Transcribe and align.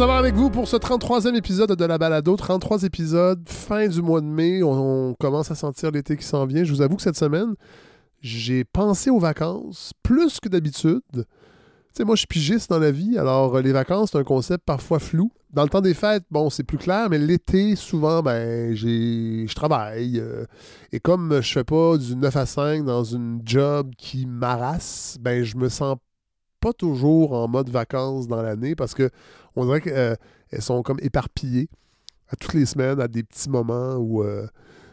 Avec 0.00 0.34
vous 0.34 0.48
pour 0.48 0.66
ce 0.66 0.76
33e 0.76 1.36
épisode 1.36 1.76
de 1.76 1.84
la 1.84 1.98
balado. 1.98 2.34
33 2.34 2.84
épisodes, 2.84 3.46
fin 3.46 3.86
du 3.86 4.00
mois 4.00 4.22
de 4.22 4.26
mai. 4.26 4.62
On, 4.62 5.10
on 5.10 5.14
commence 5.14 5.50
à 5.50 5.54
sentir 5.54 5.90
l'été 5.90 6.16
qui 6.16 6.24
s'en 6.24 6.46
vient. 6.46 6.64
Je 6.64 6.72
vous 6.72 6.80
avoue 6.80 6.96
que 6.96 7.02
cette 7.02 7.18
semaine, 7.18 7.54
j'ai 8.22 8.64
pensé 8.64 9.10
aux 9.10 9.18
vacances 9.18 9.92
plus 10.02 10.40
que 10.40 10.48
d'habitude. 10.48 11.02
Tu 11.12 11.22
sais, 11.92 12.04
moi, 12.04 12.14
je 12.14 12.20
suis 12.20 12.26
pigiste 12.26 12.70
dans 12.70 12.78
la 12.78 12.90
vie, 12.90 13.18
alors 13.18 13.56
euh, 13.56 13.60
les 13.60 13.72
vacances, 13.72 14.10
c'est 14.12 14.18
un 14.18 14.24
concept 14.24 14.64
parfois 14.64 15.00
flou. 15.00 15.32
Dans 15.52 15.64
le 15.64 15.68
temps 15.68 15.82
des 15.82 15.94
fêtes, 15.94 16.24
bon, 16.30 16.48
c'est 16.48 16.64
plus 16.64 16.78
clair, 16.78 17.10
mais 17.10 17.18
l'été, 17.18 17.76
souvent, 17.76 18.22
ben, 18.22 18.74
j'ai, 18.74 19.46
je 19.46 19.54
travaille. 19.54 20.18
euh, 20.18 20.46
et 20.92 21.00
comme 21.00 21.42
je 21.42 21.52
fais 21.52 21.64
pas 21.64 21.98
du 21.98 22.16
9 22.16 22.36
à 22.36 22.46
5 22.46 22.84
dans 22.86 23.04
une 23.04 23.42
job 23.44 23.90
qui 23.98 24.24
m'arrasse, 24.24 25.18
ben, 25.20 25.44
je 25.44 25.56
me 25.58 25.68
sens 25.68 25.96
pas 26.60 26.72
toujours 26.72 27.32
en 27.32 27.48
mode 27.48 27.68
vacances 27.68 28.28
dans 28.28 28.42
l'année 28.42 28.74
parce 28.74 28.94
que 28.94 29.10
on 29.56 29.64
dirait 29.64 29.80
qu'elles 29.80 30.62
sont 30.62 30.82
comme 30.82 30.98
éparpillées 31.00 31.68
à 32.28 32.36
toutes 32.36 32.54
les 32.54 32.66
semaines, 32.66 33.00
à 33.00 33.08
des 33.08 33.22
petits 33.22 33.50
moments 33.50 33.96
où 33.96 34.22
euh, 34.22 34.46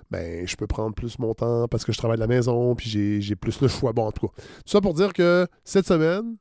ben, 0.10 0.48
je 0.48 0.56
peux 0.56 0.68
prendre 0.68 0.96
plus 0.96 1.20
mon 1.20 1.34
temps 1.34 1.68
parce 1.68 1.86
que 1.86 1.92
je 1.92 1.98
travaille 1.98 2.18
de 2.18 2.22
la 2.22 2.28
maison, 2.28 2.76
puis 2.76 2.90
j'ai, 2.90 3.36
plus 3.36 3.62
le 3.62 3.68
choix. 3.68 3.94
Bon, 3.94 4.08
en 4.08 4.12
tout 4.12 4.28
cas. 4.28 4.34
Tout 4.36 4.72
ça 4.72 4.82
pour 4.82 4.94
dire 4.94 5.14
que 5.14 5.48
cette 5.64 5.86
semaine, 5.86 6.38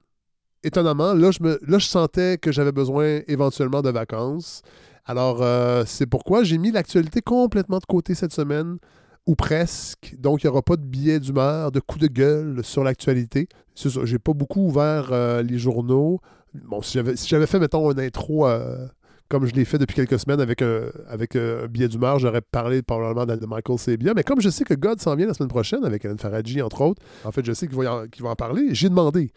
étonnamment, 0.62 1.14
là, 1.14 1.30
je, 1.30 1.42
me, 1.42 1.58
là, 1.66 1.78
je 1.78 1.86
sentais 1.86 2.38
que 2.38 2.52
j'avais 2.52 2.72
besoin 2.72 3.20
éventuellement 3.26 3.82
de 3.82 3.90
vacances. 3.90 4.62
Alors, 5.04 5.42
euh, 5.42 5.84
c'est 5.86 6.06
pourquoi 6.06 6.42
j'ai 6.42 6.58
mis 6.58 6.72
l'actualité 6.72 7.20
complètement 7.20 7.78
de 7.78 7.84
côté 7.84 8.14
cette 8.14 8.32
semaine, 8.32 8.78
ou 9.26 9.34
presque. 9.34 10.14
Donc, 10.18 10.42
il 10.42 10.46
n'y 10.46 10.50
aura 10.50 10.62
pas 10.62 10.76
de 10.76 10.84
billets 10.84 11.20
d'humeur, 11.20 11.72
de 11.72 11.80
coups 11.80 12.02
de 12.02 12.08
gueule 12.08 12.64
sur 12.64 12.84
l'actualité. 12.84 13.48
C'est 13.74 13.90
ça, 13.90 14.00
j'ai 14.04 14.18
pas 14.18 14.32
beaucoup 14.32 14.66
ouvert 14.66 15.08
euh, 15.12 15.42
les 15.42 15.58
journaux. 15.58 16.20
Bon, 16.54 16.80
si 16.80 16.94
j'avais, 16.94 17.16
si 17.16 17.28
fait, 17.46 17.58
mettons, 17.58 17.90
une 17.90 18.00
intro 18.00 18.46
euh, 18.46 18.86
comme 19.28 19.46
je 19.46 19.54
l'ai 19.54 19.64
fait 19.64 19.78
depuis 19.78 19.94
quelques 19.94 20.18
semaines 20.18 20.40
avec 20.40 20.62
un, 20.62 20.82
avec 21.08 21.36
euh, 21.36 21.66
billet 21.68 21.88
d'humeur, 21.88 22.18
j'aurais 22.18 22.40
parlé 22.40 22.82
probablement 22.82 23.26
de, 23.26 23.46
Michael 23.46 23.78
Sabia. 23.78 24.12
Mais 24.14 24.22
comme 24.22 24.40
je 24.40 24.48
sais 24.48 24.64
que 24.64 24.74
God 24.74 25.00
s'en 25.00 25.14
vient 25.16 25.26
la 25.26 25.34
semaine 25.34 25.48
prochaine 25.48 25.84
avec 25.84 26.04
Alan 26.04 26.16
Faradji, 26.16 26.62
entre 26.62 26.80
autres, 26.82 27.02
en 27.24 27.32
fait, 27.32 27.44
je 27.44 27.52
sais 27.52 27.66
qu'il 27.66 27.76
va, 27.76 28.04
en, 28.22 28.36
parler. 28.36 28.68
J'ai 28.72 28.88
demandé 28.88 29.30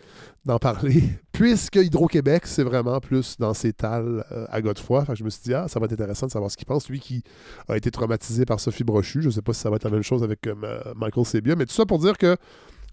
d'en 0.45 0.59
parler, 0.59 1.03
puisque 1.31 1.77
Hydro-Québec, 1.77 2.43
c'est 2.45 2.63
vraiment 2.63 2.99
plus 2.99 3.37
dans 3.37 3.53
ses 3.53 3.73
tales 3.73 4.25
euh, 4.31 4.45
à 4.49 4.61
Godefroy. 4.61 5.05
Fait 5.05 5.15
je 5.15 5.23
me 5.23 5.29
suis 5.29 5.41
dit, 5.43 5.53
ah, 5.53 5.67
ça 5.67 5.79
va 5.79 5.85
être 5.85 5.93
intéressant 5.93 6.27
de 6.27 6.31
savoir 6.31 6.51
ce 6.51 6.57
qu'il 6.57 6.67
pense. 6.67 6.89
Lui 6.89 6.99
qui 6.99 7.23
a 7.67 7.75
été 7.75 7.89
traumatisé 7.91 8.45
par 8.45 8.59
Sophie 8.59 8.83
Brochu. 8.83 9.21
Je 9.21 9.27
ne 9.27 9.31
sais 9.31 9.41
pas 9.41 9.53
si 9.53 9.61
ça 9.61 9.69
va 9.69 9.77
être 9.77 9.85
la 9.85 9.91
même 9.91 10.03
chose 10.03 10.23
avec 10.23 10.45
euh, 10.47 10.55
Michael 10.95 11.25
Sabia. 11.25 11.55
Mais 11.55 11.65
tout 11.65 11.73
ça 11.73 11.85
pour 11.85 11.99
dire 11.99 12.17
que 12.17 12.35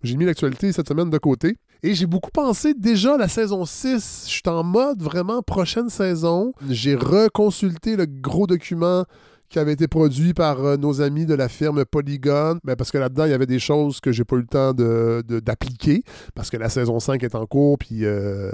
j'ai 0.03 0.17
mis 0.17 0.25
l'actualité 0.25 0.73
cette 0.73 0.89
semaine 0.89 1.11
de 1.11 1.19
côté. 1.19 1.57
Et 1.83 1.95
j'ai 1.95 2.07
beaucoup 2.07 2.31
pensé 2.31 2.75
déjà 2.75 3.17
la 3.17 3.29
saison 3.29 3.65
6. 3.65 4.25
Je 4.27 4.33
suis 4.33 4.43
en 4.47 4.65
mode 4.65 5.03
vraiment 5.03 5.43
prochaine 5.43 5.89
saison. 5.89 6.53
J'ai 6.69 6.95
reconsulté 6.95 7.97
le 7.97 8.07
gros 8.07 8.47
document 8.47 9.05
qui 9.49 9.59
avait 9.59 9.73
été 9.73 9.87
produit 9.87 10.35
par 10.35 10.65
euh, 10.65 10.77
nos 10.77 11.01
amis 11.01 11.27
de 11.27 11.35
la 11.35 11.49
firme 11.49 11.85
Polygon, 11.85 12.59
mais 12.65 12.77
parce 12.77 12.91
que 12.91 12.99
là-dedans, 12.99 13.27
il 13.27 13.31
y 13.31 13.35
avait 13.35 13.47
des 13.47 13.59
choses 13.59 14.01
que 14.01 14.11
j'ai 14.11 14.25
pas 14.25 14.37
eu 14.37 14.41
le 14.41 14.47
temps 14.47 14.73
d'appliquer, 14.73 16.03
parce 16.35 16.51
que 16.51 16.57
la 16.57 16.69
saison 16.69 16.99
5 16.99 17.23
est 17.23 17.35
en 17.35 17.47
cours, 17.47 17.79
puis 17.79 18.05
euh, 18.05 18.51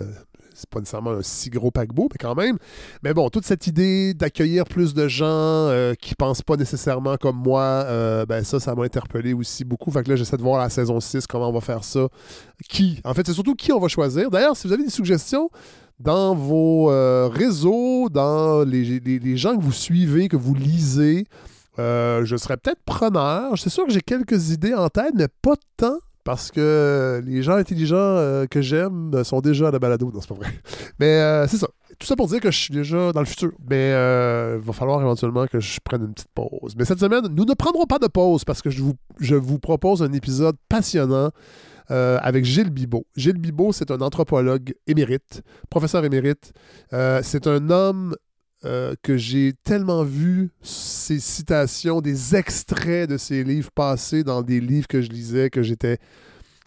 c'est 0.63 0.71
pas 0.71 0.81
nécessairement 0.81 1.11
un 1.11 1.23
si 1.23 1.51
gros 1.51 1.71
paquebot, 1.71 2.09
mais 2.11 2.19
quand 2.19 2.35
même. 2.35 2.59
Mais 3.03 3.15
bon, 3.15 3.29
toute 3.29 3.45
cette 3.45 3.67
idée 3.67 4.15
d'accueillir 4.15 4.65
plus 4.65 4.95
de 4.95 5.09
gens 5.09 5.27
euh, 5.27 5.95
qui 5.95 6.15
pensent 6.15 6.43
pas 6.43 6.57
nécessairement 6.57 7.17
comme 7.17 7.37
moi, 7.37 7.63
euh, 7.63 8.25
ben 8.27 8.45
ça, 8.45 8.61
ça 8.61 8.75
m'a 8.75 8.85
interpellé 8.85 9.35
aussi 9.35 9.65
beaucoup. 9.65 9.91
Fait 9.91 10.03
que 10.03 10.09
là, 10.09 10.17
j'essaie 10.17 10.37
de 10.37 10.43
voir 10.43 10.61
la 10.61 10.71
saison 10.71 11.01
6, 11.01 11.27
comment 11.27 11.49
on 11.49 11.53
va 11.53 11.61
faire 11.61 11.85
ça. 11.85 12.09
Qui? 12.69 13.01
En 13.05 13.15
fait, 13.15 13.27
c'est 13.27 13.35
surtout 13.35 13.55
qui 13.55 13.73
on 13.73 13.81
va 13.81 13.89
choisir. 13.89 14.31
D'ailleurs, 14.31 14.57
si 14.57 14.67
vous 14.67 14.73
avez 14.73 14.85
des 14.85 14.91
suggestions, 14.91 15.51
dans 16.03 16.35
vos 16.35 16.91
euh, 16.91 17.29
réseaux, 17.29 18.09
dans 18.11 18.65
les, 18.65 19.37
gens 19.37 19.57
que 19.57 19.63
vous 19.63 19.73
suivez, 19.73 20.29
que 20.29 20.37
vous 20.37 20.55
lisez, 20.55 21.27
euh, 21.79 22.25
je 22.25 22.37
serais 22.37 22.57
peut-être 22.57 22.83
preneur. 22.85 23.57
C'est 23.57 23.71
sûr 23.71 23.87
que 23.87 23.93
j'ai 23.93 24.01
quelques 24.01 24.51
idées 24.51 24.75
en 24.75 24.89
tête, 24.89 25.13
mais 25.15 25.29
pas 25.29 25.55
tant. 25.77 25.99
Parce 26.25 26.51
que 26.51 27.23
les 27.27 27.43
gens 27.43 27.57
intelligents 27.57 27.97
euh, 27.97 28.47
que 28.47 28.63
j'aime 28.63 29.13
euh, 29.15 29.25
sont 29.25 29.41
déjà 29.41 29.69
à 29.69 29.71
la 29.71 29.79
balado. 29.79 30.11
Non, 30.13 30.21
c'est 30.21 30.29
pas 30.29 30.35
vrai. 30.35 30.49
Mais 31.01 31.07
euh, 31.07 31.47
c'est 31.49 31.57
ça. 31.57 31.69
Tout 31.99 32.07
ça 32.07 32.17
pour 32.17 32.27
dire 32.27 32.41
que 32.41 32.51
je 32.51 32.59
suis 32.59 32.75
déjà 32.75 33.13
dans 33.13 33.21
le 33.21 33.27
futur. 33.27 33.53
Mais 33.69 33.93
euh, 33.93 34.59
il 34.61 34.67
va 34.67 34.73
falloir 34.73 35.01
éventuellement 35.01 35.47
que 35.47 35.61
je 35.61 35.79
prenne 35.85 36.03
une 36.03 36.15
petite 36.15 36.33
pause. 36.35 36.75
Mais 36.77 36.85
cette 36.85 37.01
semaine, 37.01 37.27
nous 37.31 37.45
ne 37.45 37.55
prendrons 37.55 37.87
pas 37.87 37.99
de 37.99 38.07
pause 38.07 38.45
parce 38.45 38.63
que 38.63 38.71
je 38.71 38.83
vous, 39.37 39.59
propose 39.59 40.03
un 40.03 40.13
épisode 40.13 40.57
passionnant 40.69 41.31
euh, 41.91 42.19
avec 42.23 42.45
Gilles 42.45 42.71
Bibot. 42.71 43.07
Gilles 43.17 43.39
Bibot, 43.39 43.73
c'est 43.73 43.91
un 43.91 44.01
anthropologue 44.01 44.75
émérite, 44.87 45.43
professeur 45.71 46.05
émérite. 46.05 46.53
Euh, 46.93 47.21
c'est 47.23 47.47
un 47.47 47.71
homme 47.71 48.17
euh, 48.65 48.95
que 49.03 49.17
j'ai 49.17 49.55
tellement 49.65 50.05
vu 50.05 50.51
ses 50.63 51.19
citations, 51.19 52.01
des 52.01 52.37
extraits 52.37 53.11
de 53.11 53.17
ses 53.17 53.43
livres 53.45 53.71
passés 53.73 54.23
dans 54.23 54.43
des 54.43 54.61
livres 54.61 54.87
que 54.87 55.01
je 55.01 55.11
lisais, 55.11 55.51
que 55.51 55.63
j'étais 55.63 55.99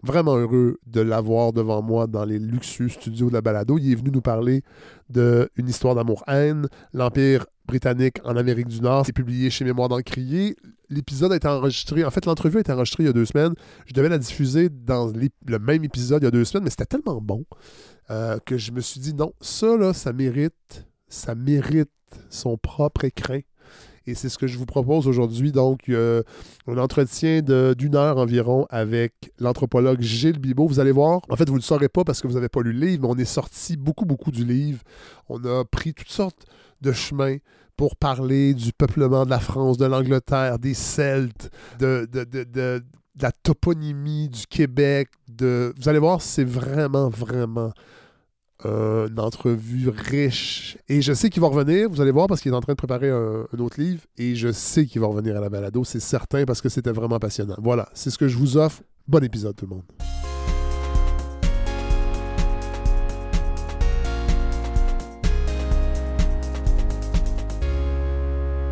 vraiment 0.03 0.35
heureux 0.35 0.77
de 0.85 1.01
l'avoir 1.01 1.51
devant 1.51 1.81
moi 1.81 2.07
dans 2.07 2.25
les 2.25 2.39
luxueux 2.39 2.89
studios 2.89 3.29
de 3.29 3.33
la 3.33 3.41
balado. 3.41 3.77
Il 3.77 3.91
est 3.91 3.95
venu 3.95 4.11
nous 4.11 4.21
parler 4.21 4.61
de 5.09 5.49
Une 5.55 5.67
histoire 5.67 5.95
d'amour-haine, 5.95 6.67
l'Empire 6.93 7.45
britannique 7.65 8.17
en 8.23 8.37
Amérique 8.37 8.67
du 8.67 8.81
Nord. 8.81 9.05
C'est 9.05 9.13
publié 9.13 9.49
chez 9.49 9.65
Mémoire 9.65 9.89
d'Encrier. 9.89 10.55
L'épisode 10.89 11.31
a 11.31 11.35
été 11.35 11.47
enregistré, 11.47 12.05
en 12.05 12.11
fait, 12.11 12.25
l'entrevue 12.25 12.57
a 12.57 12.59
été 12.59 12.71
enregistrée 12.71 13.03
il 13.03 13.07
y 13.07 13.09
a 13.09 13.13
deux 13.13 13.25
semaines. 13.25 13.53
Je 13.87 13.93
devais 13.93 14.09
la 14.09 14.19
diffuser 14.19 14.69
dans 14.69 15.11
le 15.45 15.59
même 15.59 15.83
épisode 15.83 16.21
il 16.21 16.25
y 16.25 16.27
a 16.27 16.31
deux 16.31 16.45
semaines, 16.45 16.63
mais 16.63 16.69
c'était 16.69 16.85
tellement 16.85 17.19
bon 17.19 17.43
euh, 18.11 18.37
que 18.45 18.57
je 18.57 18.71
me 18.71 18.81
suis 18.81 18.99
dit 18.99 19.15
non, 19.15 19.33
ça, 19.41 19.75
là, 19.77 19.93
ça 19.93 20.13
mérite, 20.13 20.85
ça 21.07 21.35
mérite 21.35 21.89
son 22.29 22.57
propre 22.57 23.05
écrin. 23.05 23.39
Et 24.07 24.13
c'est 24.13 24.29
ce 24.29 24.37
que 24.37 24.45
je 24.45 24.57
vous 24.59 24.67
propose 24.67 25.07
aujourd'hui. 25.07 25.51
Donc, 25.51 25.89
euh, 25.89 26.21
un 26.67 26.77
entretien 26.77 27.41
d'une 27.41 27.95
heure 27.95 28.17
environ 28.19 28.67
avec 28.69 29.33
l'anthropologue 29.39 29.99
Gilles 30.01 30.37
Bibot. 30.37 30.67
Vous 30.67 30.79
allez 30.79 30.91
voir, 30.91 31.21
en 31.27 31.35
fait, 31.35 31.47
vous 31.47 31.55
ne 31.55 31.59
le 31.59 31.63
saurez 31.63 31.89
pas 31.89 32.03
parce 32.03 32.21
que 32.21 32.27
vous 32.27 32.35
n'avez 32.35 32.49
pas 32.49 32.61
lu 32.61 32.71
le 32.71 32.85
livre, 32.85 33.01
mais 33.01 33.09
on 33.15 33.17
est 33.17 33.25
sorti 33.25 33.77
beaucoup, 33.77 34.05
beaucoup 34.05 34.29
du 34.31 34.45
livre. 34.45 34.79
On 35.27 35.43
a 35.45 35.65
pris 35.65 35.95
toutes 35.95 36.11
sortes 36.11 36.45
de 36.81 36.91
chemins 36.91 37.37
pour 37.75 37.95
parler 37.95 38.53
du 38.53 38.73
peuplement 38.73 39.25
de 39.25 39.31
la 39.31 39.39
France, 39.39 39.77
de 39.79 39.85
l'Angleterre, 39.85 40.59
des 40.59 40.75
Celtes, 40.75 41.49
de, 41.79 42.07
de, 42.11 42.23
de- 42.25 42.43
de- 42.43 42.83
de 43.15 43.23
la 43.23 43.31
toponymie 43.31 44.29
du 44.29 44.45
Québec. 44.45 45.09
De... 45.27 45.73
Vous 45.79 45.89
allez 45.89 45.99
voir, 45.99 46.21
c'est 46.21 46.43
vraiment, 46.43 47.09
vraiment 47.09 47.71
euh, 48.65 49.07
une 49.07 49.19
entrevue 49.19 49.89
riche. 49.89 50.77
Et 50.89 51.01
je 51.01 51.13
sais 51.13 51.29
qu'il 51.29 51.41
va 51.41 51.47
revenir, 51.47 51.89
vous 51.89 52.01
allez 52.01 52.11
voir, 52.11 52.27
parce 52.27 52.41
qu'il 52.41 52.51
est 52.51 52.55
en 52.55 52.61
train 52.61 52.73
de 52.73 52.77
préparer 52.77 53.09
un, 53.09 53.45
un 53.51 53.59
autre 53.59 53.79
livre. 53.79 54.01
Et 54.17 54.35
je 54.35 54.51
sais 54.51 54.85
qu'il 54.85 55.01
va 55.01 55.07
revenir 55.07 55.37
à 55.37 55.39
la 55.39 55.49
balado, 55.49 55.83
c'est 55.83 55.99
certain, 55.99 56.45
parce 56.45 56.61
que 56.61 56.69
c'était 56.69 56.91
vraiment 56.91 57.19
passionnant. 57.19 57.55
Voilà, 57.59 57.87
c'est 57.93 58.09
ce 58.09 58.17
que 58.17 58.27
je 58.27 58.37
vous 58.37 58.57
offre. 58.57 58.81
Bon 59.07 59.23
épisode, 59.23 59.55
tout 59.55 59.65
le 59.65 59.75
monde. 59.75 59.83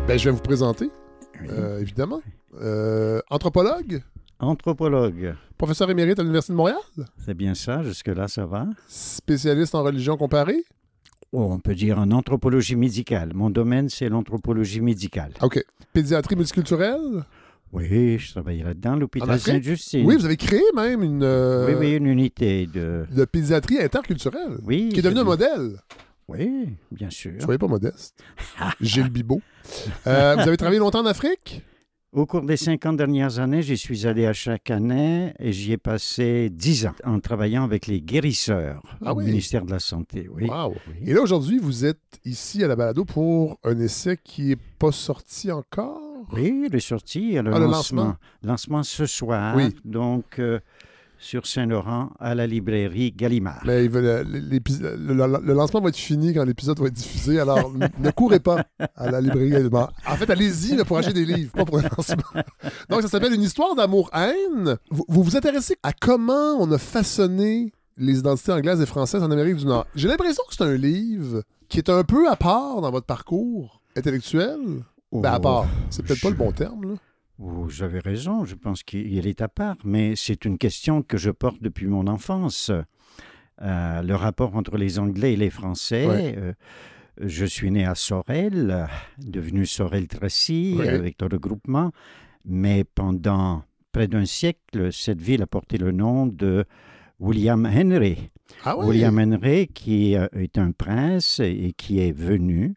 Ben, 0.06 0.18
je 0.18 0.26
vais 0.26 0.32
vous 0.32 0.42
présenter, 0.42 0.90
euh, 1.48 1.80
évidemment. 1.80 2.20
Euh, 2.60 3.20
anthropologue, 3.30 4.02
Anthropologue, 4.40 5.34
professeur 5.56 5.90
émérite 5.90 6.18
à 6.18 6.22
l'Université 6.22 6.52
de 6.52 6.56
Montréal, 6.56 6.78
c'est 7.24 7.34
bien 7.34 7.54
ça, 7.54 7.82
jusque-là 7.82 8.28
ça 8.28 8.46
va. 8.46 8.66
spécialiste 8.88 9.74
en 9.74 9.82
religion 9.82 10.16
comparée? 10.16 10.64
Oh, 11.32 11.48
on 11.50 11.58
peut 11.58 11.74
dire 11.74 11.98
en 11.98 12.10
anthropologie 12.10 12.76
médicale. 12.76 13.32
Mon 13.34 13.50
domaine, 13.50 13.88
c'est 13.88 14.08
l'anthropologie 14.08 14.80
médicale. 14.80 15.32
OK. 15.40 15.64
Pédiatrie 15.92 16.36
multiculturelle? 16.36 17.24
Oui, 17.72 18.18
je 18.18 18.30
travaille 18.30 18.62
là-dedans, 18.62 18.94
l'hôpital? 18.96 19.40
Sainte-Justine. 19.40 20.06
Oui, 20.06 20.16
vous 20.16 20.24
avez 20.24 20.36
créé 20.36 20.62
même 20.76 21.02
une, 21.02 21.24
euh, 21.24 21.66
oui, 21.66 21.74
oui, 21.78 21.96
une 21.96 22.06
unité 22.06 22.66
de... 22.66 23.04
de 23.10 23.24
pédiatrie 23.24 23.80
interculturelle 23.80 24.58
Oui, 24.64 24.90
qui 24.92 25.00
est 25.00 25.02
devenue 25.02 25.20
un 25.20 25.24
modèle. 25.24 25.80
Oui, 26.28 26.76
bien 26.92 27.10
sûr. 27.10 27.32
Soyez 27.40 27.58
pas 27.58 27.66
modeste. 27.66 28.14
Gilles 28.80 29.10
Bibot. 29.10 29.40
Euh, 30.06 30.34
vous 30.36 30.42
avez 30.42 30.56
travaillé 30.56 30.78
longtemps 30.78 31.00
en 31.00 31.06
Afrique? 31.06 31.62
Au 32.14 32.26
cours 32.26 32.42
des 32.42 32.56
50 32.56 32.96
dernières 32.96 33.40
années, 33.40 33.60
j'y 33.60 33.76
suis 33.76 34.06
allé 34.06 34.24
à 34.24 34.32
chaque 34.32 34.70
année 34.70 35.34
et 35.40 35.52
j'y 35.52 35.72
ai 35.72 35.76
passé 35.78 36.48
10 36.48 36.86
ans 36.86 36.94
en 37.02 37.18
travaillant 37.18 37.64
avec 37.64 37.88
les 37.88 38.00
guérisseurs 38.00 38.82
Ah 39.04 39.12
au 39.12 39.16
oui. 39.18 39.24
ministère 39.24 39.64
de 39.64 39.72
la 39.72 39.80
Santé. 39.80 40.28
Oui. 40.30 40.44
Wow. 40.48 40.74
Oui. 40.86 40.94
Et 41.10 41.12
là, 41.12 41.20
aujourd'hui, 41.22 41.58
vous 41.58 41.84
êtes 41.84 41.98
ici 42.24 42.62
à 42.62 42.68
la 42.68 42.76
balado 42.76 43.04
pour 43.04 43.58
un 43.64 43.80
essai 43.80 44.16
qui 44.22 44.42
n'est 44.50 44.56
pas 44.78 44.92
sorti 44.92 45.50
encore? 45.50 46.00
Oui, 46.32 46.68
le 46.70 46.78
sorti, 46.78 47.32
le, 47.32 47.52
Ah, 47.52 47.58
le 47.58 47.64
lancement? 47.66 48.14
lancement. 48.44 48.84
ce 48.84 49.06
soir. 49.06 49.56
Oui. 49.56 49.74
Donc, 49.84 50.38
euh, 50.38 50.60
sur 51.24 51.46
Saint-Laurent, 51.46 52.10
à 52.20 52.34
la 52.34 52.46
librairie 52.46 53.10
Gallimard. 53.12 53.62
Mais 53.64 53.86
l'épis- 53.88 54.78
le, 54.80 54.96
le- 55.14 55.40
le 55.42 55.54
lancement 55.54 55.80
va 55.80 55.88
être 55.88 55.96
fini 55.96 56.34
quand 56.34 56.44
l'épisode 56.44 56.78
va 56.78 56.86
être 56.88 56.92
diffusé, 56.92 57.40
alors 57.40 57.72
ne 57.98 58.10
courez 58.10 58.40
pas 58.40 58.64
à 58.94 59.10
la 59.10 59.20
librairie 59.20 59.50
Gallimard. 59.50 59.92
En 60.06 60.16
fait, 60.16 60.28
allez-y 60.30 60.76
pour 60.84 60.98
acheter 60.98 61.14
des 61.14 61.24
livres, 61.24 61.52
pas 61.52 61.64
pour 61.64 61.78
un 61.78 61.82
lancement. 61.82 62.42
Donc, 62.90 63.02
ça 63.02 63.08
s'appelle 63.08 63.32
Une 63.32 63.42
histoire 63.42 63.74
d'amour-haine. 63.74 64.76
Vous, 64.90 65.04
vous 65.08 65.22
vous 65.22 65.36
intéressez 65.36 65.76
à 65.82 65.92
comment 65.92 66.56
on 66.60 66.70
a 66.72 66.78
façonné 66.78 67.72
Les 67.96 68.18
identités 68.18 68.52
anglaises 68.52 68.80
et 68.82 68.86
françaises 68.86 69.22
en 69.22 69.30
Amérique 69.30 69.56
du 69.56 69.66
Nord. 69.66 69.86
J'ai 69.94 70.08
l'impression 70.08 70.42
que 70.48 70.54
c'est 70.54 70.64
un 70.64 70.76
livre 70.76 71.42
qui 71.68 71.78
est 71.78 71.88
un 71.88 72.04
peu 72.04 72.28
à 72.28 72.36
part 72.36 72.80
dans 72.82 72.90
votre 72.90 73.06
parcours 73.06 73.80
intellectuel. 73.96 74.58
Ben, 75.12 75.32
à 75.32 75.36
Oh, 75.38 75.40
part. 75.40 75.66
C'est 75.90 76.04
peut-être 76.04 76.20
pas 76.20 76.30
le 76.30 76.36
bon 76.36 76.52
terme, 76.52 76.82
là. 76.90 76.94
Vous 77.38 77.82
avez 77.82 77.98
raison, 77.98 78.44
je 78.44 78.54
pense 78.54 78.82
qu'il 78.82 79.26
est 79.26 79.40
à 79.42 79.48
part, 79.48 79.76
mais 79.84 80.14
c'est 80.16 80.44
une 80.44 80.56
question 80.56 81.02
que 81.02 81.18
je 81.18 81.30
porte 81.30 81.60
depuis 81.62 81.86
mon 81.86 82.06
enfance. 82.06 82.70
Euh, 83.62 84.02
le 84.02 84.14
rapport 84.14 84.56
entre 84.56 84.76
les 84.76 84.98
Anglais 84.98 85.32
et 85.34 85.36
les 85.36 85.50
Français. 85.50 86.06
Ouais. 86.06 86.34
euh, 86.36 86.52
je 87.20 87.44
suis 87.44 87.70
né 87.70 87.84
à 87.84 87.94
Sorel, 87.94 88.70
euh, 88.70 88.86
devenu 89.18 89.66
Sorel-Tracy 89.66 90.74
Ouais. 90.78 90.88
avec 90.88 91.20
le 91.22 91.28
regroupement, 91.28 91.92
mais 92.44 92.82
pendant 92.84 93.62
près 93.92 94.08
d'un 94.08 94.24
siècle, 94.26 94.92
cette 94.92 95.20
ville 95.20 95.42
a 95.42 95.46
porté 95.46 95.78
le 95.78 95.92
nom 95.92 96.26
de 96.26 96.64
William 97.20 97.64
Henry. 97.66 98.30
Ah? 98.64 98.76
William 98.76 99.16
Henry, 99.18 99.68
qui 99.68 100.16
euh, 100.16 100.26
est 100.32 100.58
un 100.58 100.72
prince 100.72 101.38
et 101.40 101.72
qui 101.76 102.00
est 102.00 102.12
venu 102.12 102.74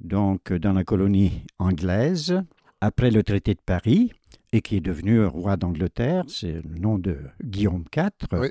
donc 0.00 0.52
dans 0.52 0.72
la 0.72 0.84
colonie 0.84 1.42
anglaise 1.58 2.40
après 2.86 3.10
le 3.10 3.22
traité 3.22 3.54
de 3.54 3.60
Paris 3.64 4.12
et 4.52 4.60
qui 4.60 4.76
est 4.76 4.80
devenu 4.80 5.24
roi 5.24 5.56
d'Angleterre, 5.56 6.24
c'est 6.28 6.62
le 6.62 6.78
nom 6.78 6.98
de 6.98 7.18
Guillaume 7.44 7.84
IV. 7.94 8.10
Oui. 8.32 8.48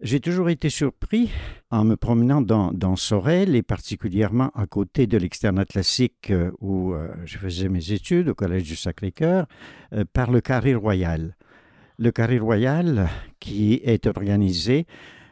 J'ai 0.00 0.20
toujours 0.20 0.48
été 0.48 0.68
surpris 0.70 1.30
en 1.70 1.84
me 1.84 1.96
promenant 1.96 2.40
dans, 2.40 2.72
dans 2.72 2.94
Sorel 2.96 3.56
et 3.56 3.62
particulièrement 3.62 4.50
à 4.54 4.66
côté 4.66 5.06
de 5.08 5.16
l'externat 5.18 5.64
classique 5.64 6.30
euh, 6.30 6.52
où 6.60 6.92
euh, 6.92 7.08
je 7.24 7.36
faisais 7.38 7.68
mes 7.68 7.90
études 7.92 8.28
au 8.28 8.34
Collège 8.34 8.62
du 8.64 8.76
Sacré-Cœur 8.76 9.46
euh, 9.92 10.04
par 10.12 10.30
le 10.30 10.40
Carré 10.40 10.74
Royal. 10.76 11.34
Le 11.98 12.12
Carré 12.12 12.38
Royal 12.38 13.08
qui 13.40 13.80
est 13.84 14.06
organisé 14.06 14.86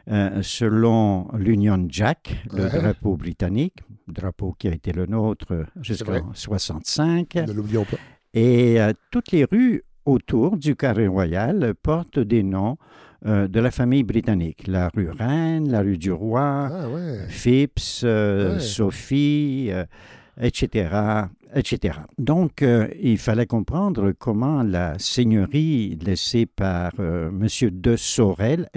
euh, 0.09 0.41
selon 0.41 1.29
l'Union 1.37 1.85
Jack, 1.89 2.35
le 2.51 2.63
Ouais. 2.63 2.69
drapeau 2.69 3.15
britannique, 3.15 3.77
drapeau 4.09 4.53
qui 4.59 4.67
a 4.67 4.73
été 4.73 4.91
le 4.91 5.05
nôtre 5.05 5.65
jusqu'en 5.81 6.33
65. 6.33 7.35
Ne 7.35 7.53
l'oublions 7.53 7.85
pas. 7.85 7.97
Et 8.33 8.79
euh, 8.81 8.93
toutes 9.11 9.31
les 9.31 9.45
rues 9.45 9.83
autour 10.05 10.57
du 10.57 10.75
Carré 10.75 11.07
Royal 11.07 11.73
portent 11.81 12.19
des 12.19 12.43
noms 12.43 12.77
euh, 13.25 13.47
de 13.47 13.59
la 13.59 13.71
famille 13.71 14.03
britannique. 14.03 14.67
La 14.67 14.89
rue 14.95 15.09
Reine, 15.09 15.69
la 15.71 15.81
rue 15.81 15.97
du 15.97 16.11
Roi, 16.11 16.69
Ah 16.71 16.89
ouais. 16.89 17.25
Phipps, 17.29 18.01
euh, 18.03 18.53
Ouais. 18.53 18.59
Sophie, 18.59 19.71
etc., 20.39 20.89
etc. 21.55 21.99
Donc, 22.17 22.63
il 23.01 23.17
fallait 23.17 23.45
comprendre 23.47 24.11
comment 24.11 24.61
la 24.63 24.99
seigneurie 24.99 25.97
laissée 26.05 26.45
par 26.45 26.91
M. 26.99 27.47
de 27.71 27.95
Sorel, 27.95 28.69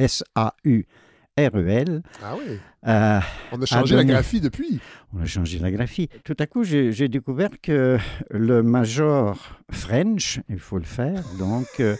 S-A-U-R-E-L, 1.36 2.02
Ah 2.22 2.34
oui. 2.36 2.58
euh, 2.86 3.20
On 3.52 3.62
a 3.62 3.66
changé 3.66 3.94
donné. 3.94 4.08
la 4.08 4.12
graphie 4.14 4.40
depuis. 4.40 4.80
on 5.14 5.20
a 5.22 5.26
changé 5.26 5.58
la 5.58 5.70
graphie. 5.70 6.08
Tout 6.24 6.36
à 6.38 6.46
coup, 6.46 6.64
j'ai 6.64 7.08
découvert 7.08 7.50
que 7.62 7.98
le 8.30 8.62
major 8.62 9.38
French, 9.70 10.40
il 10.48 10.58
faut 10.58 10.78
le 10.78 10.84
faire, 10.84 11.22
donc 11.38 11.66
euh, 11.80 11.96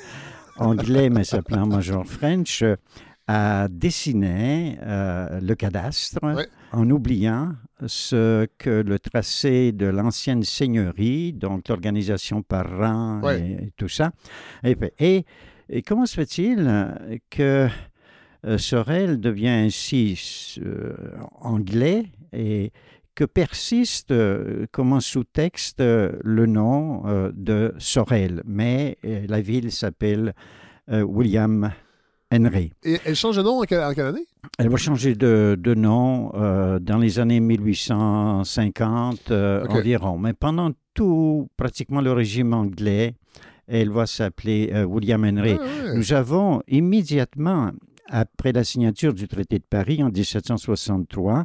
anglais 0.57 1.11
mais 1.11 1.25
s'appelant 1.25 1.67
major 1.67 2.05
French, 2.07 2.63
euh, 2.63 2.77
a 3.29 3.69
dessiné 3.69 4.79
euh, 4.83 5.41
le 5.41 5.55
cadastre 5.55 6.19
Ouais. 6.23 6.49
en 6.73 6.91
oubliant 6.91 7.53
ce 7.87 8.47
que 8.59 8.83
le 8.83 8.99
tracé 8.99 9.71
de 9.73 9.87
l'ancienne 9.87 10.43
seigneurie, 10.43 11.33
donc 11.33 11.69
l'organisation 11.69 12.43
par 12.43 12.67
rang 12.79 13.21
Ouais. 13.23 13.41
et, 13.41 13.65
et 13.67 13.73
tout 13.77 13.89
ça. 13.89 14.11
Et, 14.65 14.75
puis- 14.75 14.91
et- 14.99 15.25
et 15.73 15.83
comment 15.83 16.05
se 16.05 16.15
fait-il 16.17 16.69
que 17.31 17.69
Sorel 18.59 19.21
devient 19.21 19.49
ainsi 19.49 20.57
euh, 20.65 20.95
anglais 21.41 22.05
et 22.33 22.73
que 23.15 23.25
persiste 23.25 24.13
euh, 24.13 24.67
comme 24.73 24.93
un 24.95 25.01
sous-texte 25.01 25.81
euh, 25.81 26.13
le 26.25 26.47
nom 26.47 27.03
euh, 27.07 27.31
de 27.35 27.75
Sorel, 27.79 28.43
mais 28.47 28.97
euh, 29.05 29.27
la 29.29 29.41
ville 29.41 29.71
s'appelle 29.73 30.33
euh, 30.91 31.03
William 31.03 31.71
Henry. 32.33 32.73
Et 32.85 32.99
elle 33.05 33.17
change 33.17 33.37
de 33.37 33.43
nom 33.43 33.59
en 33.61 33.65
quelle, 33.65 33.83
en 33.83 33.93
quelle 33.93 34.07
année? 34.07 34.27
Elle 34.59 34.69
va 34.71 34.77
changer 34.79 35.15
de, 35.17 35.57
de 35.59 35.75
nom 35.75 36.31
euh, 36.35 36.79
dans 36.79 36.97
les 36.99 37.19
années 37.19 37.41
1850 37.41 39.31
euh, 39.31 39.65
Ok. 39.65 39.71
environ, 39.77 40.19
mais 40.19 40.33
pendant 40.33 40.71
tout 40.95 41.49
pratiquement 41.57 42.01
le 42.01 42.13
régime 42.13 42.55
anglais, 42.55 43.15
elle 43.67 43.91
va 43.91 44.07
s'appeler 44.07 44.71
euh, 44.73 44.85
William 44.85 45.25
Henry. 45.25 45.57
Ah 45.61 45.63
ouais. 45.89 45.97
Nous 45.97 46.13
avons 46.13 46.63
immédiatement, 46.69 47.71
après 48.11 48.53
la 48.53 48.65
signature 48.65 49.15
du 49.15 49.29
traité 49.29 49.59
de 49.59 49.65
Paris 49.69 50.03
en 50.03 50.11
1763, 50.11 51.45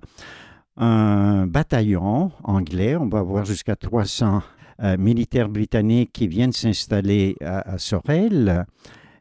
un 0.78 1.48
bataillon 1.48 2.32
anglais, 2.44 2.96
on 2.96 3.08
va 3.08 3.20
avoir 3.20 3.46
jusqu'à 3.46 3.76
300 3.76 4.42
euh, 4.82 4.98
militaires 4.98 5.48
britanniques 5.48 6.12
qui 6.12 6.28
viennent 6.28 6.52
s'installer 6.52 7.38
à, 7.42 7.74
à 7.74 7.78
Sorel 7.78 8.66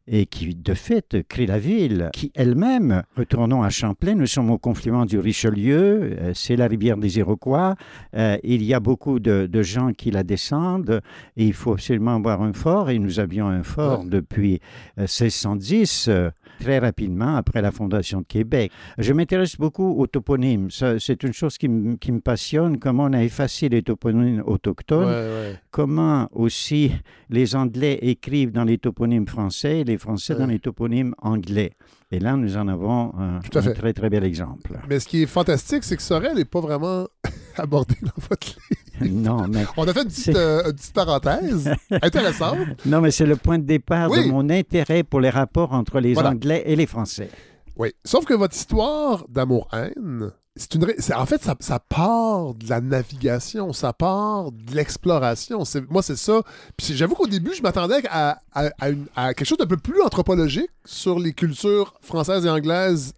et 0.07 0.27
qui, 0.27 0.55
de 0.55 0.75
fait, 0.75 1.23
créent 1.29 1.47
la 1.47 1.59
ville, 1.59 2.11
qui 2.13 2.31
elle-même, 2.35 3.03
retournons 3.17 3.63
à 3.63 3.71
Champlain, 3.71 4.15
nous 4.15 4.27
sommes 4.27 4.51
au 4.51 4.59
confluent 4.59 5.07
du 5.07 5.19
Richelieu, 5.19 6.17
euh, 6.19 6.33
c'est 6.35 6.57
la 6.57 6.67
rivière 6.67 6.99
des 6.99 7.19
Iroquois, 7.19 7.75
euh, 8.15 8.37
il 8.43 8.63
y 8.63 8.75
a 8.75 8.81
beaucoup 8.81 9.19
de, 9.19 9.47
de 9.47 9.63
gens 9.63 9.93
qui 9.93 10.11
la 10.11 10.23
descendent, 10.23 11.01
et 11.37 11.47
il 11.47 11.55
faut 11.55 11.73
absolument 11.73 12.17
avoir 12.17 12.43
un 12.43 12.53
fort, 12.53 12.91
et 12.91 12.99
nous 12.99 13.19
avions 13.19 13.49
un 13.49 13.63
fort 13.63 14.05
depuis 14.05 14.61
euh, 14.99 15.03
1610, 15.03 16.09
euh, 16.09 16.31
très 16.61 16.79
rapidement 16.79 17.37
après 17.37 17.63
la 17.63 17.73
fondation 17.73 18.21
de 18.21 18.27
Québec. 18.27 18.73
Je 18.99 19.13
m'intéresse 19.13 19.57
beaucoup 19.57 19.95
aux 19.99 20.07
toponymes, 20.07 20.71
c'est 20.71 21.23
une 21.23 21.33
chose 21.33 21.59
qui, 21.59 21.69
me 21.69 22.21
passionne, 22.21 22.79
comment 22.79 23.05
on 23.05 23.13
a 23.13 23.23
effacé 23.23 23.69
les 23.69 23.83
toponymes 23.83 24.43
autochtones, 24.47 25.09
ouais. 25.09 25.59
comment 25.71 26.29
aussi 26.33 26.93
les 27.31 27.57
Anglais 27.57 27.99
écrivent 28.03 28.53
dans 28.53 28.65
les 28.65 28.79
toponymes 28.79 29.27
français 29.27 29.81
et 29.81 29.85
les 29.85 29.99
Français 29.99 30.35
dans 30.35 30.47
les 30.47 30.59
toponymes 30.59 31.15
anglais. 31.19 31.73
Et 32.11 32.19
là, 32.19 32.37
nous 32.37 32.57
en 32.57 32.69
avons 32.69 33.13
un, 33.19 33.37
un 33.39 33.41
très, 33.73 33.93
très 33.93 34.11
bel 34.11 34.25
exemple. 34.25 34.79
Mais 34.89 35.01
ce 35.01 35.09
qui 35.09 35.23
est 35.23 35.27
fantastique, 35.27 35.85
c'est 35.85 35.97
que 35.97 36.03
Sorel 36.03 36.37
n'est 36.37 36.45
pas 36.45 36.61
vraiment 36.61 37.09
abordé 37.57 37.97
dans 38.03 38.23
votre 38.29 38.57
livre. 38.71 38.84
Non, 39.01 39.47
mais, 39.49 39.65
On 39.77 39.87
a 39.89 39.93
fait 39.93 40.03
une 40.03 40.09
petite, 40.09 40.37
euh, 40.37 40.65
une 40.67 40.73
petite 40.75 40.93
parenthèse 40.95 41.71
intéressante. 41.91 42.59
non, 42.87 43.01
mais 43.01 43.11
c'est 43.11 43.27
le 43.27 43.37
point 43.37 43.59
de 43.59 43.65
départ 43.65 44.11
Oui. 44.11 44.27
de 44.27 44.31
mon 44.31 44.49
intérêt 44.51 45.03
pour 45.03 45.21
les 45.21 45.31
rapports 45.31 45.73
entre 45.73 46.01
les 46.01 46.15
Voilà. 46.15 46.31
Anglais 46.31 46.63
et 46.67 46.77
les 46.77 46.87
Français. 46.87 47.31
Oui. 47.77 47.93
Sauf 48.05 48.25
que 48.25 48.35
votre 48.35 48.55
histoire 48.55 49.25
d'amour-haine, 49.29 50.31
c'est 50.57 50.75
une. 50.77 50.87
En 51.17 51.27
fait, 51.27 51.43
ça, 51.43 51.57
ça 51.59 51.81
part 51.81 52.55
de 52.55 52.69
la 52.69 52.81
navigation, 52.81 53.73
ça 53.73 53.93
part 53.93 54.53
de 54.53 54.73
l'exploration. 54.77 55.65
Moi, 55.91 56.03
c'est 56.03 56.17
ça. 56.17 56.43
Puis 56.77 56.95
j'avoue 56.95 57.17
qu'au 57.17 57.27
début, 57.27 57.53
je 57.57 57.63
m'attendais 57.63 58.01
à, 58.09 58.39
à- 58.53 58.71
à 58.79 58.91
une- 58.91 59.07
à 59.17 59.35
quelque 59.35 59.49
chose 59.49 59.59
d'un 59.59 59.67
peu 59.67 59.77
plus 59.77 60.01
anthropologique 60.03 60.71
sur 60.85 61.19
les 61.19 61.33
cultures 61.33 61.95
françaises 62.03 62.47
et 62.47 62.51
anglaises 62.51 63.13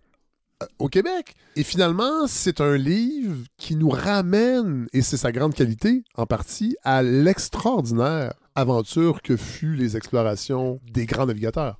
au 0.78 0.88
Québec. 0.88 1.34
Et 1.56 1.62
finalement, 1.62 2.26
c'est 2.26 2.60
un 2.60 2.76
livre 2.76 3.44
qui 3.56 3.76
nous 3.76 3.88
ramène, 3.88 4.86
et 4.92 5.02
c'est 5.02 5.16
sa 5.16 5.32
grande 5.32 5.54
qualité 5.54 6.04
en 6.14 6.26
partie, 6.26 6.76
à 6.82 7.02
l'extraordinaire 7.02 8.34
aventure 8.54 9.22
que 9.22 9.36
fut 9.36 9.74
les 9.74 9.96
explorations 9.96 10.80
des 10.90 11.06
grands 11.06 11.26
navigateurs. 11.26 11.78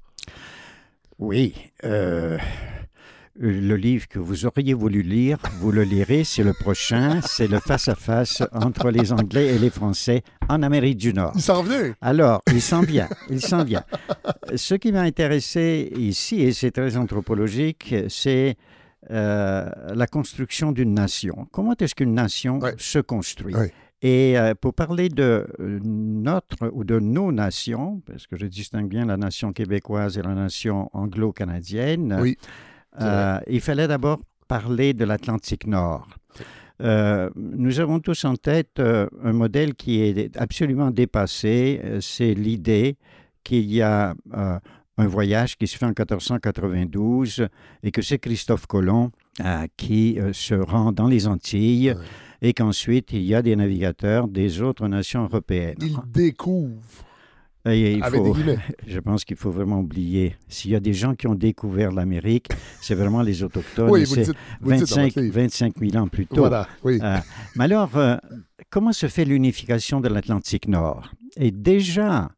Oui. 1.19 1.55
euh, 1.85 2.39
le 3.39 3.77
livre 3.77 4.09
que 4.09 4.19
vous 4.19 4.47
auriez 4.47 4.73
voulu 4.75 5.03
lire, 5.03 5.39
vous 5.61 5.71
le 5.73 5.83
lirez, 5.83 6.25
c'est 6.25 6.43
le 6.43 6.53
prochain, 6.53 7.21
c'est 7.23 7.49
le 7.49 7.59
face-à-face 7.61 8.43
entre 8.53 8.91
les 8.91 9.13
Anglais 9.13 9.55
et 9.55 9.59
les 9.59 9.71
Français 9.71 10.23
en 10.49 10.63
Amérique 10.63 10.97
du 10.97 11.13
Nord. 11.13 11.33
Il 11.35 11.43
s'en 11.43 11.63
venait. 11.63 11.95
Alors, 12.01 12.41
il 12.53 12.63
s'en 12.63 12.81
vient, 12.81 13.09
il 13.31 13.41
s'en 13.41 13.65
vient. 13.65 13.85
Ce 14.55 14.75
qui 14.75 14.91
m'a 14.93 15.03
intéressé 15.03 15.93
ici, 15.97 16.41
et 16.41 16.53
c'est 16.53 16.71
très 16.71 16.97
anthropologique, 16.97 17.95
c'est 18.09 18.57
euh, 19.11 19.69
la 19.95 20.07
construction 20.07 20.73
d'une 20.73 20.95
nation. 20.95 21.47
Comment 21.53 21.75
est-ce 21.79 21.95
qu'une 21.95 22.15
nation 22.15 22.59
Ouais. 22.61 22.75
se 22.79 22.99
construit? 22.99 23.55
Ouais. 23.55 23.73
Et 24.03 24.39
euh, 24.39 24.55
pour 24.55 24.75
parler 24.75 25.09
de 25.09 25.47
euh, 25.61 25.79
notre 25.83 26.71
ou 26.73 26.85
de 26.85 26.99
nos 26.99 27.33
nations, 27.33 28.03
parce 28.07 28.27
que 28.27 28.37
je 28.37 28.47
distingue 28.47 28.89
bien 28.89 29.07
la 29.07 29.17
nation 29.17 29.53
québécoise 29.53 30.19
et 30.19 30.23
la 30.23 30.35
nation 30.35 30.91
anglo-canadienne, 30.93 32.17
Oui, 32.21 32.37
euh, 33.01 33.39
il 33.49 33.61
fallait 33.61 33.89
d'abord 33.89 34.19
parler 34.49 34.95
de 34.95 35.05
l'Atlantique 35.05 35.67
Nord. 35.67 36.09
Euh, 36.83 37.31
nous 37.37 37.81
avons 37.81 38.01
tous 38.01 38.25
en 38.27 38.37
tête 38.37 38.79
euh, 38.79 39.07
un 39.25 39.33
modèle 39.33 39.75
qui 39.75 40.01
est 40.03 40.37
absolument 40.37 40.91
dépassé, 40.91 41.81
c'est 42.01 42.35
l'idée 42.35 42.97
qu'il 43.43 43.65
y 43.73 43.81
a 43.81 44.15
euh, 44.35 44.59
un 44.99 45.07
voyage 45.07 45.57
qui 45.57 45.67
se 45.67 45.79
fait 45.79 45.87
en 45.87 45.95
1492 45.95 47.47
et 47.83 47.91
que 47.91 48.03
c'est 48.03 48.19
Christophe 48.19 48.67
Colomb 48.67 49.11
euh, 49.45 49.67
qui 49.77 50.19
euh, 50.19 50.33
se 50.33 50.55
rend 50.55 50.93
dans 50.93 51.07
les 51.07 51.27
Antilles 51.27 51.93
Ouais. 51.97 52.49
et 52.49 52.53
qu'ensuite 52.53 53.13
il 53.13 53.23
y 53.23 53.35
a 53.35 53.41
des 53.43 53.57
navigateurs 53.57 54.29
des 54.29 54.61
autres 54.61 54.87
nations 54.89 55.25
européennes. 55.25 55.77
il 55.81 55.97
découvre. 56.13 56.83
Et 57.67 57.95
il 57.95 58.03
Avec 58.03 58.21
faut- 58.21 58.33
des 58.33 58.41
guillemets. 58.41 58.59
je 58.87 59.01
pense 59.01 59.25
qu'il 59.25 59.37
faut 59.37 59.51
vraiment 59.51 59.81
oublier. 59.81 60.37
S'il 60.49 60.71
y 60.71 60.75
a 60.77 60.81
des 60.81 60.93
gens 60.93 61.15
qui 61.15 61.27
ont 61.27 61.35
découvert 61.35 61.91
l'Amérique, 61.93 62.49
c'est 62.81 62.95
vraiment 62.95 63.23
les 63.23 63.43
Autochtones. 63.43 63.91
Oui, 63.91 64.07
c'est 64.07 64.23
dites, 64.23 64.35
vous 64.61 64.71
le 64.71 64.77
dites 64.77 64.89
dans 64.91 64.97
25, 64.97 65.03
votre 65.05 65.21
livre. 65.21 65.35
25 65.41 65.75
000 65.79 65.97
ans 66.05 66.09
plus 66.09 66.27
tôt. 66.27 66.37
Voilà, 66.37 66.69
oui. 66.85 66.99
Euh, 67.03 67.17
mais 67.57 67.65
alors, 67.65 67.97
euh, 67.97 68.17
comment 68.71 68.93
se 68.93 69.07
fait 69.09 69.25
l'unification 69.25 70.01
de 70.01 70.09
l'Atlantique 70.09 70.69
Nord? 70.69 71.11
Et 71.37 71.51
déjà, 71.51 72.31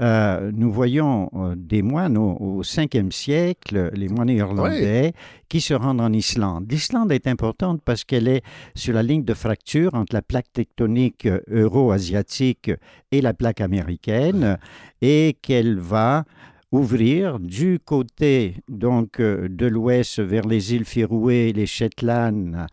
euh, 0.00 0.50
nous 0.52 0.72
voyons 0.72 1.30
euh, 1.34 1.54
des 1.56 1.82
moines 1.82 2.16
au, 2.16 2.62
5e 2.62 3.10
siècle, 3.12 3.90
les 3.94 4.08
moines 4.08 4.28
irlandais, 4.28 5.12
qui 5.48 5.60
se 5.60 5.74
rendent 5.74 6.00
en 6.00 6.12
Islande. 6.12 6.66
L'Islande 6.70 7.12
est 7.12 7.26
importante 7.26 7.80
parce 7.84 8.04
qu'elle 8.04 8.26
est 8.26 8.42
sur 8.74 8.94
la 8.94 9.02
ligne 9.02 9.24
de 9.24 9.34
fracture 9.34 9.94
entre 9.94 10.14
la 10.14 10.22
plaque 10.22 10.52
tectonique 10.52 11.26
euh, 11.26 11.40
euro-asiatique 11.48 12.70
et 13.12 13.20
la 13.20 13.34
plaque 13.34 13.60
américaine, 13.60 14.58
et 15.00 15.36
qu'elle 15.42 15.78
va 15.78 16.24
ouvrir 16.72 17.38
du 17.38 17.78
côté 17.78 18.56
donc 18.68 19.20
de 19.20 19.66
l'ouest 19.66 20.18
vers 20.18 20.44
les 20.44 20.74
îles 20.74 20.84
Féroé, 20.84 21.52
les 21.52 21.66
Shetland 21.66 22.66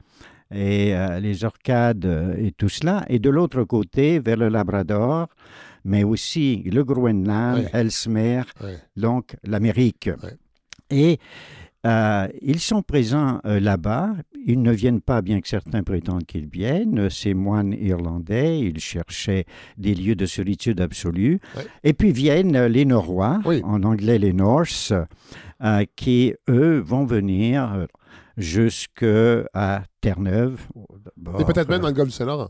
et 0.53 0.95
euh, 0.95 1.19
les 1.19 1.43
Orcades 1.43 2.35
et 2.37 2.51
tout 2.51 2.69
cela, 2.69 3.05
et 3.07 3.19
de 3.19 3.29
l'autre 3.29 3.63
côté 3.63 4.19
vers 4.19 4.37
le 4.37 4.49
Labrador, 4.49 5.27
mais 5.83 6.03
aussi 6.03 6.63
le 6.63 6.83
Groenland. 6.83 7.69
Ellesmere, 7.73 8.45
donc 8.95 9.35
l'Amérique. 9.43 10.09
Et 10.89 11.19
euh, 11.85 12.27
ils 12.41 12.59
sont 12.59 12.83
présents 12.83 13.39
euh, 13.45 13.59
là-bas. 13.59 14.13
Ils 14.45 14.61
ne 14.61 14.71
viennent 14.71 15.01
pas, 15.01 15.21
bien 15.21 15.41
que 15.41 15.47
certains 15.47 15.81
prétendent 15.81 16.25
qu'ils 16.25 16.47
viennent. 16.47 17.09
Ces 17.09 17.33
moines 17.33 17.73
irlandais, 17.73 18.59
ils 18.59 18.79
cherchaient 18.79 19.45
des 19.77 19.95
lieux 19.95 20.15
de 20.15 20.25
solitude 20.27 20.79
absolue. 20.79 21.39
Et 21.83 21.93
puis 21.93 22.11
viennent 22.11 22.55
euh, 22.55 22.67
les 22.67 22.85
Norrois, 22.85 23.39
Oui. 23.45 23.61
en 23.63 23.81
anglais 23.83 24.19
les 24.19 24.33
Norse, 24.33 24.93
qui, 25.95 26.33
eux, 26.49 26.79
vont 26.79 27.05
venir 27.05 27.85
jusqu'à 28.35 29.83
Terre-Neuve. 30.01 30.59
Et 31.39 31.45
peut-être 31.45 31.69
même 31.69 31.81
dans 31.81 31.87
le 31.87 31.93
golfe 31.93 32.09
du 32.09 32.15
Saint-Laurent. 32.15 32.49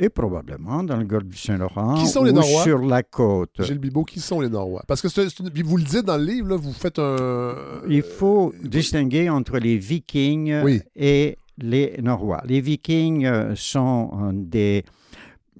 Et 0.00 0.08
probablement 0.08 0.82
dans 0.82 0.96
le 0.96 1.04
golfe 1.04 1.26
du 1.26 1.36
Saint-Laurent. 1.36 1.94
Qui 1.94 2.06
sont 2.06 2.24
les 2.24 2.32
ou 2.32 2.42
sur 2.42 2.78
la 2.78 3.02
côte. 3.02 3.62
Gilles 3.62 3.78
Bibot, 3.78 4.04
qui 4.04 4.18
sont 4.18 4.40
les 4.40 4.48
Norrois? 4.48 4.82
Parce 4.88 5.02
que 5.02 5.08
c'est 5.08 5.26
une- 5.38 5.50
vous 5.62 5.76
le 5.76 5.82
dites 5.84 6.04
dans 6.06 6.16
le 6.16 6.24
livre, 6.24 6.48
là, 6.48 6.56
vous 6.56 6.72
faites 6.72 6.98
un... 6.98 7.54
Il 7.88 8.02
faut 8.02 8.52
Euh, 8.54 8.68
distinguer 8.68 9.28
entre 9.28 9.58
les 9.58 9.76
Vikings 9.76 10.62
Oui. 10.64 10.80
et 10.96 11.36
les 11.58 11.98
Norrois. 12.02 12.42
Les 12.46 12.60
Vikings 12.62 13.26
euh, 13.26 13.52
sont 13.54 14.10
euh, 14.14 14.30
des, 14.34 14.84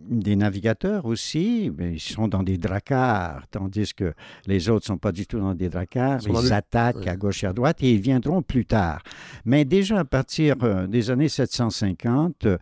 des 0.01 0.35
navigateurs 0.37 1.05
aussi, 1.05 1.71
mais 1.77 1.93
ils 1.93 2.01
sont 2.01 2.27
dans 2.27 2.43
des 2.43 2.57
dracars, 2.57 3.43
tandis 3.51 3.93
que 3.95 4.15
les 4.47 4.71
autres 4.71 4.85
ne 4.87 4.95
sont 4.95 4.99
pas 4.99 5.13
du 5.13 5.27
tout 5.27 5.39
dans 5.39 5.55
des 5.55 5.69
dracars. 5.69 6.21
Ils 6.27 6.33
Ils 6.47 6.53
attaquent 6.55 6.97
oui. 7.01 7.09
à 7.09 7.17
gauche 7.17 7.45
et 7.45 7.47
à 7.47 7.53
droite 7.53 7.83
et 7.83 7.93
ils 7.93 8.01
viendront 8.01 8.41
plus 8.41 8.65
tard. 8.65 9.03
Mais 9.45 9.67
déjà 9.67 9.99
à 10.01 10.05
partir 10.05 10.57
euh, 10.63 10.87
des 10.87 11.11
années 11.11 11.29
750, 11.29 12.47
euh, 12.47 12.57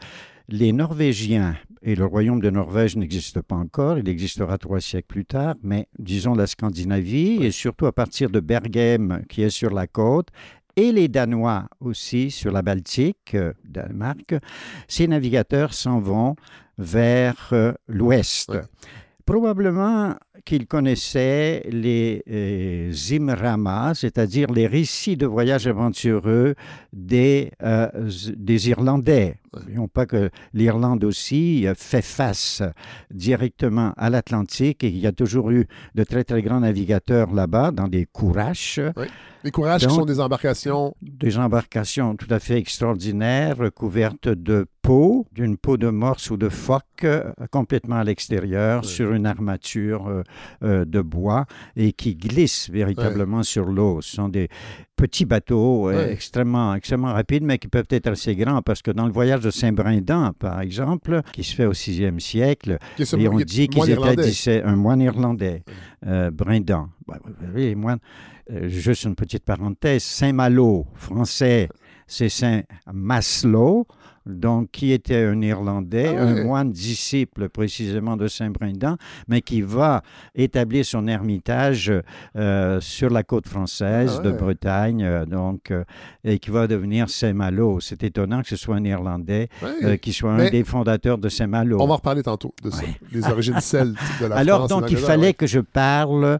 les 0.51 0.73
Norvégiens 0.73 1.55
et 1.83 1.95
le 1.95 2.05
royaume 2.05 2.41
de 2.41 2.51
Norvège 2.51 2.97
n'existe 2.97 3.41
pas 3.43 3.57
encore, 3.57 3.99
il 3.99 4.09
existera 4.09 4.59
trois 4.59 4.81
siècles 4.81 5.07
plus 5.07 5.25
tard, 5.25 5.55
mais 5.63 5.89
disons 5.99 6.35
la 6.35 6.47
Scandinavie, 6.47 7.43
et 7.43 7.51
surtout 7.51 7.87
à 7.87 7.93
partir 7.93 8.31
de 8.31 8.41
Berghem, 8.41 9.23
qui 9.29 9.43
est 9.43 9.51
sur 9.51 9.71
la 9.71 9.87
côte, 9.87 10.29
et 10.77 10.93
les 10.93 11.09
Danois 11.09 11.69
aussi 11.81 12.31
sur 12.31 12.53
la 12.53 12.63
Baltique, 12.63 13.35
euh, 13.35 13.53
Danemark, 13.65 14.37
ces 14.87 15.09
navigateurs 15.09 15.75
s'en 15.75 15.99
vont 15.99 16.37
vers 16.79 17.49
euh, 17.53 17.73
l'ouest. 17.89 18.51
Ouais. 18.51 18.63
Probablement 19.27 20.15
qu'ils 20.45 20.67
connaissaient 20.67 21.65
les 21.71 22.23
euh, 22.31 22.93
Zimrama, 22.93 23.93
c'est-à-dire 23.95 24.51
les 24.53 24.67
récits 24.67 25.17
de 25.17 25.27
voyages 25.27 25.67
aventureux 25.67 26.55
des, 26.93 27.51
euh, 27.63 27.89
des 28.37 28.71
Irlandais. 28.71 29.37
N'oublions 29.55 29.89
pas 29.89 30.07
que 30.07 30.31
l'Irlande 30.53 31.05
aussi 31.05 31.67
euh, 31.67 31.75
fait 31.77 32.03
face 32.03 32.63
directement 33.11 33.93
à 33.97 34.11
l'Atlantique 34.11 34.85
et 34.85 34.89
il 34.89 34.99
y 34.99 35.07
a 35.07 35.13
toujours 35.13 35.51
eu 35.51 35.67
de 35.95 36.05
très 36.05 36.25
très 36.25 36.43
grands 36.43 36.61
navigateurs 36.61 37.33
là-bas 37.33 37.71
dans 37.71 37.89
des 37.89 38.07
courages, 38.07 38.81
Les 39.45 39.51
courages 39.51 39.87
qui 39.87 39.95
sont 39.95 40.05
des 40.05 40.21
embarcations. 40.21 40.95
des 41.01 41.39
embarcations 41.39 42.17
tout 42.17 42.27
à 42.31 42.39
fait 42.39 42.59
extraordinaires 42.59 43.57
recouvertes 43.57 44.29
de 44.29 44.67
peau, 44.83 45.27
d'une 45.33 45.57
peau 45.57 45.77
de 45.77 45.89
morse 45.89 46.31
ou 46.31 46.37
de 46.37 46.49
phoque 46.49 46.83
euh, 47.05 47.23
complètement 47.51 47.97
à 47.97 48.05
l'extérieur 48.05 48.85
sur 48.85 49.13
une 49.13 49.27
armature 49.27 50.09
euh, 50.09 50.23
de 50.63 51.01
bois 51.01 51.47
et 51.77 51.93
qui 51.93 52.15
glissent 52.17 52.71
véritablement 52.71 53.43
sur 53.43 53.67
l'eau. 53.67 54.01
Ce 54.03 54.17
sont 54.17 54.29
des 54.29 54.49
petits 54.97 55.25
bateaux 55.27 55.89
euh, 55.91 56.07
Ouais. 56.07 56.13
extrêmement, 56.13 56.75
extrêmement 56.75 57.13
rapides, 57.13 57.45
mais 57.45 57.59
qui 57.59 57.69
peuvent 57.69 57.87
être 57.91 58.09
assez 58.09 58.35
grands 58.35 58.63
parce 58.63 58.83
que 58.83 58.91
dans 58.91 59.07
le 59.07 59.13
voyage 59.13 59.41
de 59.41 59.51
Saint-Brendan, 59.51 60.33
par 60.39 60.61
exemple, 60.61 61.21
qui 61.33 61.45
se 61.45 61.55
fait 61.55 61.67
au 61.67 61.73
6e 61.73 62.19
siècle, 62.19 62.79
et 62.99 63.29
on 63.29 63.37
dit 63.39 63.69
qu'ils 63.69 63.83
étaient 63.83 63.93
irlandais. 63.93 64.25
dix- 64.25 64.49
un 64.49 64.77
moine 64.77 65.01
irlandais, 65.01 65.63
euh, 66.07 66.31
Brindan. 66.33 66.89
Ouais, 67.07 67.17
les 67.55 67.75
moines, 67.77 68.01
euh, 68.51 68.69
juste 68.69 69.05
une 69.05 69.15
petite 69.15 69.45
parenthèse, 69.45 70.03
Saint-Malo, 70.03 70.87
français, 70.95 71.69
c'est 72.07 72.29
Saint 72.29 72.63
Maslow, 72.93 73.87
donc 74.29 74.71
qui 74.71 74.93
était 74.93 75.25
un 75.25 75.41
Irlandais, 75.43 76.15
Ah 76.17 76.23
un 76.23 76.45
moine 76.45 76.71
disciple 76.71 77.49
précisément 77.49 78.17
de 78.17 78.29
Saint-Brendan, 78.29 78.97
mais 79.27 79.41
qui 79.41 79.63
va 79.63 80.03
établir 80.35 80.85
son 80.85 81.07
ermitage 81.09 81.93
euh, 82.37 82.81
sur 82.81 83.11
la 83.11 83.23
côte 83.23 83.49
française 83.49 84.17
Ah 84.21 84.23
de. 84.23 84.31
Bretagne, 84.33 85.03
euh, 85.03 85.25
donc, 85.27 85.71
euh, 85.71 85.85
et 86.23 86.39
qui 86.39 86.51
va 86.51 86.67
devenir 86.67 87.09
Saint-Malo. 87.11 87.81
C'est 87.81 88.03
étonnant 88.05 88.43
que 88.43 88.49
ce 88.49 88.57
soit 88.57 88.77
un 88.77 88.85
Irlandais 88.85 89.49
qui 90.01 90.13
soit 90.13 90.35
Mais- 90.37 90.47
un 90.49 90.51
des 90.51 90.65
fondateurs 90.65 91.19
de 91.19 91.29
Saint-Malo. 91.29 91.79
On 91.81 91.87
va 91.87 91.95
en 91.95 91.97
reparler 91.97 92.23
tantôt 92.23 92.55
de 92.63 92.71
ça, 92.71 92.83
les 93.13 93.25
origines 93.27 93.61
celtes 93.61 93.97
de 94.21 94.27
la 94.27 94.37
Alors, 94.37 94.67
France. 94.67 94.81
donc, 94.83 94.91
il 94.91 94.97
fallait 94.97 95.29
ouais. 95.29 95.35
que 95.35 95.47
je 95.47 95.61
parle, 95.61 96.39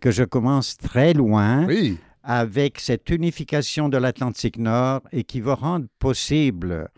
que 0.00 0.10
je 0.10 0.24
commence 0.24 0.76
très 0.76 1.12
loin 1.12 1.64
Oui, 1.66 1.98
avec 2.24 2.80
cette 2.80 3.08
unification 3.10 3.88
de 3.88 3.96
l'Atlantique 3.98 4.58
Nord 4.58 5.00
et 5.12 5.24
qui 5.24 5.40
va 5.40 5.54
rendre 5.54 5.86
possible, 5.98 6.88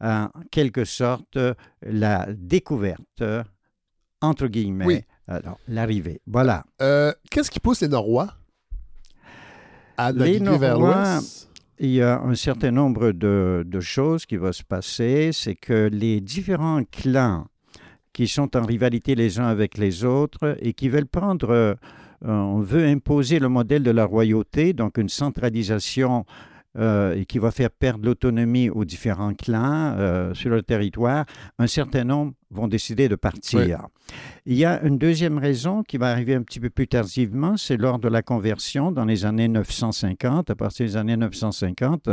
en 0.00 0.28
quelque 0.50 0.84
sorte, 0.84 1.38
la 1.82 2.26
découverte, 2.32 3.22
entre 4.20 4.46
guillemets, 4.48 4.84
Oui. 4.86 5.00
alors 5.28 5.58
l'arrivée. 5.68 6.20
Voilà. 6.26 6.64
Euh, 6.82 7.12
Qu'est-ce 7.30 7.50
qui 7.50 7.60
pousse 7.60 7.80
les 7.82 7.88
Norrois 7.88 8.34
à 9.96 10.12
Les 10.12 10.38
vers 10.38 10.78
Norrois- 10.78 11.14
l'ouest? 11.14 11.42
Il 11.78 11.90
y 11.90 12.00
a 12.00 12.20
un 12.22 12.34
certain 12.34 12.70
nombre 12.70 13.12
de, 13.12 13.62
de 13.66 13.80
choses 13.80 14.24
qui 14.24 14.36
vont 14.36 14.52
se 14.52 14.62
passer. 14.62 15.30
C'est 15.32 15.54
que 15.54 15.90
les 15.92 16.22
différents 16.22 16.82
clans 16.84 17.46
qui 18.14 18.28
sont 18.28 18.56
en 18.56 18.64
rivalité 18.64 19.14
les 19.14 19.38
uns 19.40 19.46
avec 19.46 19.76
les 19.76 20.02
autres 20.04 20.56
et 20.60 20.72
qui 20.72 20.88
veulent 20.88 21.06
prendre, 21.06 21.50
euh, 21.50 21.74
on 22.22 22.60
veut 22.60 22.86
imposer 22.86 23.38
le 23.38 23.50
modèle 23.50 23.82
de 23.82 23.90
la 23.90 24.06
royauté, 24.06 24.72
donc 24.72 24.96
une 24.96 25.10
centralisation 25.10 26.24
et 26.78 27.24
qui 27.24 27.38
va 27.38 27.50
faire 27.50 27.70
perdre 27.70 28.04
l'autonomie 28.04 28.70
aux 28.70 28.84
différents 28.84 29.34
clans 29.34 29.94
euh, 29.98 30.34
sur 30.34 30.50
le 30.50 30.62
territoire, 30.62 31.24
un 31.58 31.66
certain 31.66 32.04
nombre 32.04 32.32
vont 32.50 32.68
décider 32.68 33.08
de 33.08 33.16
partir. 33.16 33.86
Il 34.44 34.56
y 34.56 34.64
a 34.64 34.80
une 34.82 34.98
deuxième 34.98 35.38
raison 35.38 35.82
qui 35.82 35.96
va 35.96 36.10
arriver 36.10 36.34
un 36.34 36.42
petit 36.42 36.60
peu 36.60 36.70
plus 36.70 36.86
tardivement, 36.86 37.56
c'est 37.56 37.76
lors 37.76 37.98
de 37.98 38.08
la 38.08 38.22
conversion 38.22 38.92
dans 38.92 39.04
les 39.04 39.24
années 39.24 39.48
950, 39.48 40.50
à 40.50 40.54
partir 40.54 40.86
des 40.86 40.96
années 40.96 41.16
950, 41.16 42.10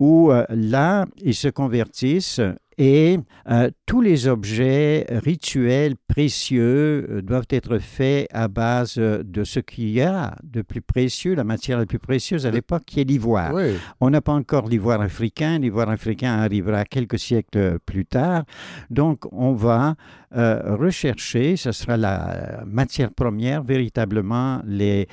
où 0.00 0.32
euh, 0.32 0.44
là, 0.48 1.06
ils 1.18 1.34
se 1.34 1.48
convertissent 1.48 2.40
et 2.78 3.18
euh, 3.50 3.70
tous 3.86 4.00
les 4.00 4.28
objets 4.28 5.06
rituels 5.10 5.94
précieux 6.08 7.06
euh, 7.10 7.22
doivent 7.22 7.46
être 7.50 7.78
faits 7.78 8.28
à 8.32 8.48
base 8.48 8.94
euh, 8.98 9.22
de 9.24 9.44
ce 9.44 9.60
qu'il 9.60 9.90
y 9.90 10.00
a 10.00 10.36
de 10.42 10.62
plus 10.62 10.80
précieux, 10.80 11.34
la 11.34 11.44
matière 11.44 11.78
la 11.78 11.86
plus 11.86 11.98
précieuse 11.98 12.46
à 12.46 12.50
l'époque, 12.50 12.82
qui 12.86 13.00
est 13.00 13.04
l'ivoire. 13.04 13.52
Oui, 13.52 13.74
On 14.00 14.10
n'a 14.10 14.20
pas 14.20 14.32
encore 14.32 14.68
l'ivoire 14.68 15.00
africain. 15.00 15.58
L'ivoire 15.58 15.90
africain 15.90 16.38
arrivera 16.38 16.84
quelques 16.84 17.18
siècles 17.18 17.78
plus 17.84 18.06
tard. 18.06 18.44
Donc, 18.90 19.20
on 19.32 19.52
va 19.52 19.94
euh, 20.36 20.76
rechercher, 20.76 21.56
ce 21.56 21.72
sera 21.72 21.96
la 21.96 22.62
matière 22.66 23.12
première, 23.12 23.62
véritablement, 23.62 24.62
les 24.66 25.08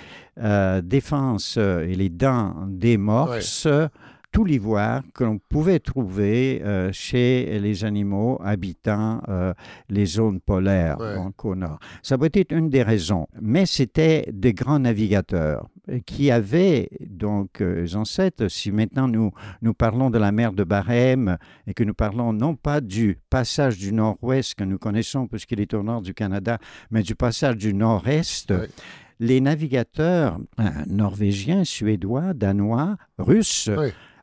défenses 0.83 1.57
et 1.57 1.95
les 1.95 2.07
dents 2.07 2.55
des 2.69 2.97
morses. 2.97 3.67
Tout 4.31 4.45
l'ivoire 4.45 5.01
que 5.15 5.23
l'on 5.23 5.39
pouvait 5.39 5.79
trouver 5.79 6.61
euh, 6.63 6.91
chez 6.91 7.59
les 7.59 7.83
animaux 7.83 8.39
habitant 8.43 9.21
euh, 9.27 9.53
les 9.89 10.05
zones 10.05 10.39
polaires, 10.39 10.97
Ouais. 10.99 11.15
donc 11.15 11.43
au 11.45 11.55
nord. 11.55 11.79
Ça 12.03 12.15
peut 12.17 12.29
être 12.33 12.51
une 12.51 12.69
des 12.69 12.83
raisons. 12.83 13.25
Mais 13.41 13.65
c'était 13.65 14.29
des 14.31 14.53
grands 14.53 14.79
navigateurs. 14.79 15.67
qui 16.05 16.29
avaient 16.29 16.87
donc 17.09 17.61
euh, 17.61 17.87
ancêtres. 17.95 18.47
Si 18.47 18.71
maintenant 18.71 19.07
nous, 19.07 19.31
nous 19.63 19.73
parlons 19.73 20.11
de 20.11 20.19
la 20.19 20.31
mer 20.31 20.53
de 20.53 20.63
Barème 20.63 21.37
et 21.65 21.73
que 21.73 21.83
nous 21.83 21.95
parlons 21.95 22.31
non 22.31 22.53
pas 22.55 22.79
du 22.79 23.17
passage 23.31 23.79
du 23.79 23.91
nord-ouest 23.91 24.53
que 24.53 24.63
nous 24.63 24.77
connaissons 24.77 25.25
puisqu'il 25.27 25.59
est 25.59 25.73
au 25.73 25.81
nord 25.81 26.03
du 26.03 26.13
Canada, 26.13 26.59
mais 26.91 27.01
du 27.01 27.15
passage 27.15 27.57
du 27.57 27.73
nord-est, 27.73 28.51
Ouais. 28.51 28.69
les 29.19 29.41
navigateurs 29.41 30.37
euh, 30.59 30.63
norvégiens, 30.87 31.63
suédois, 31.63 32.35
danois, 32.35 32.95
russes. 33.17 33.71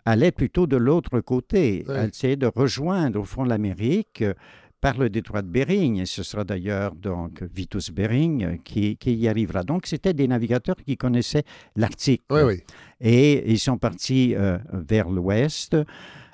Allaient 0.06 0.32
plutôt 0.32 0.66
de 0.66 0.76
l'autre 0.78 1.20
côté, 1.20 1.84
Ouais. 1.88 2.08
essayer 2.08 2.36
de 2.36 2.46
rejoindre 2.46 3.20
au 3.20 3.24
fond 3.24 3.44
l'Amérique 3.44 4.22
euh, 4.22 4.32
par 4.80 4.98
le 4.98 5.08
détroit 5.10 5.42
de 5.42 5.48
Bering. 5.48 6.00
Et 6.00 6.06
ce 6.06 6.22
sera 6.22 6.44
d'ailleurs 6.44 6.94
donc 6.94 7.42
Vitus 7.54 7.90
Bering 7.90 8.44
euh, 8.44 8.56
qui, 8.64 8.96
qui 8.96 9.14
y 9.14 9.26
arrivera. 9.28 9.62
Donc 9.64 9.86
c'était 9.86 10.14
des 10.14 10.28
navigateurs 10.28 10.76
qui 10.76 10.96
connaissaient 10.96 11.44
l'Arctique. 11.74 12.22
Oui, 12.30 12.42
oui. 12.42 12.62
Et 13.00 13.50
ils 13.52 13.58
sont 13.58 13.76
partis 13.78 14.34
euh, 14.34 14.58
vers 14.72 15.08
l'ouest 15.10 15.76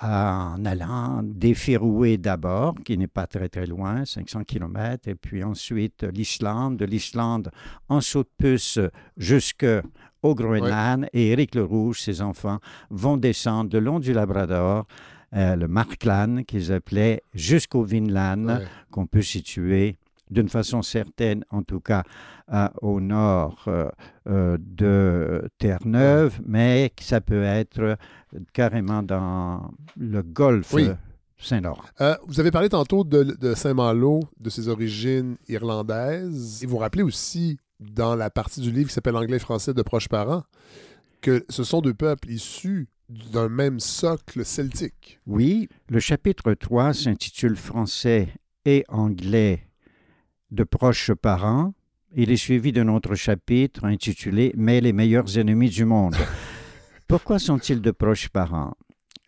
en 0.01 0.65
allant 0.65 1.21
des 1.23 1.53
Féroé 1.53 2.17
d'abord, 2.17 2.75
qui 2.83 2.97
n'est 2.97 3.07
pas 3.07 3.25
très 3.25 3.47
très 3.47 3.65
loin, 3.65 4.03
500 4.05 4.43
km, 4.43 5.07
et 5.07 5.15
puis 5.15 5.43
ensuite 5.43 6.03
l'Islande, 6.03 6.75
de 6.77 6.85
l'Islande 6.85 7.49
en 7.87 8.01
saut 8.01 8.23
de 8.23 8.29
puce 8.37 8.79
jusque 9.17 9.65
au 10.23 10.33
Groenland. 10.35 11.05
Et 11.13 11.29
Éric 11.31 11.53
le 11.55 11.63
Rouge, 11.63 12.01
ses 12.01 12.21
enfants, 12.21 12.59
vont 12.89 13.17
descendre 13.17 13.69
le 13.73 13.79
long 13.79 13.99
du 13.99 14.13
Labrador, 14.13 14.85
euh, 15.35 15.55
le 15.55 15.67
Markland 15.67 16.43
qu'ils 16.45 16.71
appelaient, 16.71 17.21
jusqu'au 17.33 17.83
Vinland 17.83 18.45
Ouais. 18.47 18.65
qu'on 18.91 19.05
peut 19.05 19.21
situer 19.21 19.97
d'une 20.31 20.49
façon 20.49 20.81
certaine, 20.81 21.43
en 21.51 21.61
tout 21.61 21.79
cas 21.79 22.01
euh, 22.51 22.67
au 22.81 22.99
nord 22.99 23.65
euh, 23.67 24.57
de 24.59 25.47
Terre-Neuve, 25.59 26.39
mais 26.45 26.91
que 26.95 27.03
ça 27.03 27.21
peut 27.21 27.43
être 27.43 27.97
carrément 28.53 29.03
dans 29.03 29.69
le 29.97 30.23
golfe 30.23 30.73
Oui. 30.73 30.89
Saint-Laurent. 31.37 31.83
Euh, 32.01 32.15
vous 32.27 32.39
avez 32.39 32.51
parlé 32.51 32.69
tantôt 32.69 33.03
de, 33.03 33.23
de 33.23 33.53
Saint-Malo, 33.53 34.21
de 34.39 34.49
ses 34.49 34.69
origines 34.69 35.35
irlandaises. 35.49 36.63
Et 36.63 36.65
vous 36.65 36.77
rappelez 36.77 37.03
aussi, 37.03 37.57
dans 37.91 38.15
la 38.15 38.29
partie 38.29 38.61
du 38.61 38.71
livre 38.71 38.87
qui 38.87 38.93
s'appelle 38.93 39.15
Anglais-Français 39.15 39.73
de 39.73 39.81
proches 39.81 40.09
parents, 40.09 40.43
que 41.21 41.45
ce 41.49 41.63
sont 41.63 41.81
deux 41.81 41.93
peuples 41.93 42.29
issus 42.29 42.87
d'un 43.09 43.49
même 43.49 43.79
socle 43.79 44.45
celtique. 44.45 45.19
Oui, 45.27 45.67
le 45.89 45.99
chapitre 45.99 46.53
3 46.53 46.93
s'intitule 46.93 47.55
Français 47.55 48.29
et 48.65 48.85
anglais 48.87 49.67
de 50.51 50.63
proches 50.63 51.11
parents. 51.13 51.73
Il 52.15 52.31
est 52.31 52.37
suivi 52.37 52.71
d'un 52.71 52.87
autre 52.87 53.15
chapitre 53.15 53.85
intitulé 53.85 54.53
Mais 54.55 54.81
les 54.81 54.93
meilleurs 54.93 55.37
ennemis 55.37 55.69
du 55.69 55.85
monde. 55.85 56.15
Pourquoi 57.07 57.39
sont-ils 57.39 57.81
de 57.81 57.91
proches 57.91 58.29
parents? 58.29 58.73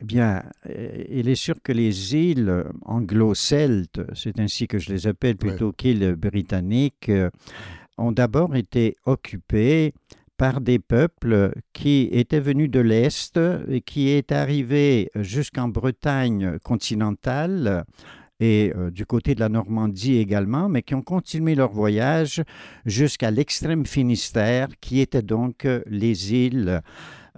Eh 0.02 0.06
bien, 0.06 0.44
euh, 0.70 1.04
il 1.10 1.30
est 1.30 1.36
sûr 1.36 1.56
que 1.64 1.72
les 1.72 2.16
îles 2.16 2.66
anglo-celtes, 2.82 4.02
c'est 4.14 4.40
ainsi 4.40 4.68
que 4.68 4.78
je 4.78 4.92
les 4.92 5.08
appelle 5.08 5.38
plutôt 5.38 5.72
qu'îles 5.72 6.16
britanniques, 6.16 7.10
euh, 7.10 7.30
ont 7.98 8.12
d'abord 8.12 8.56
été 8.56 8.98
occupées 9.06 9.94
par 10.38 10.60
des 10.60 10.80
peuples 10.80 11.54
qui 11.74 12.10
étaient 12.12 12.40
venus 12.40 12.70
de 12.70 12.82
l'Est 12.82 13.40
et 13.70 13.82
qui 13.82 14.10
étaient 14.10 14.36
arrivés 14.36 15.10
jusqu'en 15.16 15.70
Bretagne 15.70 16.60
continentale 16.60 17.86
et 18.40 18.74
euh, 18.76 18.92
du 18.92 19.06
côté 19.06 19.36
de 19.36 19.40
la 19.40 19.50
Normandie 19.50 20.18
également, 20.18 20.68
mais 20.70 20.82
qui 20.82 20.96
ont 20.96 21.02
continué 21.02 21.56
leur 21.56 21.72
voyage 21.72 22.44
jusqu'à 22.86 23.32
l'extrême 23.32 23.86
Finistère, 23.86 24.68
qui 24.82 25.00
étaient 25.00 25.22
donc 25.22 25.66
euh, 25.66 25.82
les 25.88 26.34
îles 26.34 26.82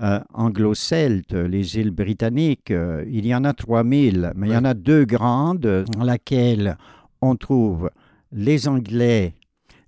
euh, 0.02 0.20
anglo-celtes, 0.34 1.34
les 1.34 1.78
îles 1.78 1.92
britanniques. 1.92 2.74
Il 3.08 3.26
y 3.26 3.36
en 3.36 3.44
a 3.44 3.54
3000, 3.54 4.34
mais 4.36 4.48
il 4.48 4.54
y 4.54 4.58
en 4.58 4.66
a 4.66 4.74
deux 4.74 5.06
grandes 5.06 5.86
dans 5.92 6.04
lesquelles 6.04 6.78
on 7.22 7.36
trouve 7.36 7.90
les 8.32 8.68
Anglais, 8.68 9.34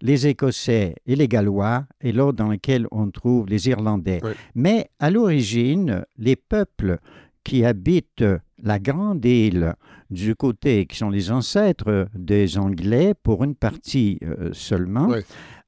les 0.01 0.27
Écossais 0.27 0.95
et 1.05 1.15
les 1.15 1.27
Gallois, 1.27 1.85
et 2.01 2.11
l'autre 2.11 2.37
dans 2.37 2.47
lequel 2.49 2.87
on 2.91 3.09
trouve 3.11 3.47
les 3.47 3.67
Irlandais. 3.69 4.19
Oui. 4.23 4.31
Mais 4.55 4.89
à 4.99 5.09
l'origine, 5.09 6.05
les 6.17 6.35
peuples 6.35 6.97
qui 7.43 7.65
habitent 7.65 8.23
la 8.61 8.79
grande 8.79 9.23
île 9.25 9.73
du 10.09 10.35
côté, 10.35 10.85
qui 10.85 10.97
sont 10.97 11.09
les 11.09 11.31
ancêtres 11.31 12.07
des 12.15 12.57
Anglais, 12.57 13.13
pour 13.21 13.43
une 13.43 13.55
partie 13.55 14.19
euh, 14.23 14.49
seulement, 14.53 15.07
Oui. 15.07 15.19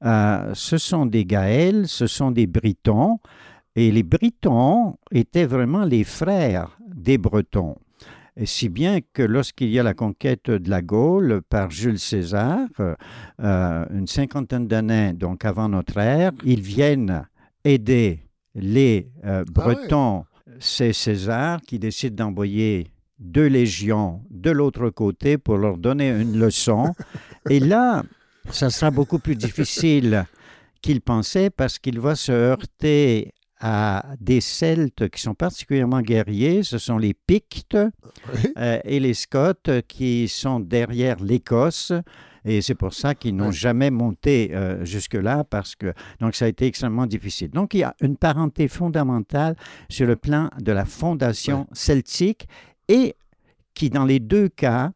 euh, 0.04 0.50
ce 0.54 0.78
sont 0.78 1.06
des 1.06 1.24
Gaëls, 1.24 1.86
ce 1.88 2.06
sont 2.06 2.30
des 2.30 2.46
Britons, 2.46 3.18
et 3.74 3.90
les 3.90 4.02
Britons 4.02 4.96
étaient 5.10 5.46
vraiment 5.46 5.84
les 5.84 6.04
frères 6.04 6.76
des 6.94 7.18
Bretons. 7.18 7.76
Et 8.36 8.46
si 8.46 8.68
bien 8.68 9.00
que 9.12 9.22
lorsqu'il 9.22 9.68
y 9.68 9.78
a 9.78 9.82
la 9.82 9.94
conquête 9.94 10.50
de 10.50 10.70
la 10.70 10.80
Gaule 10.80 11.42
par 11.48 11.70
Jules 11.70 11.98
César, 11.98 12.60
euh, 12.80 12.94
euh, 13.40 13.84
une 13.92 14.06
cinquantaine 14.06 14.66
d'années 14.66 15.12
donc 15.12 15.44
avant 15.44 15.68
notre 15.68 15.98
ère, 15.98 16.32
ils 16.44 16.62
viennent 16.62 17.26
aider 17.64 18.20
les 18.54 19.10
euh, 19.24 19.44
Ah. 19.46 19.50
Bretons. 19.52 20.24
C'est 20.58 20.92
César 20.92 21.60
qui 21.62 21.78
décide 21.78 22.14
d'envoyer 22.14 22.92
deux 23.18 23.46
légions 23.46 24.22
de 24.30 24.50
l'autre 24.50 24.90
côté 24.90 25.38
pour 25.38 25.56
leur 25.56 25.78
donner 25.78 26.10
une 26.10 26.38
leçon. 26.38 26.94
Et 27.48 27.58
là, 27.58 28.02
ça 28.50 28.70
sera 28.70 28.90
beaucoup 28.90 29.18
plus 29.18 29.36
difficile 29.36 30.24
qu'il 30.82 31.00
pensait 31.00 31.50
parce 31.50 31.78
qu'il 31.78 32.00
va 32.00 32.14
se 32.16 32.32
heurter 32.32 33.32
à 33.62 34.04
des 34.20 34.40
Celtes 34.40 35.08
qui 35.08 35.22
sont 35.22 35.34
particulièrement 35.34 36.02
guerriers. 36.02 36.62
Ce 36.64 36.78
sont 36.78 36.98
les 36.98 37.14
Pictes 37.14 37.76
Oui. 38.34 38.52
euh, 38.58 38.80
et 38.84 39.00
les 39.00 39.14
Scots 39.14 39.80
qui 39.88 40.28
sont 40.28 40.60
derrière 40.60 41.22
l'Écosse. 41.22 41.92
Et 42.44 42.60
c'est 42.60 42.74
pour 42.74 42.92
ça 42.92 43.14
qu'ils 43.14 43.36
n'ont 43.36 43.52
jamais 43.52 43.90
monté 43.92 44.50
euh, 44.52 44.84
jusque-là, 44.84 45.44
parce 45.44 45.76
que 45.76 45.94
donc 46.20 46.34
ça 46.34 46.46
a 46.46 46.48
été 46.48 46.66
extrêmement 46.66 47.06
difficile. 47.06 47.50
Donc 47.50 47.72
il 47.74 47.78
y 47.78 47.84
a 47.84 47.94
une 48.00 48.16
parenté 48.16 48.66
fondamentale 48.66 49.54
sur 49.88 50.08
le 50.08 50.16
plan 50.16 50.50
de 50.60 50.72
la 50.72 50.84
fondation 50.84 51.68
celtique 51.72 52.48
et 52.88 53.14
qui, 53.74 53.90
dans 53.90 54.04
les 54.04 54.18
deux 54.18 54.48
cas, 54.48 54.90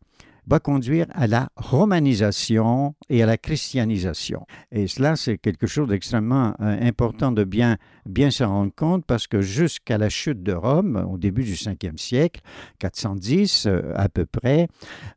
va 0.47 0.61
conduire 0.61 1.07
à 1.13 1.27
la 1.27 1.51
romanisation 1.57 2.95
et 3.09 3.23
à 3.23 3.27
la 3.27 3.37
christianisation. 3.37 4.47
Et 4.71 4.87
cela, 4.87 5.17
c'est 5.17 5.39
quelque 5.39 5.67
chose 5.67 5.89
d'extrêmement 5.89 6.55
euh, 6.61 6.79
important 6.81 7.33
de 7.33 7.45
bien, 7.45 7.77
bien 8.07 8.31
se 8.31 8.45
rendre 8.45 8.73
compte 8.75 9.05
parce 9.05 9.27
que 9.27 9.41
jusqu'à 9.41 9.99
la 9.99 10.09
chute 10.09 10.43
de 10.43 10.53
Rome, 10.53 11.05
au 11.11 11.19
début 11.19 11.43
du 11.43 11.55
5e 11.55 11.99
siècle, 11.99 12.41
410 12.79 13.67
euh, 13.67 13.93
à 13.97 14.09
peu 14.09 14.25
près, 14.25 14.69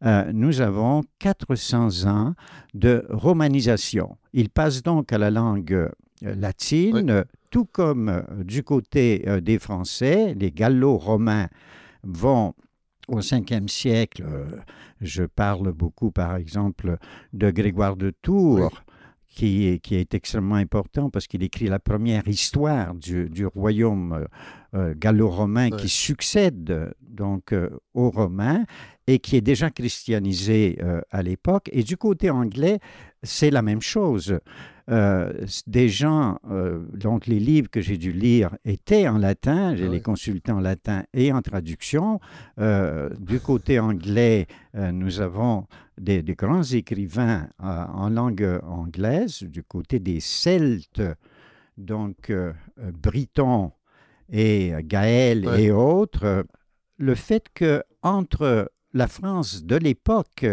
euh, 0.03 0.31
nous 0.33 0.61
avons 0.61 1.03
400 1.19 2.07
ans 2.09 2.33
de 2.73 3.05
romanisation. 3.09 4.17
Il 4.33 4.49
passe 4.49 4.81
donc 4.81 5.13
à 5.13 5.17
la 5.17 5.31
langue 5.31 5.89
latine, 6.21 7.23
tout 7.49 7.65
comme 7.65 8.23
du 8.43 8.63
côté 8.63 9.25
des 9.41 9.57
Français, 9.57 10.35
les 10.37 10.51
gallo-romains 10.51 11.47
vont 12.03 12.53
au 13.09 13.19
5e 13.21 13.67
siècle, 13.67 14.23
euh, 14.25 14.45
je 15.01 15.23
parle 15.23 15.71
beaucoup 15.73 16.11
par 16.11 16.35
exemple 16.35 16.97
de 17.33 17.51
Grégoire 17.51 17.95
de 17.95 18.11
Tours, 18.21 18.71
Oui. 18.71 18.93
qui, 19.27 19.67
est, 19.67 19.79
qui 19.79 19.95
est 19.95 20.13
extrêmement 20.13 20.55
important 20.55 21.09
parce 21.09 21.27
qu'il 21.27 21.43
écrit 21.43 21.67
la 21.67 21.79
première 21.79 22.27
histoire 22.27 22.93
du, 22.95 23.29
du 23.29 23.45
royaume 23.45 24.13
euh, 24.13 24.25
euh, 24.75 24.93
gallo-romain 24.97 25.69
qui 25.71 25.89
succède 25.89 26.93
donc 27.01 27.53
euh, 27.53 27.69
aux 27.93 28.09
Romains 28.11 28.63
et 29.07 29.17
qui 29.19 29.35
est 29.37 29.41
déjà 29.41 29.69
christianisé 29.71 30.77
euh, 30.83 31.01
à 31.09 31.23
l'époque. 31.23 31.69
Et 31.71 31.81
du 31.83 31.97
côté 31.97 32.29
anglais, 32.29 32.79
c'est 33.23 33.49
la 33.49 33.61
même 33.63 33.81
chose. 33.81 34.39
Euh, 34.89 35.31
des 35.67 35.87
gens, 35.87 36.39
euh, 36.49 36.79
donc 36.93 37.27
les 37.27 37.39
livres 37.39 37.69
que 37.69 37.79
j'ai 37.79 37.97
dû 37.97 38.11
lire 38.11 38.55
étaient 38.65 39.07
en 39.07 39.17
latin, 39.19 39.75
j'ai 39.75 39.85
Ah 39.85 39.91
les 39.91 40.01
consultés 40.01 40.51
en 40.51 40.59
latin 40.59 41.03
et 41.13 41.31
en 41.31 41.41
traduction. 41.41 42.19
Euh, 42.59 43.09
du 43.19 43.39
côté 43.39 43.79
anglais, 43.79 44.47
euh, 44.75 44.91
nous 44.91 45.21
avons 45.21 45.67
des, 45.99 46.23
des 46.23 46.33
grands 46.33 46.63
écrivains 46.63 47.49
en 47.59 48.09
langue 48.09 48.59
anglaise, 48.63 49.43
du 49.43 49.63
côté 49.63 49.99
des 49.99 50.19
Celtes, 50.19 51.03
donc 51.77 52.31
Britons 52.77 53.71
et 54.31 54.73
Ouais. 55.45 55.63
et 55.65 55.71
autres. 55.71 56.45
le 56.97 57.15
fait 57.15 57.45
que 57.53 57.83
entre 58.01 58.71
la 58.93 59.07
France 59.07 59.63
de 59.63 59.75
l'époque 59.75 60.45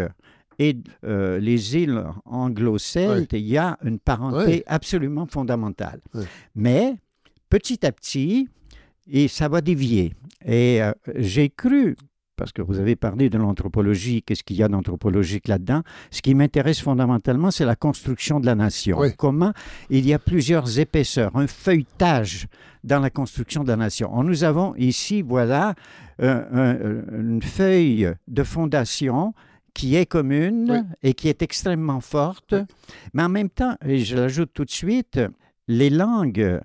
et 0.59 0.77
euh, 1.03 1.39
les 1.39 1.75
îles 1.77 2.03
anglo-celtes, 2.25 3.33
il 3.33 3.45
y 3.47 3.57
a 3.57 3.77
une 3.83 3.99
parenté 3.99 4.63
absolument 4.67 5.25
fondamentale. 5.25 5.99
Mais 6.55 6.95
petit 7.49 7.85
à 7.85 7.91
petit, 7.91 8.47
et 9.09 9.27
ça 9.27 9.47
va 9.47 9.61
dévier. 9.61 10.13
Et 10.45 10.81
euh, 10.81 10.91
j'ai 11.15 11.49
cru 11.49 11.95
parce 12.35 12.51
que 12.51 12.61
vous 12.61 12.77
avez 12.77 12.95
parlé 12.95 13.31
de 13.31 13.37
l'anthropologie, 13.39 14.21
qu'est-ce 14.21 14.43
qu'il 14.43 14.57
y 14.57 14.61
a 14.63 14.67
d'anthropologique 14.67 15.47
là-dedans. 15.47 15.81
Ce 16.11 16.21
qui 16.21 16.35
m'intéresse 16.35 16.79
fondamentalement, 16.79 17.49
c'est 17.49 17.65
la 17.65 17.75
construction 17.75 18.39
de 18.39 18.45
la 18.45 18.53
nation. 18.53 18.99
Comment 19.17 19.53
il 19.89 20.05
y 20.05 20.13
a 20.13 20.19
plusieurs 20.19 20.77
épaisseurs, 20.77 21.35
un 21.35 21.47
feuilletage 21.47 22.45
dans 22.83 22.99
la 22.99 23.09
construction 23.09 23.63
de 23.63 23.69
la 23.69 23.75
nation. 23.75 24.23
Nous 24.23 24.43
avons 24.43 24.75
ici, 24.75 25.23
voilà, 25.23 25.73
euh, 26.21 26.43
un- 27.09 27.19
une 27.19 27.41
feuille 27.41 28.13
de 28.27 28.43
fondation 28.43 29.33
qui 29.77 29.95
est 29.95 30.07
commune 30.07 30.67
Oui. 30.71 30.79
et 31.03 31.13
qui 31.13 31.29
est 31.29 31.43
extrêmement 31.43 32.01
forte, 32.01 32.55
mais 33.13 33.21
en 33.21 33.29
même 33.29 33.49
temps, 33.49 33.75
et 33.85 33.99
je 33.99 34.15
l'ajoute 34.15 34.49
tout 34.51 34.65
de 34.65 34.71
suite, 34.71 35.19
les 35.67 35.91
langues, 35.91 36.39
euh, 36.39 36.59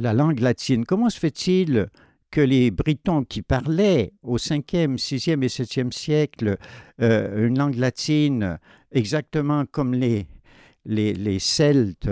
la 0.00 0.14
langue 0.14 0.40
latine, 0.40 0.86
comment 0.86 1.10
se 1.10 1.18
fait-il 1.18 1.88
que 2.30 2.40
les 2.40 2.70
Britons 2.70 3.22
qui 3.22 3.42
parlaient 3.42 4.12
au 4.22 4.38
5e, 4.38 4.96
6e 4.96 5.42
et 5.42 5.48
7e 5.48 5.92
siècle 5.92 6.56
euh, 7.02 7.46
une 7.46 7.58
langue 7.58 7.76
latine 7.76 8.58
exactement 8.92 9.66
comme 9.70 9.92
les, 9.92 10.26
les, 10.86 11.12
les 11.12 11.38
Celtes 11.38 12.08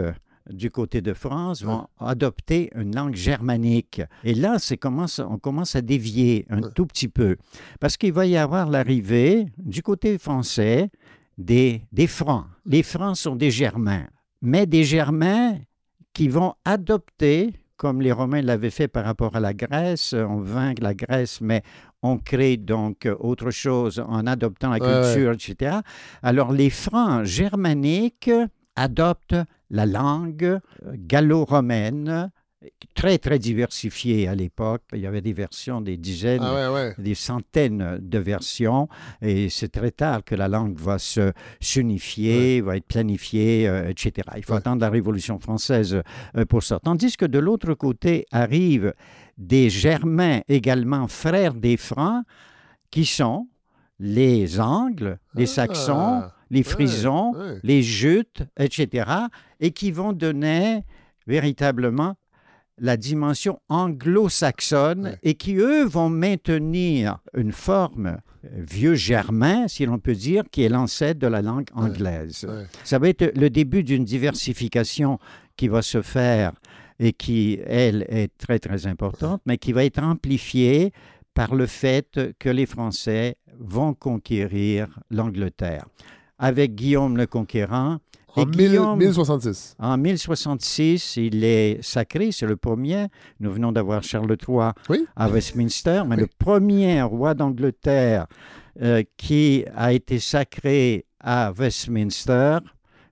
du 0.51 0.71
côté 0.71 1.01
de 1.01 1.13
France 1.13 1.63
vont 1.63 1.87
adopter 1.99 2.71
une 2.75 2.95
langue 2.95 3.15
germanique. 3.15 4.03
Et 4.25 4.35
là, 4.35 4.59
c'est 4.59 4.77
commence, 4.77 5.19
on 5.21 5.39
commence 5.39 5.77
à 5.77 5.83
dévier 5.83 6.47
un 6.51 6.63
Ouais. 6.63 6.69
tout 6.75 6.87
petit 6.87 7.09
peu. 7.09 7.37
Parce 7.81 7.97
qu'il 7.97 8.13
va 8.13 8.27
y 8.27 8.37
avoir 8.37 8.69
l'arrivée 8.69 9.47
du 9.59 9.83
côté 9.83 10.19
français 10.19 10.91
des, 11.39 11.83
des 11.93 12.07
Francs. 12.07 12.47
Les 12.67 12.83
Francs 12.83 13.17
sont 13.17 13.37
des 13.37 13.51
Germains, 13.51 14.07
mais 14.41 14.67
des 14.67 14.85
Germains 14.85 15.59
qui 16.13 16.29
vont 16.29 16.55
adopter, 16.65 17.55
comme 17.77 18.03
les 18.03 18.13
Romains 18.13 18.43
l'avaient 18.43 18.71
fait 18.71 18.89
par 18.89 19.05
rapport 19.05 19.35
à 19.35 19.41
la 19.41 19.55
Grèce, 19.55 20.13
on 20.13 20.41
vainc 20.41 20.79
la 20.81 20.95
Grèce, 20.95 21.41
mais 21.41 21.63
on 22.03 22.19
crée 22.19 22.57
donc 22.57 23.09
autre 23.21 23.51
chose 23.51 24.03
en 24.07 24.27
adoptant 24.27 24.71
la 24.71 24.79
ouais. 24.79 25.15
culture, 25.15 25.33
etc. 25.33 25.79
Alors 26.23 26.53
les 26.53 26.69
Francs 26.71 27.25
germaniques 27.25 28.31
adoptent 28.77 29.37
la 29.71 29.87
langue 29.87 30.45
euh, 30.45 30.95
gallo-romaine, 30.97 32.31
très 32.95 33.19
très 33.19 33.39
diversifiée 33.41 34.29
à 34.29 34.35
l'époque. 34.37 34.83
Il 34.93 35.01
y 35.01 35.07
avait 35.07 35.21
des 35.21 35.33
versions, 35.33 35.81
des 35.81 35.97
dizaines, 35.97 36.43
Ah 36.43 36.55
ouais, 36.55 36.69
ouais. 36.69 36.95
des 36.99 37.15
centaines 37.17 37.99
de 38.01 38.19
versions, 38.19 38.89
et 39.21 39.49
c'est 39.49 39.71
très 39.73 39.91
tard 39.91 40.23
que 40.25 40.35
la 40.37 40.47
langue 40.47 40.79
va 40.79 40.99
se 40.99 41.33
s'unifier, 41.61 42.61
va 42.61 42.77
être 42.77 42.87
planifiée, 42.87 43.69
euh, 43.69 43.89
etc. 43.91 44.29
Il 44.37 44.45
faut 44.45 44.55
attendre 44.55 44.81
la 44.81 44.91
Révolution 44.91 45.39
française 45.41 46.03
euh, 46.37 46.45
pour 46.45 46.63
ça. 46.63 46.79
Tandis 46.85 47.17
que 47.17 47.25
de 47.27 47.39
l'autre 47.41 47.75
côté 47.75 48.27
arrivent 48.31 48.95
des 49.39 49.69
Germains 49.69 50.43
également 50.49 51.09
frères 51.09 51.55
des 51.55 51.77
Francs, 51.77 52.25
qui 52.91 53.07
sont 53.07 53.49
les 53.99 54.61
Angles, 54.61 55.19
les 55.35 55.47
Saxons, 55.47 56.23
Ah, 56.23 56.35
les 56.53 56.63
Frisons, 56.63 57.33
ouais. 57.35 57.59
les 57.65 57.83
Jutes, 57.83 58.45
etc., 58.57 59.11
et 59.59 59.73
qui 59.73 59.91
vont 59.91 60.13
donner 60.13 60.85
véritablement 61.27 62.15
la 62.79 62.97
dimension 62.97 63.61
anglo-saxonne 63.69 65.05
Ouais. 65.05 65.19
et 65.23 65.35
qui, 65.35 65.57
eux, 65.57 65.85
vont 65.85 66.09
maintenir 66.09 67.19
une 67.35 67.53
forme 67.53 68.07
euh, 68.45 68.49
vieux 68.55 68.95
germain, 68.95 69.69
si 69.69 69.87
l'on 69.87 69.99
peut 69.99 70.15
dire, 70.15 70.45
qui 70.51 70.63
est 70.63 70.69
l'ancêtre 70.69 71.21
de 71.21 71.27
la 71.27 71.43
langue 71.43 71.69
anglaise. 71.75 72.47
Ça 72.85 72.99
va 72.99 73.09
être 73.09 73.33
le 73.37 73.51
début 73.51 73.83
d'une 73.83 74.05
diversification 74.05 75.19
qui 75.57 75.69
va 75.69 75.83
se 75.83 76.03
faire 76.03 76.53
et 76.99 77.13
qui, 77.13 77.61
elle, 77.67 78.05
est 78.09 78.31
très, 78.39 78.59
très 78.59 78.87
importante, 78.87 79.43
mais 79.47 79.59
qui 79.59 79.73
va 79.73 79.85
être 79.85 80.03
amplifiée 80.03 80.93
par 81.35 81.55
le 81.55 81.67
fait 81.67 82.21
que 82.39 82.49
les 82.49 82.67
Français 82.67 83.37
vont 83.59 83.95
conquérir 83.95 84.99
l'Angleterre. 85.11 85.87
Avec 86.43 86.75
Guillaume 86.75 87.17
le 87.17 87.27
Conquérant, 87.27 87.99
En 88.35 88.43
Et 88.43 88.47
Guillaume- 88.47 88.99
1000 88.99 89.09
1066. 89.09 89.77
en 89.79 89.99
1066, 89.99 91.17
il 91.19 91.45
est 91.45 91.79
sacré, 91.83 92.33
c'est 92.33 92.47
le 92.47 92.57
premier. 92.57 93.09
Nous 93.41 93.51
venons 93.53 93.73
d'avoir 93.73 94.03
Charles 94.03 94.37
III 94.49 94.71
Oui. 94.89 95.07
à 95.17 95.29
Westminster, 95.29 96.03
mais 96.07 96.17
Oui. 96.17 96.23
le 96.23 96.29
premier 96.39 97.03
roi 97.03 97.35
d'Angleterre 97.35 98.27
euh, 98.81 99.03
qui 99.19 99.65
a 99.77 99.93
été 99.93 100.19
sacré 100.19 101.05
à 101.21 101.53
Westminster, 101.53 102.59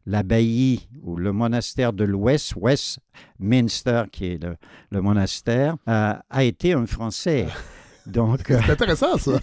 l'abbaye 0.07 0.89
ou 1.03 1.17
le 1.17 1.33
monastère 1.33 1.93
de 1.93 2.05
l'Ouest, 2.05 2.55
Westminster, 2.57 4.05
qui 4.11 4.25
est 4.27 4.43
le, 4.43 4.57
le 4.91 5.03
monastère, 5.03 5.77
euh, 5.87 6.15
a 6.31 6.45
été 6.45 6.73
un 6.73 6.87
Français. 6.87 7.47
Donc, 8.13 8.51
euh, 8.51 8.59
C'est 8.67 8.73
intéressant, 8.73 9.17
ça. 9.19 9.41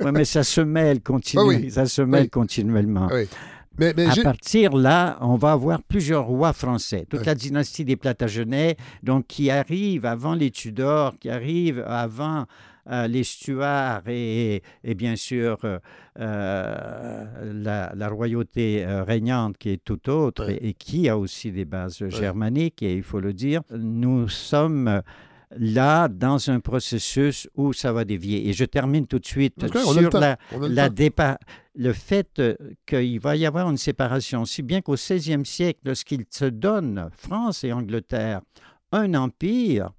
mais 0.12 0.24
ça 0.24 0.42
se 0.42 0.60
mêle, 0.60 1.00
continue, 1.02 1.42
Ah 1.42 1.46
oui. 1.46 1.70
ça 1.70 1.86
se 1.86 2.02
mêle 2.02 2.22
Oui. 2.24 2.30
continuellement. 2.30 3.08
Oui. 3.12 3.28
Mais, 3.78 3.92
mais 3.96 4.06
À 4.06 4.22
partir 4.22 4.72
là, 4.76 5.18
on 5.20 5.36
va 5.36 5.50
avoir 5.52 5.82
plusieurs 5.82 6.26
rois 6.26 6.52
français. 6.52 7.06
Toute 7.10 7.26
la 7.26 7.34
dynastie 7.34 7.84
des 7.84 7.96
Plantagenets, 7.96 8.76
donc 9.02 9.26
qui 9.26 9.50
arrive 9.50 10.06
avant 10.06 10.34
les 10.34 10.52
Tudors, 10.52 11.14
qui 11.18 11.28
arrive 11.28 11.82
avant 11.86 12.44
euh, 12.90 13.08
les 13.08 13.24
Stuarts 13.24 14.02
et, 14.08 14.62
et 14.84 14.94
bien 14.94 15.16
sûr 15.16 15.58
euh, 15.64 17.24
la, 17.52 17.92
la 17.96 18.08
royauté 18.08 18.84
régnante 18.86 19.58
qui 19.58 19.70
est 19.70 19.82
tout 19.84 20.08
autre 20.08 20.50
et 20.50 20.74
qui 20.74 21.08
a 21.08 21.18
aussi 21.18 21.50
des 21.50 21.64
bases 21.64 22.06
germaniques, 22.08 22.82
et 22.82 22.94
il 22.94 23.02
faut 23.02 23.20
le 23.20 23.32
dire. 23.32 23.62
Nous 23.76 24.28
sommes 24.28 25.02
là 25.58 26.08
dans 26.08 26.50
un 26.50 26.60
processus 26.60 27.48
où 27.56 27.72
ça 27.72 27.92
va 27.92 28.04
dévier. 28.04 28.48
Et 28.48 28.52
je 28.52 28.64
termine 28.64 29.06
tout 29.06 29.18
de 29.18 29.26
suite 29.26 29.62
le 29.62 29.68
sur 29.80 30.10
la, 30.20 30.36
le 30.58 30.68
la 30.68 30.88
dépa- 30.90 31.38
le 31.76 31.92
fait 31.92 32.38
euh, 32.38 32.54
qu'il 32.86 33.18
va 33.20 33.36
y 33.36 33.46
avoir 33.46 33.68
une 33.70 33.76
séparation, 33.76 34.44
si 34.44 34.62
bien 34.62 34.80
qu'au 34.80 34.96
16e 34.96 35.44
siècle, 35.44 35.80
lorsqu'ils 35.84 36.24
se 36.30 36.44
donnent, 36.44 37.08
France 37.16 37.64
et 37.64 37.72
Angleterre, 37.72 38.40
un 38.92 39.14
empire, 39.14 39.90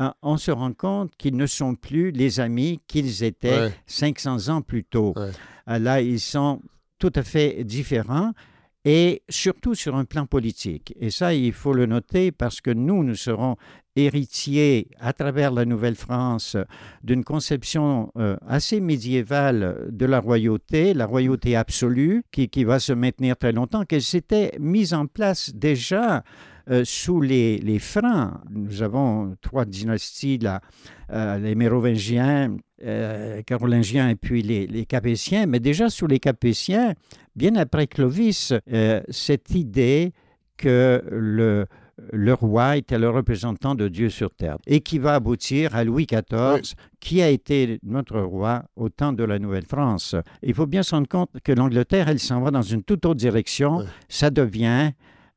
euh, 0.00 0.10
on 0.22 0.36
se 0.36 0.50
rend 0.50 0.72
compte 0.72 1.12
qu'ils 1.16 1.36
ne 1.36 1.46
sont 1.46 1.74
plus 1.74 2.10
les 2.10 2.40
amis 2.40 2.80
qu'ils 2.86 3.22
étaient 3.24 3.58
Ouais. 3.60 3.72
500 3.86 4.48
ans 4.48 4.62
plus 4.62 4.84
tôt. 4.84 5.12
Ouais. 5.16 5.30
Euh, 5.68 5.78
Là, 5.78 6.00
ils 6.00 6.20
sont 6.20 6.60
tout 6.98 7.12
à 7.14 7.22
fait 7.22 7.64
différents 7.64 8.32
et 8.84 9.22
surtout 9.28 9.74
sur 9.74 9.94
un 9.96 10.04
plan 10.04 10.26
politique. 10.26 10.94
Et 11.00 11.10
ça, 11.10 11.32
il 11.34 11.52
faut 11.52 11.72
le 11.72 11.86
noter 11.86 12.32
parce 12.32 12.60
que 12.60 12.70
nous, 12.70 13.02
nous 13.02 13.14
serons 13.14 13.56
héritiers 13.96 14.88
à 14.98 15.12
travers 15.12 15.52
la 15.52 15.64
Nouvelle-France 15.64 16.56
d'une 17.02 17.24
conception 17.24 18.10
euh, 18.16 18.36
assez 18.46 18.80
médiévale 18.80 19.88
de 19.90 20.06
la 20.06 20.20
royauté, 20.20 20.94
la 20.94 21.06
royauté 21.06 21.56
absolue, 21.56 22.24
qui, 22.32 22.48
qui 22.48 22.64
va 22.64 22.78
se 22.78 22.92
maintenir 22.92 23.36
très 23.36 23.52
longtemps, 23.52 23.84
qu'elle 23.84 24.02
s'était 24.02 24.52
mise 24.58 24.94
en 24.94 25.06
place 25.06 25.52
déjà 25.54 26.22
euh, 26.70 26.82
sous 26.84 27.20
les, 27.20 27.58
les 27.58 27.78
Francs. 27.78 28.32
Nous 28.50 28.82
avons 28.82 29.36
trois 29.42 29.66
dynasties, 29.66 30.38
là, 30.38 30.62
euh, 31.10 31.38
les 31.38 31.54
Mérovingiens, 31.54 32.56
euh, 32.82 33.42
Carolingiens 33.42 34.08
et 34.08 34.14
puis 34.14 34.40
les, 34.40 34.66
les 34.66 34.86
Capétiens, 34.86 35.44
mais 35.44 35.60
déjà 35.60 35.90
sous 35.90 36.06
les 36.06 36.18
Capétiens, 36.18 36.94
bien 37.36 37.56
après 37.56 37.86
Clovis, 37.86 38.54
cette 39.10 39.50
idée 39.50 40.14
que 40.56 41.02
le, 41.10 41.66
le 42.12 42.34
roi 42.34 42.76
était 42.76 42.98
le 42.98 43.08
représentant 43.10 43.74
de 43.74 43.88
Dieu 43.88 44.08
sur 44.08 44.30
terre 44.34 44.56
et 44.66 44.80
qui 44.80 44.98
va 44.98 45.14
aboutir 45.14 45.74
à 45.74 45.84
Louis 45.84 46.06
XIV, 46.06 46.74
qui 47.00 47.22
a 47.22 47.28
été 47.28 47.78
notre 47.82 48.20
roi 48.20 48.64
au 48.76 48.88
temps 48.88 49.12
de 49.12 49.24
la 49.24 49.38
Nouvelle-France. 49.38 50.16
Il 50.42 50.54
faut 50.54 50.66
bien 50.66 50.82
se 50.82 50.94
rendre 50.94 51.08
compte 51.08 51.30
que 51.44 51.52
l'Angleterre, 51.52 52.08
elle 52.08 52.18
s'en 52.18 52.40
va 52.40 52.50
dans 52.50 52.62
une 52.62 52.82
toute 52.82 53.06
autre 53.06 53.14
direction. 53.18 53.84
Ça 54.08 54.30
devient 54.30 54.92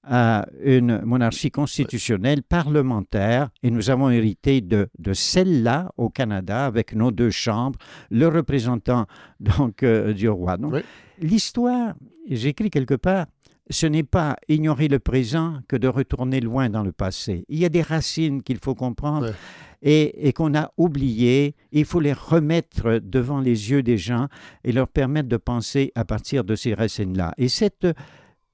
euh, 0.09 0.41
une 0.63 1.01
monarchie 1.03 1.51
constitutionnelle 1.51 2.41
parlementaire 2.41 3.49
et 3.61 3.69
nous 3.71 3.89
avons 3.89 4.09
hérité 4.09 4.61
de, 4.61 4.87
de 4.99 5.13
celle-là 5.13 5.91
au 5.97 6.09
Canada 6.09 6.65
avec 6.65 6.95
nos 6.95 7.11
deux 7.11 7.29
chambres, 7.29 7.77
le 8.09 8.27
représentant 8.27 9.05
donc 9.39 9.83
euh, 9.83 10.13
du 10.13 10.29
roi. 10.29 10.57
Donc, 10.57 10.73
Oui. 10.73 10.81
L'histoire, 11.19 11.95
j'écris 12.29 12.69
quelque 12.69 12.93
part, 12.93 13.25
ce 13.69 13.85
n'est 13.87 14.03
pas 14.03 14.37
ignorer 14.47 14.87
le 14.87 14.99
présent 14.99 15.59
que 15.67 15.75
de 15.75 15.87
retourner 15.87 16.39
loin 16.39 16.69
dans 16.69 16.83
le 16.83 16.91
passé. 16.91 17.43
Il 17.49 17.59
y 17.59 17.65
a 17.65 17.69
des 17.69 17.81
racines 17.81 18.41
qu'il 18.43 18.59
faut 18.59 18.75
comprendre 18.75 19.27
Ouais. 19.27 19.33
et, 19.81 20.27
et 20.27 20.33
qu'on 20.33 20.55
a 20.55 20.71
oubliées. 20.77 21.53
Il 21.71 21.85
faut 21.85 21.99
les 21.99 22.13
remettre 22.13 22.99
devant 23.03 23.39
les 23.41 23.69
yeux 23.71 23.83
des 23.83 23.97
gens 23.97 24.27
et 24.63 24.71
leur 24.71 24.87
permettre 24.87 25.27
de 25.29 25.37
penser 25.37 25.91
à 25.95 26.05
partir 26.05 26.43
de 26.43 26.55
ces 26.55 26.73
racines-là. 26.73 27.33
Et 27.37 27.49
cette 27.49 27.87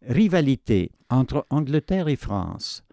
rivalité 0.07 0.91
entre 1.09 1.45
Angleterre 1.49 2.07
et 2.07 2.15
France 2.15 2.83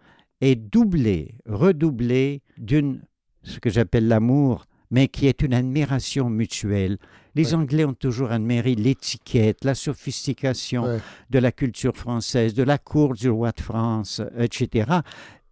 est 0.40 0.56
doublée, 0.56 1.34
redoublée 1.46 2.42
d'une, 2.58 3.02
ce 3.42 3.58
que 3.60 3.70
j'appelle 3.70 4.08
l'amour, 4.08 4.66
mais 4.90 5.08
qui 5.08 5.26
est 5.26 5.42
une 5.42 5.54
admiration 5.54 6.30
mutuelle. 6.30 6.98
Les 7.34 7.48
Ouais. 7.48 7.54
Anglais 7.60 7.84
ont 7.84 7.94
toujours 7.94 8.30
admiré 8.32 8.74
l'étiquette, 8.74 9.64
la 9.64 9.74
sophistication 9.74 10.84
Ouais. 10.84 10.98
de 11.30 11.38
la 11.38 11.52
culture 11.52 11.96
française, 11.96 12.54
de 12.54 12.62
la 12.62 12.78
cour 12.78 13.14
du 13.14 13.28
roi 13.30 13.52
de 13.52 13.60
France, 13.60 14.20
etc. 14.38 14.90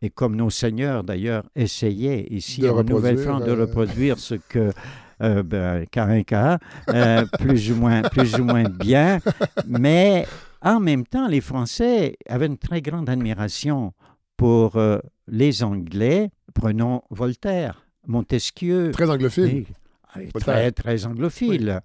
Et 0.02 0.10
comme 0.10 0.36
nos 0.36 0.50
seigneurs, 0.50 1.02
d'ailleurs, 1.04 1.44
essayaient 1.56 2.26
ici 2.30 2.60
De 2.60 2.68
en 2.68 2.84
Nouvelle-France 2.84 3.44
de 3.44 3.50
euh, 3.50 3.60
reproduire 3.62 4.18
ce 4.18 4.34
que 4.34 4.72
euh, 5.20 5.42
ben, 5.42 5.84
cas, 5.86 6.58
euh, 6.90 7.24
plus, 7.40 7.72
ou 7.72 7.76
moins, 7.76 8.02
plus 8.02 8.36
ou 8.36 8.44
moins 8.44 8.68
bien. 8.68 9.18
Mais 9.66 10.26
en 10.62 10.78
même 10.80 11.04
temps, 11.04 11.26
les 11.26 11.40
Français 11.40 12.16
avaient 12.28 12.46
une 12.46 12.58
très 12.58 12.80
grande 12.82 13.08
admiration 13.08 13.92
pour 14.36 14.76
euh, 14.76 14.98
les 15.26 15.62
Anglais. 15.64 16.30
Prenons 16.54 17.02
Voltaire, 17.10 17.84
Montesquieu. 18.06 18.90
Très 18.92 19.10
anglophile. 19.10 19.44
Et 19.44 19.66
très, 20.34 20.72
très 20.72 21.06
anglophile. 21.06 21.80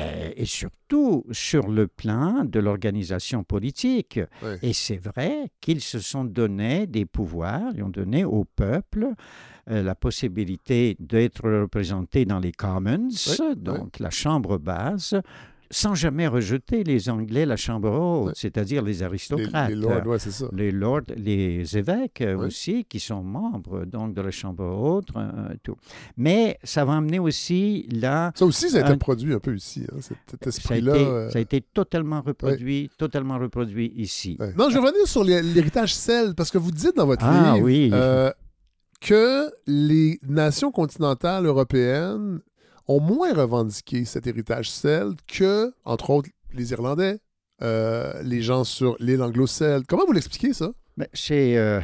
Euh, 0.00 0.30
Et 0.36 0.44
surtout 0.44 1.24
sur 1.32 1.66
le 1.68 1.88
plan 1.88 2.44
de 2.44 2.60
l'organisation 2.60 3.42
politique. 3.42 4.20
Oui. 4.44 4.50
Et 4.62 4.72
c'est 4.72 4.96
vrai 4.96 5.50
qu'ils 5.60 5.80
se 5.80 5.98
sont 5.98 6.24
donné 6.24 6.86
des 6.86 7.04
pouvoirs, 7.04 7.72
ils 7.74 7.82
ont 7.82 7.88
donné 7.88 8.24
au 8.24 8.44
peuple 8.44 9.08
euh, 9.70 9.82
la 9.82 9.96
possibilité 9.96 10.96
d'être 11.00 11.50
représenté 11.50 12.24
dans 12.26 12.38
les 12.38 12.52
Commons, 12.52 13.08
Oui, 13.26 13.56
donc 13.56 13.98
la 13.98 14.10
Chambre 14.10 14.58
basse, 14.58 15.14
sans 15.70 15.94
jamais 15.94 16.26
rejeter 16.26 16.82
les 16.84 17.10
Anglais, 17.10 17.44
la 17.44 17.56
Chambre 17.56 17.90
haute, 17.90 18.34
c'est-à-dire 18.36 18.82
les 18.82 19.02
aristocrates. 19.02 19.68
les 19.68 19.74
lords, 19.76 20.06
ouais, 20.06 20.18
c'est 20.18 20.30
ça. 20.30 20.46
Les 20.52 20.70
lords, 20.70 21.02
les 21.16 21.76
évêques 21.76 22.22
euh, 22.22 22.36
aussi, 22.38 22.84
qui 22.84 23.00
sont 23.00 23.22
membres 23.22 23.84
donc 23.84 24.14
de 24.14 24.22
la 24.22 24.30
Chambre 24.30 24.64
haute, 24.64 25.08
euh, 25.16 25.54
tout. 25.62 25.76
Mais 26.16 26.58
ça 26.64 26.84
va 26.84 26.94
amener 26.96 27.18
aussi 27.18 27.86
là 27.92 28.32
Ça 28.34 28.46
aussi, 28.46 28.70
ça 28.70 28.78
a 28.78 28.80
été 28.80 28.90
Un- 28.92 28.98
produit 28.98 29.34
un 29.34 29.40
peu 29.40 29.54
ici, 29.54 29.84
hein, 29.92 29.96
cet, 30.00 30.16
cet 30.30 30.44
ça 30.44 30.46
a, 30.46 30.48
esprit-là. 30.48 30.96
été, 30.96 31.04
euh, 31.06 31.30
ça 31.30 31.38
a 31.38 31.42
été 31.42 31.60
totalement 31.60 32.22
reproduit, 32.22 32.90
totalement 32.96 33.38
reproduit 33.38 33.92
ici. 33.96 34.38
Non, 34.56 34.70
je 34.70 34.74
vais 34.78 34.80
revenir 34.86 35.06
sur 35.06 35.24
l'héritage 35.24 35.94
celte, 35.94 36.34
parce 36.34 36.50
que 36.50 36.58
vous 36.58 36.70
dites 36.72 36.96
dans 36.96 37.06
votre 37.06 37.24
Ah, 37.26 37.52
livre 37.54 37.64
oui. 37.66 37.90
euh, 37.92 38.30
que 39.00 39.50
les 39.66 40.18
nations 40.26 40.70
continentales 40.72 41.46
européennes 41.46 42.40
ont 42.88 43.00
moins 43.00 43.34
revendiqué 43.34 44.04
cet 44.04 44.26
héritage 44.26 44.70
celte 44.70 45.18
que, 45.26 45.72
entre 45.84 46.10
autres, 46.10 46.30
les 46.52 46.72
Irlandais, 46.72 47.18
euh, 47.62 48.22
les 48.22 48.40
gens 48.42 48.64
sur 48.64 48.96
l'île 48.98 49.22
anglo-celte. 49.22 49.86
Comment 49.86 50.06
vous 50.06 50.12
l'expliquez, 50.12 50.52
ça? 50.52 50.72
Mais 50.96 51.08
c'est. 51.12 51.56
euh, 51.56 51.80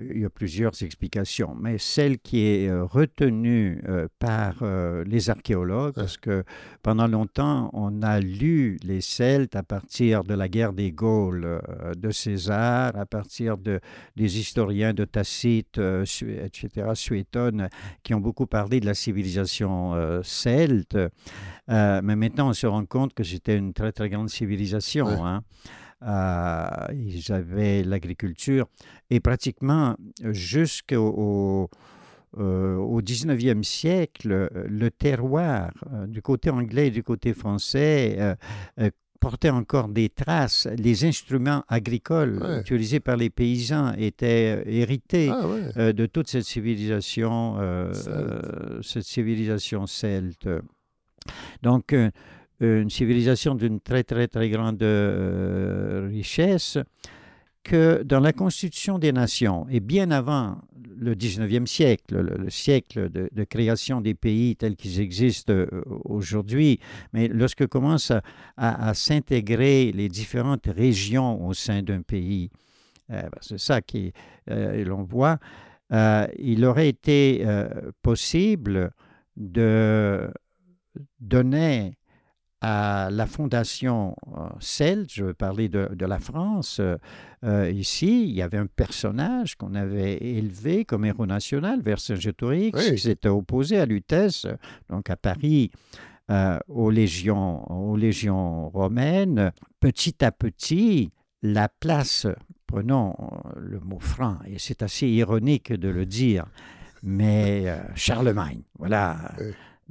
il 0.00 0.20
y 0.20 0.24
a 0.24 0.30
plusieurs 0.30 0.82
explications, 0.82 1.54
mais 1.58 1.78
celle 1.78 2.18
qui 2.18 2.46
est 2.46 2.68
euh, 2.68 2.84
retenue 2.84 3.82
euh, 3.88 4.08
par 4.18 4.56
euh, 4.62 5.04
les 5.06 5.30
archéologues, 5.30 5.94
parce 5.94 6.16
que 6.16 6.44
pendant 6.82 7.06
longtemps, 7.06 7.70
on 7.72 8.02
a 8.02 8.20
lu 8.20 8.78
les 8.82 9.00
Celtes 9.00 9.56
à 9.56 9.62
partir 9.62 10.24
de 10.24 10.34
la 10.34 10.48
guerre 10.48 10.72
des 10.72 10.92
Gaules 10.92 11.60
de 11.96 12.10
César, 12.10 12.96
à 12.96 13.06
partir 13.06 13.58
de, 13.58 13.80
des 14.16 14.38
historiens 14.38 14.94
de 14.94 15.04
Tacite, 15.04 15.78
etc., 15.78 16.90
Suétone, 16.94 17.68
qui 18.02 18.14
ont 18.14 18.20
beaucoup 18.20 18.46
parlé 18.46 18.80
de 18.80 18.86
la 18.86 18.94
civilisation 18.94 20.22
celte. 20.22 20.96
Mais 21.68 22.16
maintenant, 22.16 22.50
on 22.50 22.52
se 22.52 22.66
rend 22.66 22.84
compte 22.86 23.14
que 23.14 23.24
c'était 23.24 23.56
une 23.56 23.72
très, 23.72 23.92
très 23.92 24.08
grande 24.08 24.28
civilisation. 24.28 25.24
Hein. 25.24 25.42
Euh, 26.02 26.66
ils 26.94 27.30
avaient 27.32 27.82
l'agriculture 27.82 28.66
et 29.10 29.20
pratiquement 29.20 29.96
jusqu'au 30.24 30.96
au, 30.96 31.70
euh, 32.38 32.76
au 32.76 33.02
19e 33.02 33.62
siècle, 33.62 34.48
le 34.66 34.90
terroir 34.90 35.72
euh, 35.92 36.06
du 36.06 36.22
côté 36.22 36.48
anglais 36.50 36.86
et 36.88 36.90
du 36.90 37.02
côté 37.02 37.34
français 37.34 38.16
euh, 38.78 38.88
portait 39.20 39.50
encore 39.50 39.88
des 39.88 40.08
traces. 40.08 40.66
Les 40.78 41.04
instruments 41.04 41.64
agricoles 41.68 42.40
Ouais. 42.42 42.60
utilisés 42.60 43.00
par 43.00 43.16
les 43.18 43.28
paysans 43.28 43.92
étaient 43.98 44.62
hérités 44.66 45.28
Ah, 45.30 45.46
ouais. 45.46 45.92
de 45.92 46.06
toute 46.06 46.28
cette 46.28 46.44
civilisation, 46.44 47.56
Celte. 47.92 48.82
cette 48.82 49.02
civilisation 49.04 49.86
celte. 49.86 50.48
Donc, 51.62 51.94
une 52.60 52.90
civilisation 52.90 53.54
d'une 53.54 53.80
très, 53.80 54.04
très, 54.04 54.28
très 54.28 54.50
grande 54.50 54.82
euh, 54.82 56.08
richesse 56.10 56.78
que 57.62 58.02
dans 58.02 58.20
la 58.20 58.32
constitution 58.32 58.98
des 58.98 59.12
nations, 59.12 59.66
et 59.68 59.80
bien 59.80 60.10
avant 60.10 60.58
le 60.96 61.14
19e 61.14 61.66
siècle, 61.66 62.20
le, 62.20 62.36
le 62.36 62.50
siècle 62.50 63.10
de, 63.10 63.44
création 63.44 64.00
des 64.00 64.14
pays 64.14 64.56
tels 64.56 64.76
qu'ils 64.76 65.00
existent 65.00 65.52
euh, 65.52 65.66
aujourd'hui, 66.04 66.78
mais 67.12 67.28
lorsque 67.28 67.66
commencent 67.66 68.12
à, 68.56 68.94
s'intégrer 68.94 69.92
les 69.92 70.08
différentes 70.08 70.66
régions 70.66 71.46
au 71.46 71.54
sein 71.54 71.82
d'un 71.82 72.02
pays, 72.02 72.50
euh, 73.10 73.22
ben, 73.22 73.38
c'est 73.40 73.58
ça 73.58 73.80
qui 73.80 74.12
euh, 74.50 74.84
l'on 74.84 75.02
voit, 75.02 75.38
il 76.38 76.64
aurait 76.64 76.88
été 76.88 77.44
possible 78.00 78.92
de 79.36 80.30
donner 81.18 81.94
à 82.62 83.08
la 83.10 83.26
fondation 83.26 84.14
euh, 84.36 84.48
celte, 84.60 85.10
je 85.12 85.24
veux 85.24 85.34
parler 85.34 85.68
de, 85.68 85.88
de 85.94 86.06
la 86.06 86.18
France, 86.18 86.78
euh, 86.80 86.96
euh, 87.44 87.70
ici, 87.70 88.24
il 88.24 88.34
y 88.34 88.42
avait 88.42 88.58
un 88.58 88.66
personnage 88.66 89.54
qu'on 89.56 89.74
avait 89.74 90.18
élevé 90.18 90.84
comme 90.84 91.04
héros 91.06 91.24
national, 91.26 91.80
Vercingétorix, 91.80 92.72
Oui. 92.74 92.90
qui 92.92 92.98
s'était 92.98 93.28
opposé 93.30 93.78
à 93.78 93.86
Lutèce, 93.86 94.46
donc 94.90 95.08
à 95.08 95.16
Paris, 95.16 95.70
euh, 96.30 96.58
aux, 96.68 96.90
légions, 96.90 97.70
aux 97.72 97.96
légions 97.96 98.68
romaines. 98.68 99.52
Petit 99.80 100.22
à 100.22 100.30
petit, 100.30 101.10
la 101.42 101.68
place, 101.70 102.26
prenons 102.66 103.14
euh, 103.18 103.50
le 103.58 103.80
mot 103.80 103.98
franc, 104.00 104.36
et 104.46 104.58
c'est 104.58 104.82
assez 104.82 105.08
ironique 105.08 105.72
de 105.72 105.88
le 105.88 106.04
dire, 106.04 106.44
mais 107.02 107.62
euh, 107.70 107.78
Charlemagne, 107.94 108.60
voilà. 108.78 109.16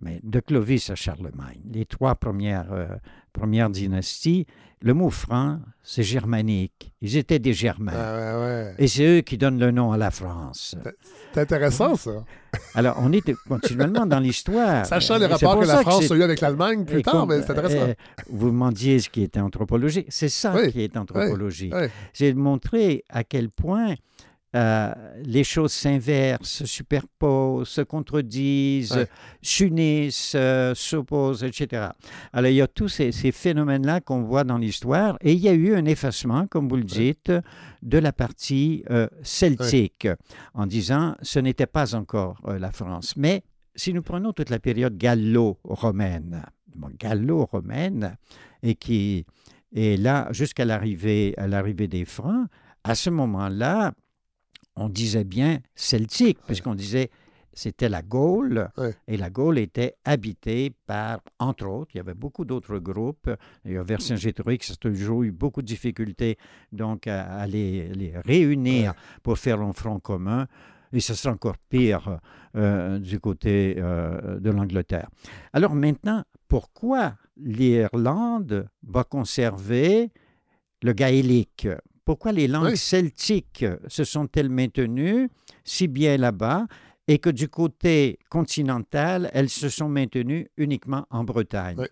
Oui. 0.01 0.11
Mais 0.11 0.19
de 0.23 0.39
Clovis 0.39 0.89
à 0.89 0.95
Charlemagne, 0.95 1.59
les 1.71 1.85
trois 1.85 2.15
premières, 2.15 2.71
euh, 2.71 2.87
premières 3.33 3.69
dynasties, 3.69 4.45
le 4.81 4.93
mot 4.93 5.09
franc, 5.09 5.59
c'est 5.83 6.03
germanique. 6.03 6.93
Ils 7.01 7.17
étaient 7.17 7.39
des 7.39 7.51
Germains. 7.51 7.91
Ah, 7.93 8.37
ouais, 8.39 8.45
ouais. 8.45 8.75
Et 8.77 8.87
c'est 8.87 9.17
eux 9.17 9.21
qui 9.21 9.37
donnent 9.37 9.59
le 9.59 9.71
nom 9.71 9.91
à 9.91 9.97
la 9.97 10.09
France. 10.09 10.75
C'est 11.33 11.41
intéressant, 11.41 11.95
ça. 11.95 12.23
Alors, 12.75 12.95
on 13.01 13.11
est 13.11 13.33
continuellement 13.47 14.05
dans 14.05 14.19
l'histoire. 14.19 14.85
Sachant 14.85 15.17
les 15.17 15.25
rapports 15.25 15.59
que 15.59 15.65
la 15.65 15.81
France 15.81 16.09
a 16.09 16.15
eu 16.15 16.23
avec 16.23 16.39
l'Allemagne 16.39 16.85
plus 16.85 16.99
et 16.99 17.03
tard, 17.03 17.27
mais 17.27 17.41
c'est 17.41 17.51
intéressant. 17.51 17.89
euh, 17.89 17.93
vous 18.29 18.47
me 18.47 18.51
demandiez 18.51 18.99
ce 18.99 19.09
qui 19.09 19.23
est 19.23 19.37
anthropologie. 19.37 20.05
C'est 20.07 20.29
ça 20.29 20.53
Oui, 20.55 20.71
qui 20.71 20.81
est 20.81 20.95
anthropologie. 20.95 21.73
Ouais. 21.73 21.91
C'est 22.13 22.31
de 22.31 22.39
montrer 22.39 23.03
à 23.09 23.25
quel 23.25 23.49
point 23.49 23.95
euh, 24.55 24.91
les 25.23 25.43
choses 25.43 25.71
s'inversent, 25.71 26.49
se 26.49 26.65
superposent, 26.65 27.67
se 27.69 27.81
contredisent, 27.81 28.93
Ouais. 28.95 29.07
s'unissent, 29.43 30.33
euh, 30.35 30.73
s'opposent, 30.75 31.43
etc. 31.43 31.89
Alors, 32.33 32.49
il 32.49 32.55
y 32.55 32.61
a 32.61 32.67
tous 32.67 32.87
ces, 32.89 33.11
ces 33.11 33.31
phénomènes-là 33.31 34.01
qu'on 34.01 34.23
voit 34.23 34.43
dans 34.43 34.57
l'histoire 34.57 35.17
et 35.21 35.33
il 35.33 35.39
y 35.39 35.49
a 35.49 35.53
eu 35.53 35.75
un 35.75 35.85
effacement, 35.85 36.47
comme 36.47 36.67
vous 36.67 36.77
le 36.77 36.83
dites, 36.83 37.31
de 37.83 37.97
la 37.99 38.11
partie 38.11 38.83
euh, 38.89 39.07
celtique 39.21 40.07
en 40.53 40.65
disant 40.65 41.15
ce 41.21 41.39
n'était 41.39 41.67
pas 41.67 41.93
encore 41.95 42.41
la 42.47 42.71
France. 42.71 43.13
Mais 43.17 43.43
si 43.75 43.93
nous 43.93 44.01
prenons 44.01 44.33
toute 44.33 44.49
la 44.49 44.59
période 44.59 44.97
gallo-romaine, 44.97 46.43
bon, 46.75 46.89
gallo-romaine, 46.99 48.17
et 48.63 48.75
qui 48.75 49.25
est 49.75 49.97
là 50.01 50.27
jusqu'à 50.31 50.65
l'arrivée, 50.65 51.33
à 51.37 51.47
l'arrivée 51.47 51.87
des 51.87 52.05
Francs, 52.05 52.47
à 52.83 52.95
ce 52.95 53.09
moment-là, 53.09 53.93
on 54.79 54.89
disait 54.89 55.25
bien 55.25 55.59
celtique, 55.75 56.39
puisqu'on 56.47 56.75
disait 56.75 57.09
c'était 57.51 57.89
la 57.89 58.01
Gaule, 58.01 58.69
et 59.07 59.17
la 59.17 59.29
Gaule 59.29 59.57
était 59.57 59.95
habitée 60.05 60.71
par, 60.85 61.19
entre 61.39 61.65
autres, 61.65 61.91
il 61.93 61.97
y 61.97 61.99
avait 61.99 62.13
beaucoup 62.13 62.45
d'autres 62.45 62.79
groupes. 62.79 63.29
Il 63.65 63.73
y 63.73 63.77
a 63.77 63.83
Vercingétorix 63.83 64.59
qui 64.59 64.71
a 64.71 64.75
toujours 64.75 65.23
eu 65.23 65.31
beaucoup 65.31 65.61
de 65.61 65.67
difficultés 65.67 66.37
donc 66.71 67.07
à, 67.07 67.23
à 67.23 67.47
les, 67.47 67.89
les 67.89 68.13
réunir 68.19 68.93
pour 69.23 69.37
faire 69.37 69.59
un 69.61 69.73
front 69.73 69.99
commun. 69.99 70.47
Et 70.93 71.01
ce 71.01 71.13
sera 71.13 71.33
encore 71.33 71.57
pire 71.57 72.19
euh, 72.55 72.97
du 72.97 73.19
côté 73.19 73.75
euh, 73.77 74.39
de 74.39 74.49
l'Angleterre. 74.51 75.09
Alors 75.51 75.75
maintenant, 75.75 76.23
pourquoi 76.47 77.15
l'Irlande 77.35 78.69
va 78.83 79.03
conserver 79.03 80.11
le 80.81 80.93
gaélique? 80.93 81.67
Pourquoi 82.09 82.31
les 82.31 82.47
langues 82.47 82.71
Oui. 82.71 82.77
celtiques 82.77 83.63
se 83.87 84.03
sont-elles 84.03 84.49
maintenues 84.49 85.29
si 85.63 85.87
bien 85.87 86.17
là-bas 86.17 86.65
et 87.07 87.19
que 87.19 87.29
du 87.29 87.49
côté 87.49 88.17
continental, 88.31 89.29
elles 89.31 89.47
se 89.51 89.69
sont 89.69 89.89
maintenues 89.89 90.47
uniquement 90.57 91.05
en 91.11 91.23
Bretagne? 91.23 91.75
Oui. 91.77 91.85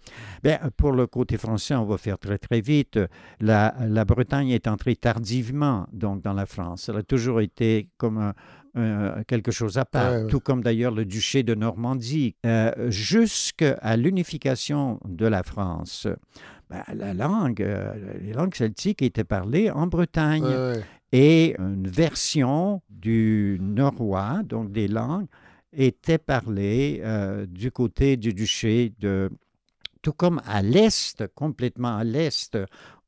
Bien, 0.43 0.57
pour 0.75 0.91
le 0.93 1.05
côté 1.05 1.37
français, 1.37 1.75
on 1.75 1.85
va 1.85 1.99
faire 1.99 2.17
très 2.17 2.39
très 2.39 2.61
vite. 2.61 2.99
La, 3.39 3.75
la 3.87 4.05
Bretagne 4.05 4.49
est 4.49 4.67
entrée 4.67 4.95
tardivement 4.95 5.85
donc 5.93 6.23
dans 6.23 6.33
la 6.33 6.47
France. 6.47 6.89
Elle 6.89 6.97
a 6.97 7.03
toujours 7.03 7.39
été 7.41 7.87
comme 7.97 8.17
un- 8.17 8.33
un- 8.73 9.23
quelque 9.23 9.51
chose 9.51 9.77
à 9.77 9.85
part, 9.85 10.13
Ouais, 10.13 10.21
ouais. 10.23 10.27
tout 10.29 10.39
comme 10.39 10.63
d'ailleurs 10.63 10.95
le 10.95 11.05
duché 11.05 11.43
de 11.43 11.53
Normandie. 11.53 12.35
Euh, 12.43 12.89
Jusqu'à 12.89 13.95
l'unification 13.97 14.99
de 15.07 15.27
la 15.27 15.43
France, 15.43 16.07
ben, 16.69 16.83
la 16.93 17.13
langue, 17.13 17.61
euh, 17.61 17.93
les 18.21 18.33
langues 18.33 18.55
celtiques 18.55 19.01
étaient 19.01 19.23
parlées 19.23 19.69
en 19.71 19.87
Bretagne 19.87 20.43
Ouais, 20.43 20.55
ouais. 20.55 20.83
et 21.11 21.55
une 21.59 21.87
version 21.87 22.81
du 22.89 23.57
norrois, 23.61 24.41
donc 24.43 24.71
des 24.71 24.87
langues, 24.87 25.27
était 25.73 26.17
parlée 26.17 27.01
euh, 27.03 27.45
du 27.45 27.71
côté 27.71 28.17
du 28.17 28.33
duché 28.33 28.93
de... 28.99 29.29
Tout 30.01 30.13
comme 30.13 30.41
à 30.45 30.61
l'est, 30.61 31.25
complètement 31.35 31.97
à 31.97 32.03
l'est, 32.03 32.57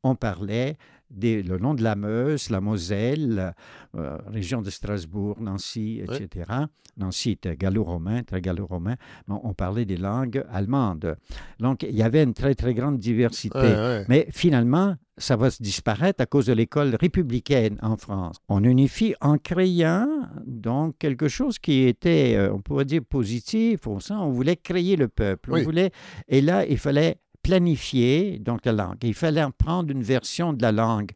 on 0.04 0.16
parlait 0.16 0.78
le 1.16 1.58
long 1.58 1.74
de 1.74 1.84
la 1.84 1.96
Meuse, 1.96 2.50
la 2.50 2.62
Moselle, 2.62 3.54
euh, 3.96 4.18
région 4.28 4.62
de 4.62 4.70
Strasbourg, 4.70 5.38
Nancy, 5.42 6.02
etc. 6.04 6.52
Nancy 6.98 7.32
était 7.32 7.56
gallo-romain, 7.56 8.24
très 8.24 8.42
gallo-romain, 8.42 8.96
mais 9.28 9.36
on 9.44 9.54
parlait 9.54 9.86
des 9.86 9.98
langues 9.98 10.44
allemandes. 10.52 11.16
Donc, 11.60 11.84
il 11.84 11.96
y 11.96 12.04
avait 12.04 12.24
une 12.24 12.34
très, 12.34 12.56
très 12.56 12.74
grande 12.74 13.00
diversité. 13.00 14.04
Mais 14.08 14.28
finalement, 14.32 14.96
ça 15.18 15.36
va 15.36 15.52
se 15.52 15.62
disparaître 15.62 16.22
à 16.22 16.26
cause 16.26 16.46
de 16.46 16.54
l'école 16.54 16.96
républicaine 17.00 17.78
en 17.82 17.98
France. 17.98 18.38
On 18.48 18.64
unifie 18.64 19.16
en 19.22 19.38
créant 19.38 20.08
donc 20.46 20.98
quelque 20.98 21.28
chose 21.28 21.60
qui 21.60 21.84
était, 21.84 22.36
euh, 22.36 22.54
on 22.54 22.62
pourrait 22.62 22.86
dire, 22.86 23.02
positif 23.08 23.86
au 23.88 24.00
sens, 24.00 24.22
on 24.22 24.32
voulait 24.32 24.56
créer 24.56 24.96
le 24.96 25.08
peuple. 25.08 25.52
On 25.54 25.62
voulait, 25.62 25.92
et 26.28 26.42
là, 26.42 26.66
il 26.66 26.78
fallait 26.78 27.18
planifier 27.50 28.38
donc 28.38 28.64
la 28.66 28.74
langue. 28.74 28.98
Il 29.02 29.16
fallait 29.16 29.44
prendre 29.58 29.90
une 29.90 30.04
version 30.04 30.54
de 30.54 30.62
la 30.62 30.72
langue. 30.72 31.12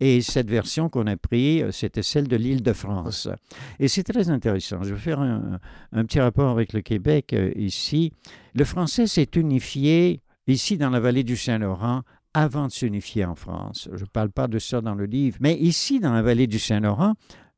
Et 0.00 0.20
cette 0.20 0.50
version 0.50 0.88
qu'on 0.88 1.06
a 1.06 1.16
prise, 1.16 1.62
euh, 1.62 1.70
c'était 1.70 2.02
celle 2.02 2.26
de 2.26 2.36
l'île 2.36 2.62
de 2.62 2.72
France. 2.72 3.28
Et 3.78 3.86
c'est 3.88 4.02
très 4.02 4.28
intéressant. 4.28 4.82
Je 4.82 4.92
vais 4.94 5.00
faire 5.00 5.20
un, 5.20 6.04
petit 6.04 6.20
rapport 6.20 6.50
avec 6.50 6.72
le 6.72 6.82
Québec 6.82 7.32
euh, 7.32 7.52
ici. 7.54 8.12
Le 8.54 8.64
français 8.64 9.06
s'est 9.06 9.30
unifié 9.36 10.20
ici 10.48 10.76
dans 10.76 10.90
la 10.90 11.00
vallée 11.00 11.22
du 11.22 11.36
Saint-Laurent 11.36 12.02
avant 12.34 12.66
de 12.66 12.72
s'unifier 12.72 13.24
en 13.24 13.36
France. 13.36 13.88
Je 13.94 14.02
ne 14.02 14.10
parle 14.10 14.30
pas 14.30 14.48
de 14.48 14.58
ça 14.58 14.80
dans 14.80 14.94
le 14.94 15.06
livre, 15.06 15.38
mais 15.40 15.54
ici 15.54 16.00
dans 16.00 16.12
la 16.12 16.20
vallée 16.20 16.48
du 16.48 16.58
Saint-Laurent, 16.58 17.14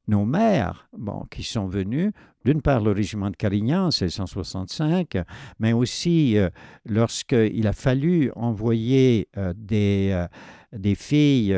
nos 0.06 0.24
mères, 0.24 0.88
bon, 0.96 1.24
qui 1.30 1.42
sont 1.42 1.66
venues, 1.66 2.12
d'une 2.48 2.62
part 2.62 2.80
le 2.80 2.92
régiment 2.92 3.28
de 3.28 3.37
Carignan, 3.37 3.90
c'est 3.90 4.08
165, 4.08 5.18
mais 5.58 5.74
aussi 5.74 6.38
euh, 6.38 6.48
lorsqu'il 6.87 7.66
a 7.66 7.74
fallu 7.74 8.32
envoyer 8.37 9.28
euh, 9.37 9.52
des, 9.54 10.12
euh, 10.12 10.26
des 10.72 10.94
filles, 10.94 11.54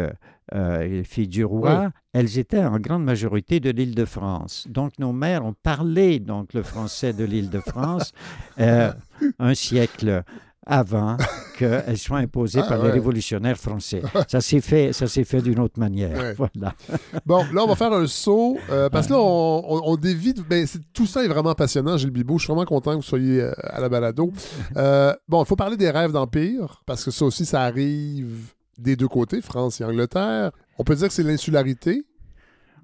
les 0.52 1.04
filles 1.04 1.28
du 1.28 1.44
roi, 1.44 1.92
elles 2.12 2.40
étaient 2.40 2.64
en 2.64 2.80
grande 2.80 3.04
majorité 3.04 3.60
de 3.60 3.70
l'île 3.70 3.94
de 3.94 4.04
France. 4.04 4.66
Donc 4.68 4.98
nos 4.98 5.12
mères 5.12 5.44
ont 5.44 5.54
parlé 5.62 6.18
donc 6.18 6.54
le 6.54 6.64
français 6.64 7.12
de 7.12 7.22
l'île 7.22 7.50
de 7.50 7.60
France 7.60 8.12
un 8.58 9.54
siècle 9.54 10.24
avant 10.70 11.16
qu'elle 11.58 11.98
soit 11.98 12.18
imposée 12.18 12.60
ah, 12.62 12.68
par 12.68 12.82
les 12.82 12.90
révolutionnaires 12.90 13.58
français. 13.58 14.02
Ça 14.28 14.40
s'est 14.40 14.60
fait, 14.60 14.92
ça 14.92 15.06
s'est 15.06 15.24
fait 15.24 15.42
d'une 15.42 15.58
autre 15.58 15.78
manière. 15.78 16.34
Voilà. 16.36 16.74
bon, 17.26 17.44
là, 17.52 17.64
on 17.64 17.66
va 17.66 17.74
faire 17.74 17.92
un 17.92 18.06
saut, 18.06 18.56
euh, 18.70 18.88
parce 18.88 19.08
que 19.08 19.12
là, 19.12 19.18
on, 19.18 19.82
on, 19.84 19.96
dévie... 19.96 20.32
Ben, 20.48 20.66
tout 20.94 21.06
ça 21.06 21.24
est 21.24 21.28
vraiment 21.28 21.54
passionnant, 21.54 21.96
Gilles 21.98 22.10
Bibot. 22.10 22.38
Je 22.38 22.44
suis 22.44 22.52
vraiment 22.52 22.64
content 22.64 22.92
que 22.92 22.96
vous 22.96 23.02
soyez 23.02 23.42
euh, 23.42 23.52
à 23.64 23.80
la 23.80 23.88
balado. 23.88 24.32
Euh, 24.76 25.12
bon, 25.28 25.42
il 25.42 25.46
faut 25.46 25.56
parler 25.56 25.76
des 25.76 25.90
rêves 25.90 26.12
d'empire, 26.12 26.82
parce 26.86 27.04
que 27.04 27.10
ça 27.10 27.24
aussi, 27.24 27.44
ça 27.44 27.62
arrive 27.62 28.52
des 28.78 28.94
deux 28.94 29.08
côtés, 29.08 29.40
France 29.40 29.80
et 29.80 29.84
Angleterre. 29.84 30.52
On 30.78 30.84
peut 30.84 30.94
dire 30.94 31.08
que 31.08 31.14
c'est 31.14 31.24
l'insularité 31.24 32.04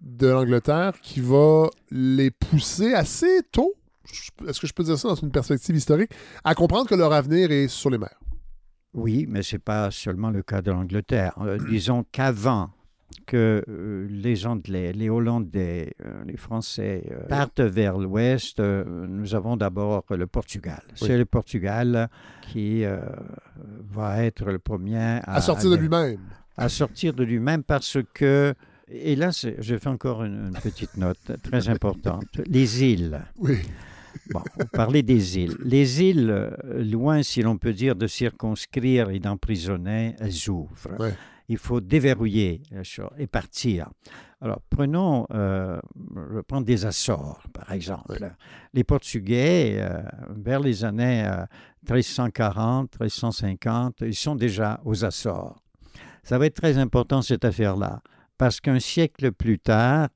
de 0.03 0.27
l'Angleterre 0.27 0.95
qui 1.01 1.21
va 1.21 1.69
les 1.91 2.31
pousser 2.31 2.93
assez 2.93 3.41
tôt 3.53 3.75
est-ce 4.49 4.61
que 4.61 4.67
je 4.67 4.73
peux 4.73 4.85
dire 4.85 4.99
ça 4.99 5.09
dans 5.09 5.15
une 5.15 5.31
perspective 5.31 5.75
historique, 5.77 6.11
à 6.45 6.55
comprendre 6.55 6.89
que 6.89 6.95
leur 6.95 7.13
avenir 7.13 7.51
est 7.51 7.69
sur 7.69 7.91
les 7.91 7.99
mers. 7.99 8.19
Oui, 8.95 9.27
mais 9.29 9.43
ce 9.43 9.57
n'est 9.57 9.61
pas 9.61 9.91
seulement 9.91 10.31
le 10.31 10.43
cas 10.43 10.63
de 10.63 10.71
l'Angleterre. 10.71 11.35
Euh, 11.43 11.59
disons 11.69 12.05
qu'avant 12.11 12.71
que 13.27 13.63
euh, 13.69 14.07
les 14.09 14.47
Anglais, 14.47 14.93
les 14.93 15.11
Hollandais, 15.11 15.95
euh, 16.05 16.25
les 16.25 16.37
Français 16.37 17.05
partent 17.29 17.61
vers 17.61 17.99
l'ouest, 17.99 18.59
nous 18.61 19.35
avons 19.35 19.57
d'abord 19.57 20.05
le 20.11 20.27
Portugal. 20.27 20.83
C'est 20.95 21.19
le 21.19 21.27
Portugal 21.27 22.09
qui 22.41 22.85
va 23.91 24.25
être 24.25 24.51
le 24.51 24.59
premier 24.59 25.21
à, 25.25 25.41
sortir 25.41 25.71
de 25.71 25.77
lui-même. 25.77 26.21
À 26.57 26.69
sortir 26.69 27.13
de 27.13 27.25
lui-même 27.25 27.63
parce 27.63 27.99
que 28.15 28.55
et 28.89 29.17
là, 29.17 29.31
je 29.33 29.77
fais 29.77 29.89
encore 29.89 30.23
une, 30.23 30.53
petite 30.63 30.97
note 30.97 31.19
très 31.43 31.69
importante. 31.69 32.41
Les 32.47 32.85
îles. 32.85 33.21
Oui. 33.37 33.59
Bon, 34.31 34.43
on 34.61 34.65
parlait 34.67 35.03
des 35.03 35.39
îles. 35.39 35.57
Les 35.63 36.03
îles, 36.03 36.31
euh, 36.31 36.51
loin, 36.83 37.23
si 37.23 37.43
l'on 37.43 37.59
peut 37.59 37.73
dire, 37.73 37.97
de 37.97 38.07
circonscrire 38.07 39.11
et 39.11 39.19
d'emprisonner, 39.19 40.15
elles 40.19 40.49
ouvrent. 40.49 41.15
Il 41.49 41.59
faut 41.59 41.81
déverrouiller 41.81 42.63
et 43.19 43.27
partir. 43.27 43.91
Alors, 44.41 44.61
prenons, 44.69 45.27
euh, 45.33 45.81
je 46.35 46.41
prends 46.41 46.61
des 46.61 46.85
Açores, 46.85 47.43
par 47.53 47.73
exemple. 47.73 48.35
Les 48.75 48.85
Portugais, 48.85 49.79
euh, 49.79 50.03
vers 50.31 50.61
les 50.61 50.85
années 50.85 51.25
1340, 51.89 52.99
1350, 53.01 54.01
ils 54.03 54.15
sont 54.15 54.35
déjà 54.35 54.81
aux 54.85 55.05
Açores. 55.05 55.57
Ça 56.25 56.39
va 56.39 56.47
être 56.47 56.57
très 56.57 56.77
important, 56.79 57.23
cette 57.23 57.45
affaire-là, 57.45 58.03
parce 58.37 58.61
qu'un 58.61 58.81
siècle 58.81 59.31
plus 59.31 59.61
tard, 59.61 60.09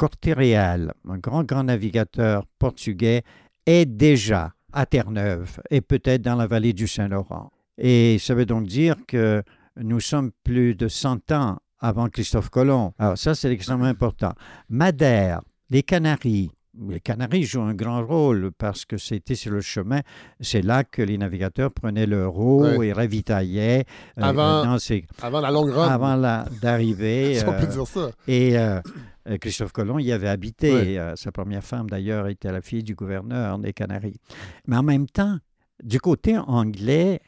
Corté-Réal, 0.00 0.94
un 1.06 1.18
grand, 1.18 1.44
grand 1.44 1.64
navigateur 1.64 2.46
portugais, 2.58 3.22
est 3.66 3.84
déjà 3.84 4.54
à 4.72 4.86
Terre-Neuve 4.86 5.60
et 5.70 5.82
peut-être 5.82 6.22
dans 6.22 6.36
la 6.36 6.46
vallée 6.46 6.72
du 6.72 6.88
Saint-Laurent. 6.88 7.50
Et 7.76 8.16
ça 8.18 8.34
veut 8.34 8.46
donc 8.46 8.66
dire 8.66 8.96
que 9.06 9.42
nous 9.76 10.00
sommes 10.00 10.30
plus 10.42 10.74
de 10.74 10.88
100 10.88 11.32
ans 11.32 11.58
avant 11.80 12.08
Christophe 12.08 12.48
Colomb. 12.48 12.94
Alors 12.98 13.18
ça, 13.18 13.34
c'est 13.34 13.52
extrêmement 13.52 13.84
important. 13.84 14.32
Madère, 14.70 15.42
les 15.68 15.82
Canaries. 15.82 16.50
Les 16.78 17.00
Canaries 17.00 17.44
jouent 17.44 17.62
un 17.62 17.74
grand 17.74 18.06
rôle 18.06 18.52
parce 18.56 18.84
que 18.84 18.96
c'était 18.96 19.34
sur 19.34 19.50
le 19.50 19.60
chemin, 19.60 20.00
c'est 20.40 20.62
là 20.62 20.84
que 20.84 21.02
les 21.02 21.18
navigateurs 21.18 21.72
prenaient 21.72 22.06
leur 22.06 22.38
eau 22.38 22.82
et 22.82 22.92
ravitaillaient. 22.92 23.84
Euh, 24.18 24.22
avant, 24.22 24.78
avant 25.20 25.40
la 25.40 25.50
longue. 25.50 25.72
Avant 25.76 26.16
d'arriver. 26.62 27.40
on 27.46 27.52
peut 27.58 27.66
dire 27.66 27.86
ça. 27.86 28.10
Et 28.28 28.56
euh, 28.56 28.80
euh, 29.28 29.38
Christophe 29.38 29.72
Colomb 29.72 29.98
y 29.98 30.12
avait 30.12 30.28
habité. 30.28 30.98
Euh, 30.98 31.14
sa 31.16 31.32
première 31.32 31.64
femme, 31.64 31.88
d'ailleurs, 31.88 32.28
était 32.28 32.50
la 32.50 32.60
fille 32.60 32.82
du 32.82 32.94
gouverneur 32.94 33.58
des 33.58 33.72
Canaries. 33.72 34.20
Mais 34.66 34.76
en 34.76 34.82
même 34.82 35.06
temps, 35.06 35.38
du 35.82 36.00
côté 36.00 36.38
anglais, 36.38 37.20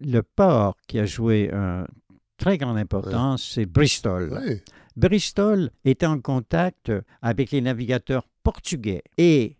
le 0.00 0.22
port 0.22 0.76
qui 0.86 0.98
a 0.98 1.06
joué 1.06 1.50
une 1.52 1.86
très 2.38 2.58
grande 2.58 2.78
importance, 2.78 3.50
c'est 3.54 3.66
Bristol. 3.66 4.60
Bristol 5.00 5.70
était 5.86 6.04
en 6.04 6.20
contact 6.20 6.92
avec 7.22 7.52
les 7.52 7.62
navigateurs 7.62 8.28
portugais 8.42 9.02
et 9.16 9.56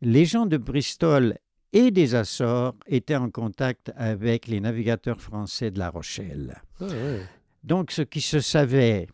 les 0.00 0.24
gens 0.24 0.46
de 0.46 0.56
Bristol 0.56 1.36
et 1.74 1.90
des 1.90 2.14
Açores 2.14 2.74
étaient 2.86 3.16
en 3.16 3.28
contact 3.28 3.92
avec 3.96 4.46
les 4.46 4.60
navigateurs 4.60 5.20
français 5.20 5.70
de 5.70 5.78
La 5.78 5.90
Rochelle. 5.90 6.62
Ah, 6.80 6.86
Donc, 7.64 7.90
ce 7.90 8.00
qui 8.00 8.22
se 8.22 8.40
savait 8.40 9.08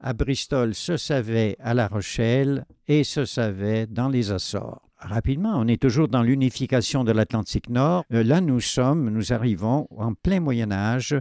à 0.00 0.12
Bristol 0.12 0.74
se 0.74 0.96
savait 0.96 1.56
à 1.60 1.72
La 1.72 1.86
Rochelle 1.86 2.64
et 2.88 3.04
se 3.04 3.24
savait 3.24 3.86
dans 3.86 4.08
les 4.08 4.32
Açores. 4.32 4.82
Rapidement, 4.98 5.52
on 5.54 5.68
est 5.68 5.80
toujours 5.80 6.08
dans 6.08 6.22
l'unification 6.24 7.04
de 7.04 7.12
l'Atlantique 7.12 7.68
Nord. 7.68 8.04
Euh, 8.12 8.24
là, 8.24 8.40
nous 8.40 8.60
sommes, 8.60 9.08
nous 9.10 9.32
arrivons 9.32 9.86
en 9.96 10.14
plein 10.14 10.40
Moyen 10.40 10.72
Âge, 10.72 11.14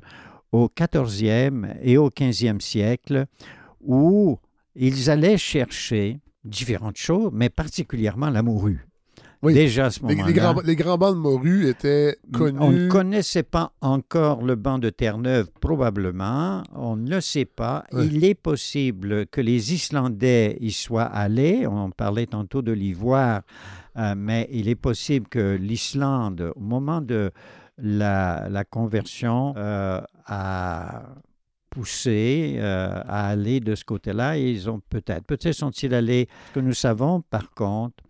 au 0.51 0.67
14e 0.67 1.77
et 1.83 1.97
au 1.97 2.09
15e 2.09 2.59
siècle, 2.59 3.27
où 3.83 4.37
ils 4.75 5.09
allaient 5.09 5.37
chercher 5.37 6.19
différentes 6.43 6.97
choses, 6.97 7.31
mais 7.33 7.49
particulièrement 7.49 8.29
la 8.29 8.41
morue. 8.41 8.87
Déjà 9.43 9.87
à 9.87 9.91
ce 9.91 10.03
moment-là. 10.03 10.27
Les, 10.27 10.33
grands, 10.33 10.61
les, 10.63 10.75
grands, 10.75 10.97
bancs 10.99 11.15
de 11.15 11.19
morue 11.19 11.67
étaient 11.67 12.15
connus. 12.31 12.59
On 12.61 12.71
ne 12.71 12.87
connaissait 12.87 13.43
pas 13.43 13.73
encore 13.81 14.43
le 14.43 14.55
banc 14.55 14.77
de 14.77 14.89
Terre-Neuve, 14.91 15.49
probablement. 15.59 16.63
On 16.75 16.95
ne 16.95 17.09
le 17.09 17.21
sait 17.21 17.45
pas. 17.45 17.85
Il 17.91 18.23
est 18.23 18.35
possible 18.35 19.25
que 19.27 19.41
les 19.41 19.73
Islandais 19.73 20.57
y 20.61 20.71
soient 20.71 21.05
allés. 21.05 21.65
On 21.65 21.89
parlait 21.89 22.27
tantôt 22.27 22.61
de 22.61 22.71
l'ivoire, 22.71 23.41
euh, 23.97 24.13
mais 24.15 24.47
il 24.51 24.69
est 24.69 24.75
possible 24.75 25.27
que 25.27 25.55
l'Islande, 25.55 26.51
au 26.55 26.59
moment 26.59 27.01
de 27.01 27.31
la, 27.79 28.47
la 28.47 28.63
conversion, 28.63 29.55
euh, 29.57 30.01
a 30.27 31.03
poussé 31.71 32.57
euh, 32.57 33.01
à 33.07 33.29
aller 33.29 33.59
de 33.59 33.73
ce 33.73 33.83
côté-là. 33.83 34.37
Ils 34.37 34.69
ont 34.69 34.81
peut-être, 34.89 35.25
peut-être 35.25 35.55
sont-ils 35.55 35.93
allés. 35.95 36.27
Ce 36.49 36.53
que 36.53 36.59
nous 36.59 36.73
savons, 36.73 37.21
par 37.21 37.49
contre, 37.51 38.03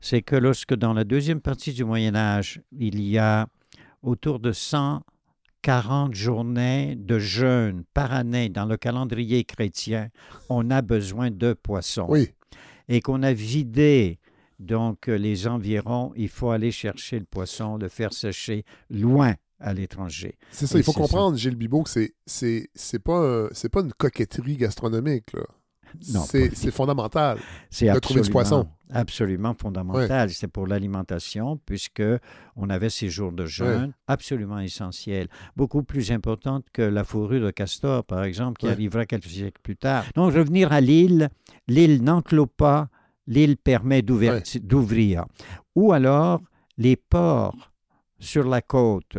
c'est 0.00 0.20
que 0.20 0.36
lorsque 0.36 0.74
dans 0.74 0.92
la 0.92 1.04
deuxième 1.04 1.40
partie 1.40 1.72
du 1.72 1.84
Moyen 1.84 2.14
Âge, 2.14 2.60
il 2.78 3.00
y 3.00 3.16
a 3.16 3.46
autour 4.02 4.40
de 4.40 4.52
140 4.52 6.14
journées 6.14 6.96
de 6.96 7.18
jeûne 7.18 7.84
par 7.94 8.12
année 8.12 8.48
dans 8.48 8.66
le 8.66 8.76
calendrier 8.76 9.44
chrétien, 9.44 10.08
on 10.50 10.70
a 10.70 10.82
besoin 10.82 11.30
de 11.30 11.54
poissons. 11.54 12.06
Oui. 12.08 12.28
Et 12.88 13.00
qu'on 13.00 13.22
a 13.22 13.32
vidé 13.32 14.18
donc 14.58 15.06
les 15.06 15.46
environs, 15.46 16.12
il 16.16 16.28
faut 16.28 16.50
aller 16.50 16.72
chercher 16.72 17.18
le 17.18 17.24
poisson, 17.24 17.76
le 17.76 17.88
faire 17.88 18.12
sécher 18.12 18.64
loin 18.90 19.34
à 19.58 19.72
l'étranger. 19.72 20.36
C'est 20.50 20.66
ça, 20.66 20.78
il 20.78 20.84
faut 20.84 20.92
comprendre, 20.92 21.36
Gilles 21.36 21.56
Bibot, 21.56 21.82
que 21.82 21.90
c'est, 21.90 22.14
c'est, 22.26 22.70
c'est, 22.74 22.98
pas, 22.98 23.48
c'est 23.52 23.68
pas 23.68 23.80
une 23.80 23.92
coquetterie 23.92 24.56
gastronomique. 24.56 25.32
Là. 25.32 25.44
C'est 26.00 26.70
fondamental 26.70 27.38
de 27.80 27.98
trouver 27.98 28.20
du 28.20 28.30
poisson. 28.30 28.68
absolument 28.90 29.54
fondamentale. 29.58 30.30
C'est 30.30 30.48
pour 30.48 30.66
l'alimentation, 30.66 31.58
puisque 31.64 32.02
on 32.56 32.68
avait 32.70 32.90
ces 32.90 33.08
jours 33.08 33.32
de 33.32 33.46
jeûne 33.46 33.92
absolument 34.06 34.58
essentiels, 34.58 35.28
beaucoup 35.56 35.82
plus 35.82 36.12
importantes 36.12 36.66
que 36.72 36.82
la 36.82 37.04
fourrure 37.04 37.46
de 37.46 37.50
castor, 37.50 38.04
par 38.04 38.24
exemple, 38.24 38.58
qui 38.58 38.68
arrivera 38.68 39.06
quelques 39.06 39.26
siècles 39.26 39.60
plus 39.62 39.76
tard. 39.76 40.04
Donc, 40.14 40.34
revenir 40.34 40.72
à 40.72 40.80
l'île, 40.80 41.30
l'île 41.68 42.02
n'enclôt 42.02 42.46
pas, 42.46 42.88
l'île 43.26 43.56
permet 43.56 44.02
d'ouvrir. 44.02 45.24
Ou 45.74 45.92
alors, 45.92 46.42
les 46.76 46.96
ports 46.96 47.72
sur 48.18 48.46
la 48.46 48.60
côte. 48.60 49.18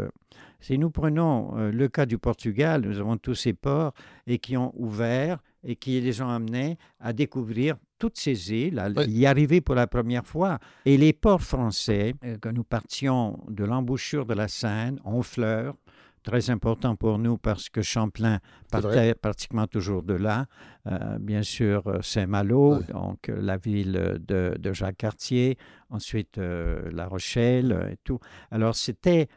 Si 0.67 0.77
nous 0.77 0.89
prenons 0.89 1.57
euh, 1.57 1.71
le 1.71 1.87
cas 1.87 2.05
du 2.05 2.17
Portugal, 2.17 2.81
nous 2.81 2.99
avons 2.99 3.15
tous 3.15 3.35
ces 3.35 3.53
ports 3.53 3.93
et 4.25 4.37
qui 4.37 4.57
ont 4.57 4.73
ouvert 4.75 5.41
et 5.63 5.77
qui 5.77 6.01
les 6.01 6.21
ont 6.21 6.27
amenés 6.27 6.77
à 6.99 7.13
découvrir 7.13 7.77
toutes 7.97 8.17
ces 8.17 8.51
îles, 8.51 8.77
à 8.77 8.89
y 9.05 9.25
arriver 9.25 9.61
pour 9.61 9.75
la 9.75 9.87
première 9.87 10.25
fois. 10.25 10.59
Et 10.83 10.97
les 10.97 11.13
ports 11.13 11.41
français, 11.41 12.15
euh, 12.25 12.37
que 12.37 12.49
nous 12.49 12.65
partions 12.65 13.41
de 13.47 13.63
l'embouchure 13.63 14.25
de 14.25 14.33
la 14.33 14.49
Seine, 14.49 14.99
Honfleur, 15.05 15.73
très 16.21 16.49
important 16.49 16.97
pour 16.97 17.17
nous 17.17 17.37
parce 17.37 17.69
que 17.69 17.81
Champlain 17.81 18.39
partait 18.69 19.15
pratiquement 19.15 19.67
toujours 19.67 20.03
de 20.03 20.15
là. 20.15 20.47
Euh, 20.87 21.17
bien 21.17 21.43
sûr, 21.43 21.81
Saint-Malo, 22.01 22.81
donc 22.91 23.29
la 23.29 23.55
ville 23.55 24.19
de, 24.19 24.73
Jacques 24.73 24.97
Cartier, 24.97 25.57
ensuite 25.89 26.37
La 26.37 27.07
Rochelle 27.07 27.87
et 27.93 27.95
tout. 28.03 28.19
Alors, 28.51 28.75
c'était 28.75 29.29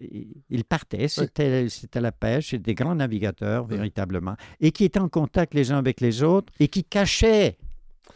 il 0.00 0.64
partait, 0.64 1.08
c'était 1.08 1.68
la 1.94 2.12
pêche, 2.12 2.50
c'était 2.50 2.62
des 2.62 2.74
grands 2.74 2.94
navigateurs, 2.94 3.66
véritablement, 3.66 4.36
et 4.60 4.72
qui 4.72 4.84
étaient 4.84 5.00
en 5.00 5.08
contact 5.08 5.54
les 5.54 5.72
uns 5.72 5.78
avec 5.78 6.00
les 6.00 6.22
autres 6.22 6.52
et 6.60 6.68
qui 6.68 6.84
cachaient 6.84 7.56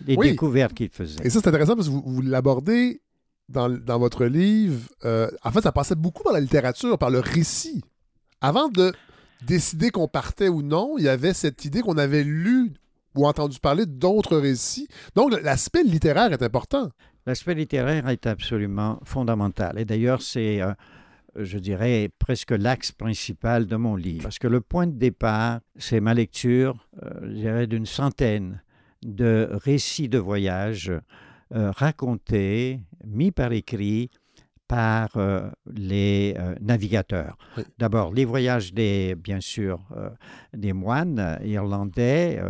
les 0.07 0.16
découvertes 0.16 0.74
qu'ils 0.74 0.91
faisaient. 0.91 1.24
Et 1.24 1.30
ça, 1.30 1.41
c'est 1.41 1.49
intéressant 1.49 1.76
parce 1.76 1.89
que 1.89 1.93
vous, 1.93 2.22
l'abordez 2.22 3.01
dans, 3.49 3.99
votre 3.99 4.24
livre. 4.24 4.80
Euh, 5.05 5.30
en 5.43 5.51
fait, 5.51 5.61
ça 5.61 5.72
passait 5.72 5.95
beaucoup 5.95 6.22
par 6.22 6.33
la 6.33 6.41
littérature, 6.41 6.99
par 6.99 7.11
le 7.11 7.18
récit. 7.18 7.83
Avant 8.41 8.68
de 8.68 8.93
décider 9.47 9.91
qu'on 9.91 10.09
partait 10.09 10.49
ou 10.49 10.62
non, 10.62 10.97
il 10.99 11.05
y 11.05 11.09
avait 11.09 11.35
cette 11.35 11.64
idée 11.64 11.83
qu'on 11.83 11.99
avait 11.99 12.24
lu 12.24 12.72
ou 13.14 13.26
entendu 13.26 13.59
parler 13.59 13.85
d'autres 13.87 14.39
récits. 14.39 14.89
Donc, 15.14 15.39
l'aspect 15.43 15.83
littéraire 15.83 16.33
est 16.33 16.43
important. 16.43 16.91
L'aspect 17.26 17.55
littéraire 17.55 18.09
est 18.09 18.26
absolument 18.26 18.99
fondamental. 19.05 19.78
Et 19.78 19.85
d'ailleurs, 19.85 20.22
c'est... 20.22 20.62
Euh, 20.62 20.72
je 21.37 21.59
dirais, 21.59 22.11
presque 22.18 22.51
l'axe 22.51 22.93
principal 22.93 23.66
de 23.66 23.76
mon 23.76 23.97
livre. 23.97 24.24
Parce 24.24 24.39
que 24.39 24.49
le 24.49 24.61
point 24.61 24.87
de 24.87 24.97
départ, 24.99 25.61
c'est 25.76 26.01
ma 26.01 26.14
lecture, 26.14 26.87
euh, 27.03 27.11
je 27.22 27.33
dirais, 27.33 27.66
d'une 27.66 27.87
centaine 27.87 28.62
de 29.03 29.49
récits 29.51 30.09
de 30.09 30.18
voyage 30.18 30.93
euh, 31.55 31.70
racontés, 31.72 32.80
mis 33.05 33.30
par 33.30 33.53
écrit 33.53 34.11
par 34.68 35.11
euh, 35.16 35.51
les 35.66 36.35
navigateurs. 36.61 37.37
D'abord, 37.78 38.14
les 38.14 38.24
voyages 38.24 38.72
des, 38.72 39.14
bien 39.14 39.41
sûr, 39.41 39.87
des 40.55 40.72
moines 40.72 41.39
irlandais, 41.45 42.43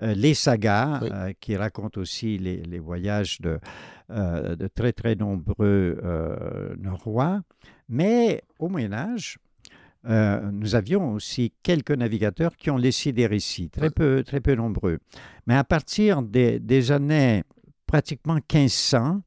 les 0.00 0.34
sagas, 0.34 1.00
qui 1.38 1.56
racontent 1.56 2.00
aussi 2.00 2.38
les, 2.38 2.56
les 2.62 2.80
voyages 2.80 3.40
de, 3.40 3.60
de, 4.08 4.66
très, 4.66 4.92
très 4.92 5.14
nombreux 5.14 6.00
Norrois. 6.80 7.42
Mais 7.90 8.42
au 8.58 8.68
Moyen 8.68 8.92
Âge, 8.92 9.38
euh, 10.06 10.40
nous 10.52 10.74
avions 10.74 11.12
aussi 11.12 11.52
quelques 11.62 11.90
navigateurs 11.90 12.56
qui 12.56 12.70
ont 12.70 12.78
laissé 12.78 13.12
des 13.12 13.26
récits, 13.26 13.68
très 13.68 13.90
peu, 13.90 14.22
très 14.24 14.40
peu 14.40 14.54
nombreux. 14.54 14.98
Mais 15.46 15.56
à 15.56 15.64
partir 15.64 16.22
des, 16.22 16.92
années 16.92 17.42
pratiquement 17.86 18.36
1500, 18.36 19.20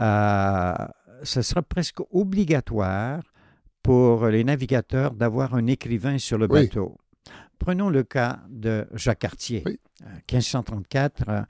euh, 0.00 0.74
ce 1.22 1.42
sera 1.42 1.62
presque 1.62 2.00
obligatoire 2.10 3.22
pour 3.82 4.26
les 4.26 4.42
navigateurs 4.44 5.14
d'avoir 5.14 5.54
un 5.54 5.66
écrivain 5.66 6.18
sur 6.18 6.38
le 6.38 6.46
bateau. 6.46 6.96
Prenons 7.58 7.90
le 7.90 8.02
cas 8.02 8.40
de 8.48 8.86
Jacques 8.94 9.20
Cartier. 9.20 9.62
1534, 10.32 11.28
euh, 11.28 11.32
euh, 11.32 11.42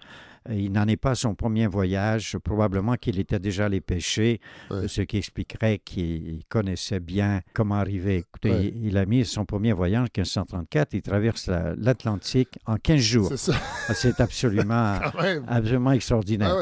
il 0.48 0.72
n'en 0.72 0.86
est 0.86 0.96
pas 0.96 1.14
son 1.14 1.34
premier 1.34 1.66
voyage. 1.66 2.36
Probablement 2.38 2.94
qu'il 2.94 3.18
était 3.18 3.38
déjà 3.38 3.66
allé 3.66 3.80
pêcher, 3.80 4.40
ce 4.70 5.02
qui 5.02 5.18
expliquerait 5.18 5.78
qu'il 5.78 6.42
connaissait 6.48 7.00
bien 7.00 7.40
comment 7.54 7.76
arriver. 7.76 8.18
Écoutez, 8.18 8.72
il, 8.74 8.96
a 8.96 9.06
mis 9.06 9.24
son 9.24 9.44
premier 9.44 9.72
voyage 9.72 10.00
en 10.00 10.04
1534. 10.04 10.94
Il 10.94 11.02
traverse 11.02 11.50
l'Atlantique 11.76 12.58
en 12.66 12.76
15 12.76 13.00
jours. 13.00 13.32
C'est 13.36 14.20
absolument, 14.20 14.98
absolument 15.48 15.92
extraordinaire. 15.92 16.54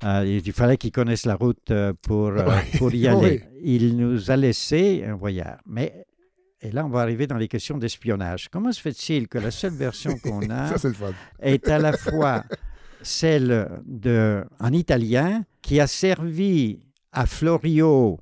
Ah 0.00 0.20
euh, 0.20 0.40
il 0.44 0.52
fallait 0.52 0.76
qu'il 0.76 0.92
connaisse 0.92 1.26
la 1.26 1.34
route 1.34 1.70
euh, 1.70 1.92
pour, 2.02 2.32
pour 2.78 2.94
y 2.94 3.06
aller. 3.08 3.42
Il 3.62 3.96
nous 3.96 4.30
a 4.30 4.36
laissé 4.36 5.04
un 5.06 5.14
voyage. 5.14 5.58
Mais 5.66 6.04
et 6.62 6.70
là, 6.70 6.86
on 6.86 6.88
va 6.88 7.00
arriver 7.00 7.26
dans 7.26 7.36
les 7.36 7.48
questions 7.48 7.76
d'espionnage. 7.76 8.48
Comment 8.48 8.70
se 8.70 8.80
fait-il 8.80 9.26
que 9.26 9.38
la 9.38 9.50
seule 9.50 9.74
version 9.74 10.16
qu'on 10.22 10.48
a 10.48 10.72
est 11.40 11.68
à 11.68 11.78
la 11.78 11.92
fois 11.92 12.44
celle 13.02 13.68
de, 13.86 14.44
en 14.60 14.72
italien 14.72 15.44
qui 15.60 15.80
a 15.80 15.86
servi 15.86 16.80
à 17.12 17.26
Florio 17.26 18.18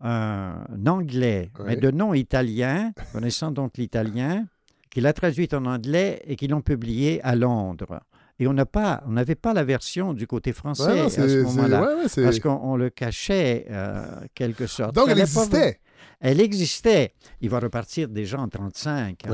un 0.00 0.86
anglais, 0.86 1.50
mais 1.64 1.76
de 1.76 1.90
nom 1.90 2.14
italien, 2.14 2.92
connaissant 3.12 3.50
donc 3.50 3.76
l'italien, 3.78 4.46
qu'il 4.90 5.06
a 5.06 5.12
traduit 5.12 5.48
en 5.52 5.64
anglais 5.66 6.22
et 6.26 6.36
qu'ils 6.36 6.50
l'ont 6.50 6.60
publié 6.60 7.20
à 7.24 7.34
Londres. 7.34 8.00
Et 8.40 8.46
on 8.46 8.52
n'avait 8.54 9.34
pas 9.34 9.52
la 9.52 9.64
version 9.64 10.14
du 10.14 10.28
côté 10.28 10.52
français 10.52 11.00
à 11.00 11.10
ce 11.10 11.42
moment-là, 11.42 11.88
parce 12.22 12.38
qu'on 12.38 12.76
le 12.76 12.90
cachait 12.90 13.66
euh, 13.70 14.04
quelque 14.34 14.66
sorte. 14.66 14.94
Donc 14.94 15.08
elle 15.08 15.20
existait. 15.20 15.80
Elle 16.20 16.40
existait. 16.40 17.14
Il 17.40 17.50
va 17.50 17.58
repartir 17.58 18.08
déjà 18.08 18.38
en 18.38 18.48
35 18.48 19.24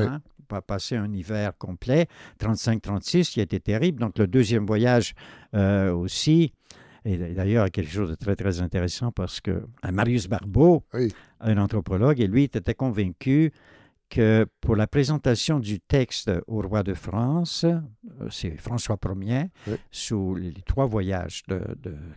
pas 0.45 0.63
passé 0.63 0.97
un 0.97 1.13
hiver 1.13 1.57
complet, 1.59 2.07
35-36, 2.41 3.31
qui 3.31 3.41
a 3.41 3.43
été 3.43 3.61
terrible. 3.61 4.01
Donc 4.01 4.19
le 4.19 4.27
deuxième 4.27 4.67
voyage 4.67 5.15
euh, 5.55 5.93
aussi. 5.93 6.53
Et 7.05 7.19
d'ailleurs, 7.19 7.71
quelque 7.71 7.91
chose 7.91 8.11
de 8.11 8.15
très, 8.15 8.35
très 8.35 8.63
intéressant 8.63 9.13
parce 9.13 9.41
que 9.41 9.51
euh, 9.51 9.93
Marius 9.93 10.27
Barbeau, 10.27 10.85
un 11.41 11.59
anthropologue, 11.59 12.21
et 12.21 12.27
lui 12.27 12.45
était 12.45 12.75
convaincu 12.75 13.53
que 14.09 14.47
pour 14.61 14.77
la 14.77 14.87
présentation 14.87 15.59
du 15.59 15.81
texte 15.81 16.31
au 16.47 16.63
roi 16.63 16.83
de 16.83 16.95
France, 16.95 17.65
euh, 17.65 17.81
c'est 18.31 18.57
François 18.57 18.99
Ier, 19.21 19.51
sous 19.91 20.35
les 20.35 20.53
trois 20.65 20.87
voyages 20.87 21.43
de, 21.49 21.61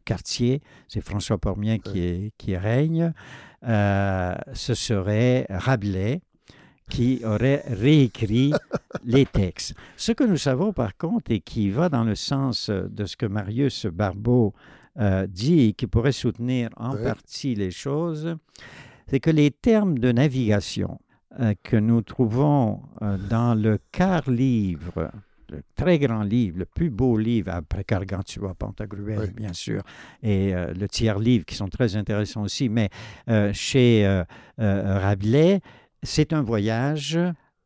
Cartier, 0.05 0.61
c'est 0.87 1.01
François 1.01 1.39
Ier 1.61 1.79
qui, 1.79 2.31
qui 2.37 2.55
règne, 2.55 3.13
ce 3.63 4.73
serait 4.73 5.47
Rabelais 5.49 6.21
qui 6.89 7.21
aurait 7.23 7.63
réécrit 7.67 8.53
les 9.05 9.25
textes. 9.25 9.75
Ce 9.95 10.11
que 10.11 10.23
nous 10.23 10.37
savons 10.37 10.73
par 10.73 10.97
contre 10.97 11.31
et 11.31 11.39
qui 11.39 11.69
va 11.69 11.89
dans 11.89 12.03
le 12.03 12.15
sens 12.15 12.69
de 12.69 13.05
ce 13.05 13.17
que 13.17 13.25
Marius 13.25 13.85
Barbeau 13.85 14.53
euh, 14.99 15.27
dit 15.27 15.61
et 15.61 15.73
qui 15.73 15.85
pourrait 15.85 16.11
soutenir 16.11 16.69
en 16.75 16.95
partie 16.95 17.53
les 17.53 17.69
choses, 17.69 18.35
c'est 19.05 19.19
que 19.19 19.29
les 19.29 19.51
termes 19.51 19.99
de 19.99 20.11
navigation 20.11 20.99
euh, 21.39 21.53
que 21.61 21.77
nous 21.77 22.01
trouvons 22.01 22.81
euh, 23.03 23.15
dans 23.29 23.53
le 23.53 23.77
quart 23.91 24.27
livre, 24.27 25.11
le 25.49 25.61
très 25.75 25.99
grand 25.99 26.23
livre, 26.23 26.57
le 26.57 26.65
plus 26.65 26.89
beau 26.89 27.15
livre 27.15 27.51
après 27.53 27.85
Gargantua, 27.87 28.55
Pantagruel, 28.55 29.31
bien 29.35 29.53
sûr, 29.53 29.83
et 30.23 30.51
le 30.51 30.87
tiers 30.87 31.19
livre 31.19 31.45
qui 31.45 31.55
sont 31.55 31.69
très 31.69 31.95
intéressants 31.95 32.41
aussi, 32.41 32.67
mais 32.67 32.89
chez 33.53 34.23
Rabelais, 34.57 35.61
c'est 36.03 36.33
un 36.33 36.41
voyage 36.41 37.19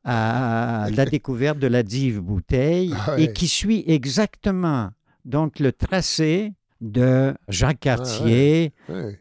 à 0.03 0.87
la 0.95 1.05
découverte 1.17 1.59
de 1.59 1.67
la 1.67 1.83
dive 1.83 2.19
bouteille 2.19 2.93
ah 3.07 3.15
et 3.17 3.33
qui 3.33 3.47
suit 3.47 3.83
exactement 3.87 4.89
donc 5.25 5.59
le 5.59 5.71
tracé 5.71 6.53
de 6.81 7.33
Jacques 7.47 7.77
ah 7.81 7.95
Cartier. 7.95 8.73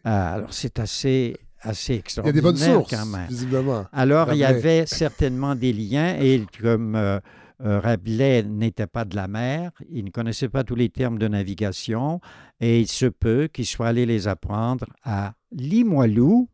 Ah, 0.05 0.35
alors 0.35 0.53
c'est 0.53 0.79
assez 0.79 1.37
assez 1.63 1.95
extraordinaire. 1.95 2.43
Il 2.43 2.45
y 2.45 2.49
a 2.49 2.53
des 2.53 2.59
bonnes 2.59 2.75
sources, 2.75 2.91
quand 2.91 3.07
même. 3.07 3.29
visiblement. 3.29 3.87
Alors, 3.93 4.33
il 4.33 4.39
y 4.39 4.45
avait 4.45 4.87
certainement 4.87 5.55
des 5.55 5.73
liens, 5.73 6.17
et 6.19 6.45
comme 6.61 6.97
euh, 6.97 7.21
euh, 7.63 7.81
Rabelais 7.81 8.43
n'était 8.43 8.87
pas 8.87 9.05
de 9.05 9.15
la 9.15 9.29
mer, 9.29 9.71
il 9.91 10.07
ne 10.07 10.11
connaissait 10.11 10.49
pas 10.49 10.65
tous 10.65 10.75
les 10.75 10.89
termes 10.89 11.19
de 11.19 11.29
navigation, 11.29 12.21
et 12.61 12.81
il 12.81 12.89
se 12.89 13.07
peut 13.07 13.49
qu'il 13.53 13.67
soit 13.67 13.89
allé 13.89 14.07
les 14.07 14.27
apprendre 14.27 14.87
à 15.05 15.35
Limoilou, 15.53 16.49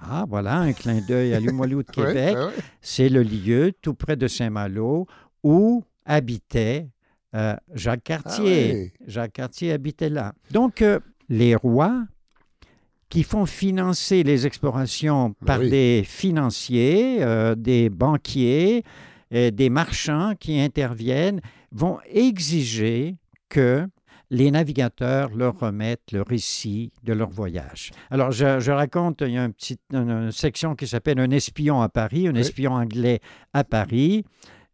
ah, 0.00 0.24
voilà, 0.28 0.58
un 0.58 0.72
clin 0.72 1.00
d'œil 1.00 1.34
à 1.34 1.40
Limoilou 1.40 1.82
de 1.82 1.90
Québec. 1.92 2.36
C'est 2.80 3.08
le 3.08 3.22
lieu 3.22 3.72
tout 3.82 3.94
près 3.94 4.16
de 4.16 4.28
Saint-Malo 4.28 5.06
où 5.42 5.84
habitait 6.04 6.88
euh, 7.34 7.54
Jacques 7.74 8.04
Cartier. 8.04 8.92
Ah 9.00 9.04
Jacques 9.06 9.32
Cartier 9.34 9.72
habitait 9.72 10.08
là. 10.08 10.32
Donc, 10.50 10.82
euh, 10.82 11.00
les 11.28 11.54
rois 11.54 12.04
qui 13.10 13.22
font 13.22 13.46
financer 13.46 14.22
les 14.22 14.46
explorations 14.46 15.28
ben 15.28 15.46
par 15.46 15.58
des 15.60 16.02
financiers, 16.06 17.22
euh, 17.22 17.54
des 17.54 17.88
banquiers, 17.88 18.84
des 19.30 19.68
marchands 19.68 20.32
qui 20.40 20.58
interviennent, 20.58 21.42
vont 21.70 21.98
exiger 22.06 23.16
que 23.50 23.86
les 24.30 24.50
navigateurs 24.50 25.30
leur 25.34 25.58
remettent 25.58 26.12
le 26.12 26.22
récit 26.22 26.92
de 27.02 27.12
leur 27.14 27.30
voyage. 27.30 27.90
Alors, 28.10 28.30
je, 28.30 28.60
je 28.60 28.70
raconte, 28.72 29.22
il 29.22 29.32
y 29.32 29.38
a 29.38 29.44
une, 29.44 29.52
une 29.92 30.32
section 30.32 30.74
qui 30.74 30.86
s'appelle 30.86 31.18
Un 31.18 31.30
espion 31.30 31.80
à 31.80 31.88
Paris, 31.88 32.28
un 32.28 32.32
Oui. 32.34 32.40
espion 32.40 32.72
anglais 32.74 33.20
à 33.54 33.64
Paris. 33.64 34.24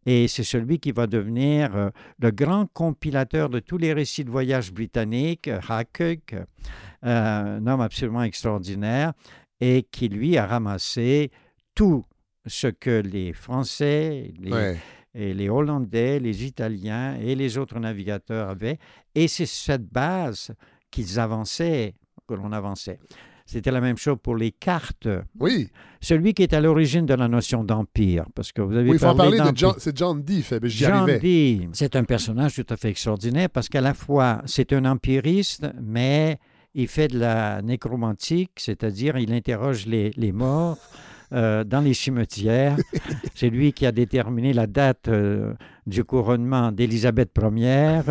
Et 0.07 0.27
c'est 0.27 0.43
celui 0.43 0.77
qui 0.79 0.91
va 0.91 1.07
devenir 1.07 1.75
euh, 1.75 1.89
le 2.19 2.29
grand 2.31 2.67
compilateur 2.73 3.49
de 3.49 3.59
tous 3.59 3.77
les 3.79 3.91
récits 3.93 4.23
de 4.23 4.29
voyage 4.29 4.71
britanniques, 4.71 5.49
Hackett, 5.67 6.33
euh, 6.33 7.57
un 7.57 7.65
homme 7.65 7.81
absolument 7.81 8.21
extraordinaire, 8.23 9.13
et 9.61 9.83
qui, 9.89 10.09
lui, 10.09 10.37
a 10.37 10.45
ramassé 10.45 11.31
tout 11.73 12.05
ce 12.45 12.67
que 12.67 13.01
les 13.01 13.33
Français, 13.33 14.31
les, 14.39 14.51
Ouais. 14.51 14.77
Et 15.15 15.33
les 15.33 15.49
Hollandais, 15.49 16.19
les 16.19 16.45
Italiens 16.45 17.17
et 17.19 17.35
les 17.35 17.57
autres 17.57 17.79
navigateurs 17.79 18.49
avaient. 18.49 18.77
Et 19.15 19.27
c'est 19.27 19.45
cette 19.45 19.87
base 19.87 20.51
qu'ils 20.91 21.19
avançaient, 21.19 21.95
que 22.27 22.33
l'on 22.33 22.51
avançait. 22.51 22.99
C'était 23.45 23.71
la 23.71 23.79
même 23.79 23.97
chose 23.97 24.17
pour 24.21 24.35
les 24.35 24.51
cartes. 24.51 25.07
Oui, 25.39 25.69
Celui 26.01 26.33
qui 26.33 26.41
est 26.43 26.53
à 26.53 26.59
l'origine 26.59 27.05
de 27.05 27.13
la 27.13 27.27
notion 27.27 27.63
d'empire, 27.63 28.25
parce 28.33 28.51
que 28.51 28.61
vous 28.61 28.75
avez 28.75 28.89
oui 28.89 28.95
il 28.95 28.99
faut 28.99 29.05
en 29.05 29.15
parlé 29.15 29.37
parler 29.37 29.51
de. 29.51 29.57
John. 29.57 29.75
C'est 29.77 29.95
John 29.95 30.21
Dee, 30.23 30.41
fait, 30.41 30.59
ben, 30.59 30.67
j'y 30.67 30.83
John 30.83 30.93
arrivais. 30.93 31.19
Dee, 31.19 31.69
c'est 31.73 31.95
un 31.95 32.03
personnage 32.03 32.55
tout 32.55 32.65
à 32.69 32.75
fait 32.75 32.89
extraordinaire 32.89 33.49
parce 33.49 33.69
qu'à 33.69 33.81
la 33.81 33.93
fois, 33.93 34.41
c'est 34.45 34.73
un 34.73 34.83
empiriste, 34.85 35.67
mais 35.79 36.39
il 36.73 36.87
fait 36.87 37.07
de 37.07 37.19
la 37.19 37.61
nécromantique, 37.61 38.51
c'est-à-dire 38.57 39.17
il 39.17 39.31
interroge 39.31 39.85
les, 39.85 40.11
les 40.17 40.31
morts 40.31 40.77
euh, 41.33 41.63
dans 41.63 41.81
les 41.81 41.93
cimetières. 41.93 42.77
c'est 43.35 43.49
lui 43.49 43.73
qui 43.73 43.85
a 43.85 43.91
déterminé 43.91 44.53
la 44.53 44.67
date 44.67 45.07
euh, 45.07 45.53
du 45.87 46.03
couronnement 46.03 46.71
d'Élisabeth 46.71 47.31
Ier 47.55 48.01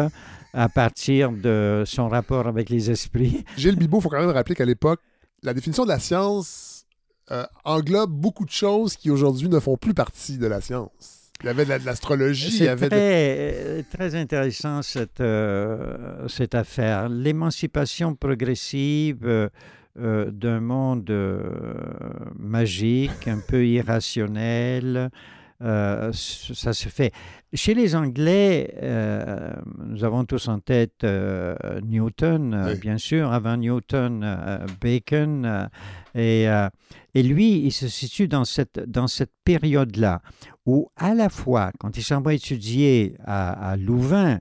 à 0.53 0.69
partir 0.69 1.33
de 1.33 1.83
son 1.87 2.09
rapport 2.09 2.47
avec 2.47 2.71
les 2.71 2.91
esprits. 2.91 3.45
Gilles 3.57 3.77
Bibot, 3.77 3.99
il 3.99 4.03
faut 4.03 4.09
quand 4.09 4.21
même 4.21 4.31
rappeler 4.31 4.55
qu'à 4.55 4.65
l'époque, 4.65 5.01
la 5.43 5.53
définition 5.55 5.85
de 5.85 5.89
la 5.89 5.99
science 5.99 6.87
euh, 7.31 7.45
englobe 7.65 8.11
beaucoup 8.13 8.45
de 8.45 8.51
choses 8.51 8.97
qui 8.97 9.11
aujourd'hui 9.11 9.49
ne 9.49 9.59
font 9.59 9.77
plus 9.77 9.95
partie 9.95 10.39
de 10.39 10.47
la 10.47 10.61
science. 10.61 11.33
Il 11.43 11.47
y 11.47 11.49
avait 11.49 11.65
de 11.65 11.71
la- 11.71 11.79
l'astrologie, 11.79 12.49
y 12.49 12.59
C'est 12.59 12.69
avait 12.69 12.89
de- 12.89 12.91
très, 12.91 13.83
très 13.91 14.15
intéressant 14.15 14.83
cette, 14.83 15.21
euh, 15.21 16.29
cette 16.29 16.55
affaire. 16.55 17.09
L'émancipation 17.09 18.15
progressive 18.15 19.51
euh, 19.99 20.31
d'un 20.31 20.61
monde 20.61 21.09
euh, 21.11 21.41
magique, 22.39 23.29
un 23.29 23.39
peu 23.47 23.67
irrationnel. 23.67 25.11
euh, 25.63 26.11
ça 26.13 26.73
se 26.73 26.89
fait. 26.89 27.13
Chez 27.53 27.75
les 27.75 27.95
Anglais, 27.95 28.75
euh, 28.83 29.53
nous 29.87 30.03
avons 30.05 30.25
tous 30.25 30.49
en 30.49 30.59
tête 30.59 31.05
euh, 31.05 31.55
Newton, 31.83 32.65
Oui. 32.73 32.79
bien 32.79 32.99
sûr, 32.99 33.33
avant 33.33 33.57
Newton, 33.57 34.37
Bacon, 34.81 35.69
et, 36.17 36.47
et 37.15 37.23
lui, 37.23 37.61
il 37.65 37.71
se 37.73 37.87
situe 37.89 38.27
dans 38.29 38.45
cette, 38.45 38.81
dans 38.91 39.07
cette 39.07 39.31
période-là 39.45 40.21
où 40.67 40.89
à 40.97 41.15
la 41.15 41.29
fois, 41.29 41.71
quand 41.79 41.97
il 41.97 42.03
s'en 42.03 42.21
va 42.21 42.35
étudier 42.35 43.15
à, 43.25 43.71
à 43.71 43.77
Louvain, 43.77 44.41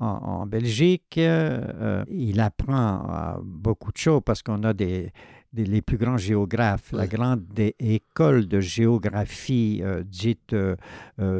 en, 0.00 0.40
en 0.40 0.46
Belgique, 0.46 1.18
euh, 1.18 1.60
euh, 1.80 2.04
il 2.10 2.40
apprend 2.40 3.06
euh, 3.36 3.40
beaucoup 3.44 3.92
de 3.92 3.98
choses 3.98 4.22
parce 4.24 4.42
qu'on 4.42 4.62
a 4.64 4.72
des, 4.72 5.12
des- 5.52 5.64
les 5.64 5.82
plus 5.82 5.98
grands 5.98 6.16
géographes, 6.16 6.92
la 6.92 7.06
grande 7.06 7.44
des- 7.52 7.74
école 7.78 8.48
de 8.48 8.60
géographie 8.60 9.80
euh, 9.84 10.02
dite 10.04 10.52
euh, 10.54 10.76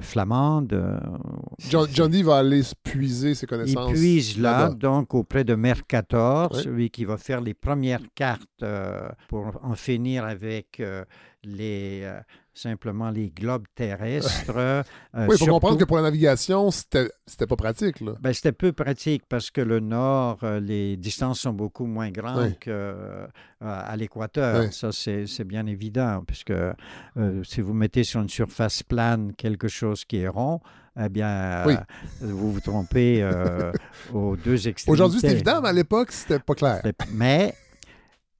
flamande. 0.01 1.01
John, 1.71 1.89
John 1.93 2.11
Dee 2.11 2.23
va 2.23 2.39
aller 2.39 2.63
se 2.63 2.75
puiser 2.83 3.35
ses 3.35 3.47
il 3.47 3.49
connaissances. 3.49 3.93
puise 3.93 4.39
là, 4.39 4.69
donc 4.71 5.15
auprès 5.15 5.45
de 5.45 5.55
Mercator, 5.55 6.55
celui 6.55 6.91
qui 6.91 7.05
va 7.05 7.17
faire 7.17 7.41
les 7.41 7.55
premières 7.55 8.03
cartes 8.15 8.65
pour 9.29 9.53
en 9.63 9.75
finir 9.75 10.25
avec 10.25 10.83
les, 11.45 12.07
simplement 12.61 13.11
les 13.11 13.31
globes 13.31 13.67
terrestres. 13.75 14.51
euh, 14.57 14.83
Oui, 15.15 15.21
il 15.23 15.25
faut 15.27 15.37
surtout- 15.37 15.53
comprendre 15.53 15.79
que 15.79 15.85
pour 15.85 15.97
la 15.97 16.03
navigation, 16.03 16.71
c'était 16.71 17.09
pas 17.49 17.57
pratique. 17.57 17.97
Ben, 18.21 18.33
c'était 18.33 18.53
peu 18.53 18.73
pratique 18.73 19.23
parce 19.29 19.51
que 19.51 19.61
le 19.61 19.81
nord, 19.81 20.39
euh, 20.43 20.61
les 20.61 20.97
distances 20.97 21.41
sont 21.41 21.53
beaucoup 21.53 21.87
moins 21.87 22.11
grandes 22.11 22.59
qu'à 22.59 23.97
l'équateur. 23.97 24.61
Ouais. 24.61 24.71
Ça, 24.73 24.91
c'est 24.93 25.45
bien 25.45 25.67
évident, 25.67 26.23
puisque 26.27 26.51
euh, 26.53 26.75
si 27.45 27.61
vous 27.61 27.73
mettez 27.75 28.05
sur 28.05 28.21
une 28.21 28.29
surface 28.29 28.83
plane 28.83 29.33
quelque 29.37 29.69
chose 29.69 30.05
qui 30.05 30.19
est 30.19 30.29
rond, 30.29 30.61
eh 31.01 31.09
bien, 31.09 31.65
Oui. 31.67 31.75
euh, 31.75 32.27
vous 32.27 32.53
vous 32.53 32.61
trompez 32.61 33.23
euh, 33.23 33.73
aux 34.13 34.37
deux 34.37 34.69
extrémités. 34.69 34.91
Aujourd'hui, 34.93 35.21
c'est 35.21 35.33
évident, 35.33 35.61
mais 35.63 35.69
à 35.69 35.73
l'époque, 35.73 36.13
c'était 36.13 36.39
pas 36.41 36.55
clair. 36.55 36.83
Mais 37.13 37.55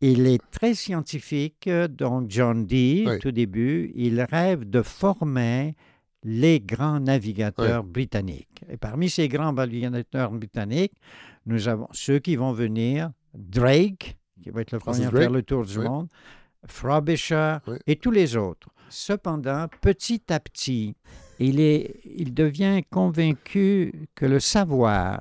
il 0.01 0.27
est 0.27 0.41
très 0.51 0.75
scientifique, 0.75 1.69
donc 1.69 2.31
John 2.31 2.65
Dee, 2.67 3.05
Oui. 3.07 3.19
tout 3.19 3.33
début, 3.33 3.93
il 3.95 4.21
rêve 4.23 4.69
de 4.69 4.83
former 4.83 5.75
les 6.23 6.61
grands 6.61 7.01
navigateurs 7.01 7.83
britanniques. 7.85 8.63
Et 8.71 8.77
parmi 8.77 9.09
ces 9.11 9.29
grands 9.29 9.53
navigateurs 9.53 10.31
britanniques, 10.33 10.93
nous 11.47 11.69
avons 11.69 11.89
ceux 11.93 12.19
qui 12.19 12.37
vont 12.37 12.53
venir, 12.53 13.11
Drake, 13.35 14.17
qui 14.43 14.51
va 14.51 14.61
être 14.63 14.73
le 14.73 14.79
Francis 14.79 15.07
premier 15.07 15.19
à 15.19 15.21
faire 15.23 15.31
le 15.31 15.43
tour 15.43 15.65
du 15.65 15.79
Oui. 15.79 15.85
monde, 15.85 16.09
Frobisher 16.67 17.57
et 17.87 17.97
tous 17.97 18.11
les 18.11 18.37
autres. 18.37 18.69
Cependant, 18.91 19.67
petit 19.81 20.23
à 20.31 20.41
petit, 20.41 20.95
il, 21.39 21.61
est, 21.61 22.01
il 22.05 22.35
devient 22.35 22.83
convaincu 22.91 23.93
que 24.15 24.27
le 24.27 24.41
savoir 24.41 25.21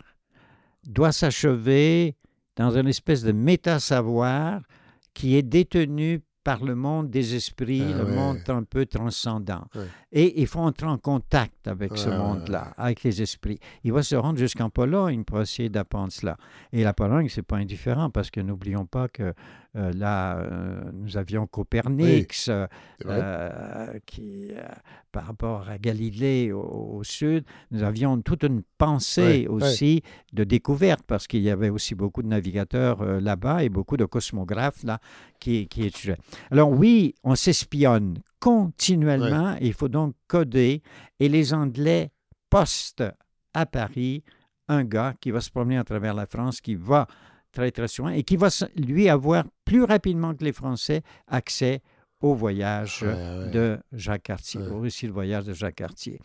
doit 0.88 1.12
s'achever 1.12 2.16
dans 2.60 2.78
une 2.78 2.90
espèce 2.90 3.24
de 3.24 3.32
méta-savoir 3.32 4.62
qui 5.14 5.38
est 5.38 5.44
détenu 5.44 6.22
par 6.50 6.64
le 6.64 6.74
monde 6.74 7.12
des 7.12 7.36
esprits, 7.36 7.84
Ah 7.94 7.98
le 8.00 8.06
ouais. 8.06 8.16
monde 8.16 8.40
un 8.48 8.64
peu 8.64 8.88
transcendant. 8.88 9.66
Ouais. 9.76 9.86
Et 10.12 10.42
il 10.42 10.48
faut 10.48 10.62
entrer 10.62 10.88
en 10.88 10.98
contact 10.98 11.68
avec 11.68 11.96
ce 11.96 12.10
ouais, 12.10 12.18
monde-là, 12.18 12.74
avec 12.76 13.04
les 13.04 13.22
esprits. 13.22 13.60
Il 13.84 13.94
va 13.94 14.02
se 14.02 14.16
rendre 14.16 14.40
jusqu'en 14.40 14.72
Pologne 14.72 15.24
pour 15.24 15.40
essayer 15.40 15.70
d'apprendre 15.70 16.12
cela. 16.12 16.38
Et 16.74 16.84
la 16.84 16.94
Pologne, 16.94 17.30
c'est 17.30 17.44
pas 17.44 17.58
indifférent 17.58 18.10
parce 18.10 18.32
que 18.32 18.40
n'oublions 18.42 18.88
pas 18.88 19.08
que 19.10 19.36
euh, 19.76 19.94
là, 19.94 20.40
euh, 20.40 20.82
nous 20.94 21.16
avions 21.18 21.46
Copernic, 21.46 22.34
euh, 22.48 22.66
euh, 23.06 24.00
qui, 24.08 24.50
par 25.12 25.28
rapport 25.28 25.70
à 25.70 25.78
Galilée 25.78 26.52
au, 26.52 26.62
au 26.98 27.04
sud, 27.04 27.44
nous 27.70 27.84
avions 27.84 28.20
toute 28.22 28.42
une 28.44 28.64
pensée 28.80 29.46
aussi 29.48 30.02
de 30.34 30.44
découverte, 30.44 31.04
parce 31.06 31.28
qu'il 31.28 31.42
y 31.42 31.52
avait 31.52 31.70
aussi 31.70 31.94
beaucoup 31.94 32.24
de 32.24 32.28
navigateurs 32.28 33.04
là-bas 33.22 33.64
et 33.64 33.70
beaucoup 33.70 33.96
de 33.98 34.06
cosmographes 34.06 34.84
là 34.84 35.00
qui, 35.40 35.68
qui 35.68 35.86
étudiaient. 35.86 36.18
Alors 36.52 36.72
oui, 36.72 37.16
on 37.24 37.36
s'espionne 37.36 38.20
continuellement, 38.40 39.56
il 39.62 39.74
faut 39.74 39.90
donc 39.90 40.16
coder, 40.28 40.82
et 41.20 41.30
les 41.30 41.54
Anglais 41.54 42.10
postent 42.50 43.04
à 43.54 43.66
Paris 43.66 44.24
un 44.68 44.84
gars 44.84 45.14
qui 45.20 45.32
va 45.32 45.42
se 45.42 45.50
promener 45.50 45.78
à 45.78 45.84
travers 45.84 46.14
la 46.14 46.26
France, 46.26 46.62
qui 46.62 46.76
va 46.76 47.08
très 47.52 47.72
très 47.72 47.88
souvent, 47.88 48.10
et 48.10 48.24
qui 48.24 48.38
va 48.38 48.50
lui 48.76 49.10
avoir 49.10 49.44
plus 49.66 49.84
rapidement 49.84 50.34
que 50.36 50.44
les 50.44 50.54
Français 50.54 51.02
accès 51.28 51.82
au 52.22 52.34
voyage 52.36 53.02
Ouais, 53.04 53.08
ouais. 53.14 53.52
de 53.52 53.80
Jacques 53.94 54.24
Cartier, 54.24 54.62
Ouais. 54.62 54.68
au 54.70 54.80
récit 54.82 55.08
de 55.08 55.12
voyage 55.12 55.46
de 55.46 55.54
Jacques 55.54 55.76
Cartier. 55.76 56.20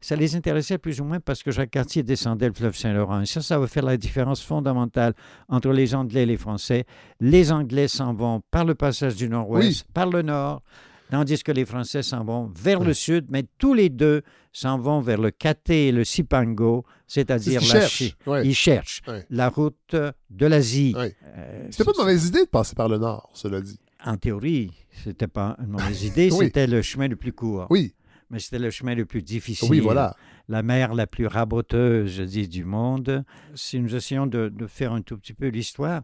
Ça 0.00 0.14
les 0.14 0.36
intéressait 0.36 0.78
plus 0.78 1.00
ou 1.00 1.04
moins 1.04 1.18
parce 1.18 1.42
que 1.42 1.50
Jacques 1.50 1.72
Cartier 1.72 2.04
descendait 2.04 2.46
le 2.46 2.54
fleuve 2.54 2.76
Saint-Laurent. 2.76 3.22
Et 3.22 3.26
ça, 3.26 3.40
ça 3.42 3.58
va 3.58 3.66
faire 3.66 3.84
la 3.84 3.96
différence 3.96 4.42
fondamentale 4.42 5.12
entre 5.48 5.70
les 5.72 5.94
Anglais 5.94 6.22
et 6.22 6.26
les 6.26 6.36
Français. 6.36 6.84
Les 7.20 7.50
Anglais 7.50 7.88
s'en 7.88 8.14
vont 8.14 8.40
par 8.52 8.64
le 8.64 8.74
passage 8.76 9.16
du 9.16 9.28
Nord-Ouest, 9.28 9.86
par 9.92 10.06
le 10.08 10.22
Nord, 10.22 10.62
tandis 11.10 11.42
que 11.42 11.50
les 11.50 11.64
Français 11.64 12.02
s'en 12.04 12.22
vont 12.22 12.52
vers 12.54 12.78
le 12.80 12.94
Sud, 12.94 13.26
mais 13.30 13.44
tous 13.58 13.74
les 13.74 13.88
deux 13.88 14.22
s'en 14.52 14.78
vont 14.78 15.00
vers 15.00 15.18
le 15.20 15.32
Caté 15.32 15.88
et 15.88 15.92
le 15.92 16.04
Cipango, 16.04 16.84
C'est 17.08 17.20
c'est-à-dire 17.20 17.60
la 17.60 17.66
cherchent. 17.66 18.16
Ils 18.44 18.54
cherchent 18.54 19.02
la 19.30 19.48
route 19.48 19.96
de 20.30 20.46
l'Asie. 20.46 20.94
Euh, 20.96 21.66
C'était 21.70 21.84
pas 21.84 21.92
une 21.96 22.02
mauvaise 22.04 22.26
idée 22.28 22.44
de 22.44 22.50
passer 22.50 22.74
par 22.76 22.88
le 22.88 22.98
Nord, 22.98 23.30
cela 23.34 23.60
dit. 23.60 23.80
en 24.04 24.16
théorie, 24.16 24.70
c'était 25.02 25.26
pas 25.26 25.56
une 25.60 25.70
mauvaise 25.72 26.04
idée, 26.04 26.30
c'était 26.38 26.68
le 26.68 26.82
chemin 26.82 27.08
le 27.08 27.16
plus 27.16 27.32
court. 27.32 27.66
Oui, 27.70 27.94
Mais 28.30 28.38
c'était 28.40 28.58
le 28.58 28.70
chemin 28.70 28.94
le 28.94 29.06
plus 29.06 29.22
difficile. 29.22 29.70
oui, 29.70 29.80
voilà. 29.80 30.14
La 30.48 30.62
mer 30.62 30.94
la 30.94 31.06
plus 31.06 31.26
raboteuse, 31.26 32.10
je 32.12 32.22
dis, 32.22 32.48
du 32.48 32.64
monde. 32.64 33.24
Si 33.54 33.78
nous 33.80 33.94
essayons 33.94 34.26
de, 34.26 34.48
de 34.48 34.66
faire 34.66 34.92
un 34.92 35.02
tout 35.02 35.16
petit 35.18 35.32
peu 35.34 35.48
l'histoire, 35.48 36.02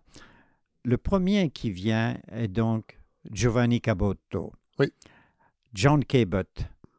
le 0.85 0.97
premier 0.99 1.51
qui 1.51 1.70
vient 1.70 2.18
est 2.33 2.49
donc 2.49 2.99
Giovanni 3.31 3.81
Caboto. 3.81 4.53
Oui. 4.79 4.93
John 5.75 6.05
Cabot, 6.05 6.43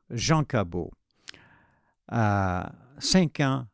Jean 0.10 0.44
Cabot, 0.44 0.92
à 2.08 2.72
cinq 3.00 3.40
ans 3.40 3.66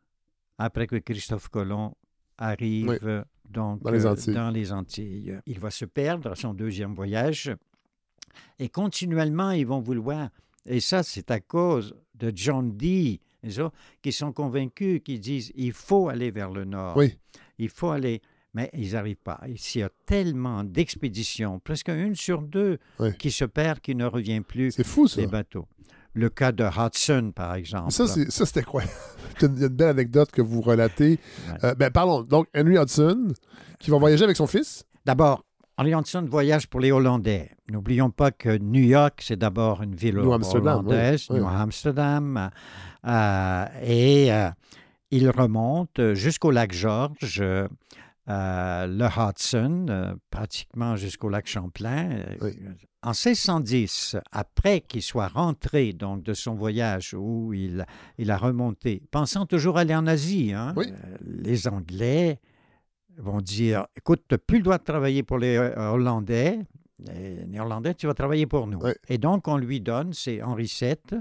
après 0.57 0.87
que 0.87 0.97
Christophe 0.97 1.49
Colomb 1.49 1.95
arrive 2.37 2.87
Oui. 3.03 3.19
donc, 3.49 3.81
Dans 3.83 3.91
les 3.91 4.05
euh, 4.05 4.11
Antilles. 4.11 4.33
dans 4.33 4.49
les 4.51 4.71
Antilles. 4.71 5.39
Il 5.45 5.59
va 5.59 5.71
se 5.71 5.85
perdre 5.85 6.31
à 6.31 6.35
son 6.35 6.53
deuxième 6.53 6.93
voyage 6.93 7.51
et 8.59 8.69
continuellement, 8.69 9.51
ils 9.51 9.65
vont 9.65 9.79
vouloir, 9.79 10.29
et 10.65 10.79
ça 10.79 11.03
c'est 11.03 11.31
à 11.31 11.39
cause 11.39 11.95
de 12.15 12.31
John 12.35 12.75
Dee, 12.77 13.19
les 13.43 13.59
qui 14.01 14.11
sont 14.11 14.31
convaincus, 14.31 15.01
qui 15.03 15.19
disent 15.19 15.51
il 15.55 15.73
faut 15.73 16.09
aller 16.09 16.31
vers 16.31 16.51
le 16.51 16.65
nord. 16.65 16.95
Oui. 16.97 17.17
il 17.57 17.69
faut 17.69 17.89
aller. 17.89 18.21
Mais 18.53 18.69
ils 18.73 18.91
n'arrivent 18.91 19.15
pas. 19.23 19.39
Ici, 19.47 19.77
il 19.77 19.81
y 19.81 19.83
a 19.85 19.89
tellement 20.05 20.65
d'expéditions, 20.65 21.59
presque 21.59 21.87
une 21.87 22.15
sur 22.15 22.41
deux, 22.41 22.79
Oui. 22.99 23.15
qui 23.17 23.31
se 23.31 23.45
perd, 23.45 23.79
qui 23.79 23.95
ne 23.95 24.03
revient 24.05 24.41
plus 24.41 24.71
C'est 24.73 24.85
fou, 24.85 25.07
ça. 25.07 25.21
des 25.21 25.27
bateaux. 25.27 25.67
Le 26.13 26.29
cas 26.29 26.51
de 26.51 26.65
Hudson, 26.65 27.31
par 27.33 27.55
exemple. 27.55 27.91
Ça, 27.91 28.07
c'est 28.07 28.57
incroyable. 28.57 28.91
Il 29.39 29.43
y 29.43 29.45
a 29.45 29.47
une- 29.47 29.55
il 29.55 29.61
y 29.61 29.63
a 29.63 29.67
une 29.67 29.73
belle 29.73 29.87
anecdote 29.87 30.31
que 30.31 30.41
vous 30.41 30.59
relatez. 30.59 31.11
Ouais. 31.47 31.53
Euh, 31.63 31.75
ben, 31.75 31.89
parlons. 31.91 32.23
Donc, 32.23 32.47
Henry 32.53 32.77
Hudson, 32.77 33.29
qui 33.79 33.89
va 33.89 33.97
voyager 33.97 34.25
avec 34.25 34.35
son 34.35 34.47
fils? 34.47 34.83
D'abord, 35.05 35.45
Hudson 35.87 36.25
voyage 36.29 36.67
pour 36.67 36.79
les 36.79 36.91
Hollandais. 36.91 37.51
N'oublions 37.69 38.09
pas 38.09 38.31
que 38.31 38.57
New 38.57 38.83
York, 38.83 39.21
c'est 39.23 39.37
d'abord 39.37 39.81
une 39.81 39.95
ville 39.95 40.15
New 40.17 40.31
hollandaise, 40.31 41.27
oui, 41.29 41.35
oui. 41.39 41.41
New 41.41 41.47
Amsterdam, 41.47 42.49
euh, 43.07 43.65
et 43.83 44.31
euh, 44.33 44.49
il 45.11 45.29
remonte 45.29 46.13
jusqu'au 46.13 46.51
lac 46.51 46.71
George, 46.73 47.41
euh, 47.41 47.67
le 48.87 49.05
Hudson, 49.05 49.85
euh, 49.89 50.13
pratiquement 50.29 50.95
jusqu'au 50.95 51.29
lac 51.29 51.47
Champlain. 51.47 52.09
Oui. 52.41 52.51
En 53.03 53.09
1610, 53.13 54.17
après 54.31 54.81
qu'il 54.81 55.01
soit 55.01 55.27
rentré 55.27 55.91
donc 55.91 56.21
de 56.21 56.35
son 56.35 56.53
voyage 56.53 57.15
où 57.17 57.51
il, 57.51 57.83
il 58.19 58.29
a 58.29 58.37
remonté, 58.37 59.01
pensant 59.09 59.47
toujours 59.47 59.79
aller 59.79 59.95
en 59.95 60.05
Asie, 60.05 60.53
hein, 60.53 60.73
Oui. 60.77 60.85
euh, 60.91 61.17
les 61.25 61.67
Anglais 61.67 62.39
vont 63.17 63.41
dire 63.41 63.87
écoute, 63.95 64.23
tu 64.27 64.33
n'as 64.33 64.39
plus 64.39 64.57
le 64.57 64.63
droit 64.63 64.77
de 64.77 64.83
travailler 64.83 65.23
pour 65.23 65.37
les 65.37 65.57
euh, 65.57 65.91
Hollandais. 65.91 66.59
Les 66.99 67.45
Néerlandais, 67.47 67.95
tu 67.95 68.05
vas 68.05 68.13
travailler 68.13 68.45
pour 68.45 68.67
nous. 68.67 68.79
Oui. 68.79 68.91
Et 69.09 69.17
donc, 69.17 69.47
on 69.47 69.57
lui 69.57 69.81
donne, 69.81 70.13
c'est 70.13 70.43
Henri 70.43 70.71
VII, 70.79 71.19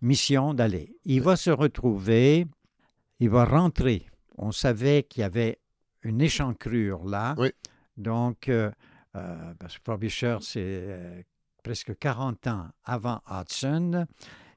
mission 0.00 0.54
d'aller. 0.54 0.96
Il 1.04 1.20
va 1.20 1.36
se 1.36 1.50
retrouver, 1.50 2.46
il 3.20 3.28
va 3.28 3.44
rentrer. 3.44 4.06
On 4.38 4.52
savait 4.52 5.02
qu'il 5.02 5.20
y 5.20 5.24
avait 5.24 5.58
une 6.02 6.20
échancrure 6.20 7.04
là. 7.04 7.34
Oui. 7.36 7.50
Donc, 7.96 8.48
euh, 8.48 8.70
euh, 9.16 9.54
parce 9.58 9.76
que 9.76 9.82
Frobisher, 9.84 10.38
c'est 10.40 10.60
euh, 10.64 11.22
presque 11.62 11.96
40 11.98 12.46
ans 12.46 12.68
avant 12.84 13.20
Hudson. 13.30 14.06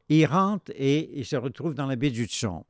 Il 0.07 0.25
rentre 0.25 0.71
et 0.75 1.19
il 1.19 1.25
se 1.25 1.35
retrouve 1.35 1.73
dans 1.73 1.87
la 1.87 1.95
baie 1.95 2.11
d'Hudson. 2.11 2.63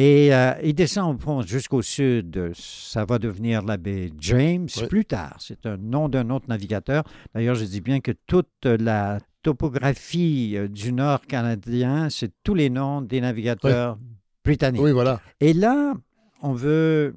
Et 0.00 0.32
euh, 0.32 0.52
il 0.62 0.74
descend 0.76 1.16
au 1.16 1.18
fond 1.18 1.42
jusqu'au 1.42 1.82
sud. 1.82 2.52
Ça 2.54 3.04
va 3.04 3.18
devenir 3.18 3.62
la 3.64 3.76
baie 3.76 4.12
James 4.20 4.68
Oui. 4.76 4.86
plus 4.86 5.04
tard. 5.04 5.36
C'est 5.40 5.66
un 5.66 5.76
nom 5.76 6.08
d'un 6.08 6.30
autre 6.30 6.46
navigateur. 6.48 7.02
D'ailleurs, 7.34 7.56
je 7.56 7.64
dis 7.64 7.80
bien 7.80 7.98
que 7.98 8.12
toute 8.28 8.64
la 8.64 9.18
topographie 9.42 10.52
euh, 10.56 10.68
du 10.68 10.92
nord 10.92 11.22
canadien, 11.26 12.10
c'est 12.10 12.30
tous 12.44 12.54
les 12.54 12.70
noms 12.70 13.02
des 13.02 13.20
navigateurs 13.20 13.98
britanniques. 14.44 14.80
Oui, 14.82 14.92
voilà. 14.92 15.20
Et 15.40 15.52
là, 15.52 15.94
on 16.42 16.52
veut 16.52 17.16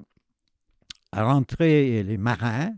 rentrer, 1.13 2.01
les 2.01 2.17
marins 2.17 2.71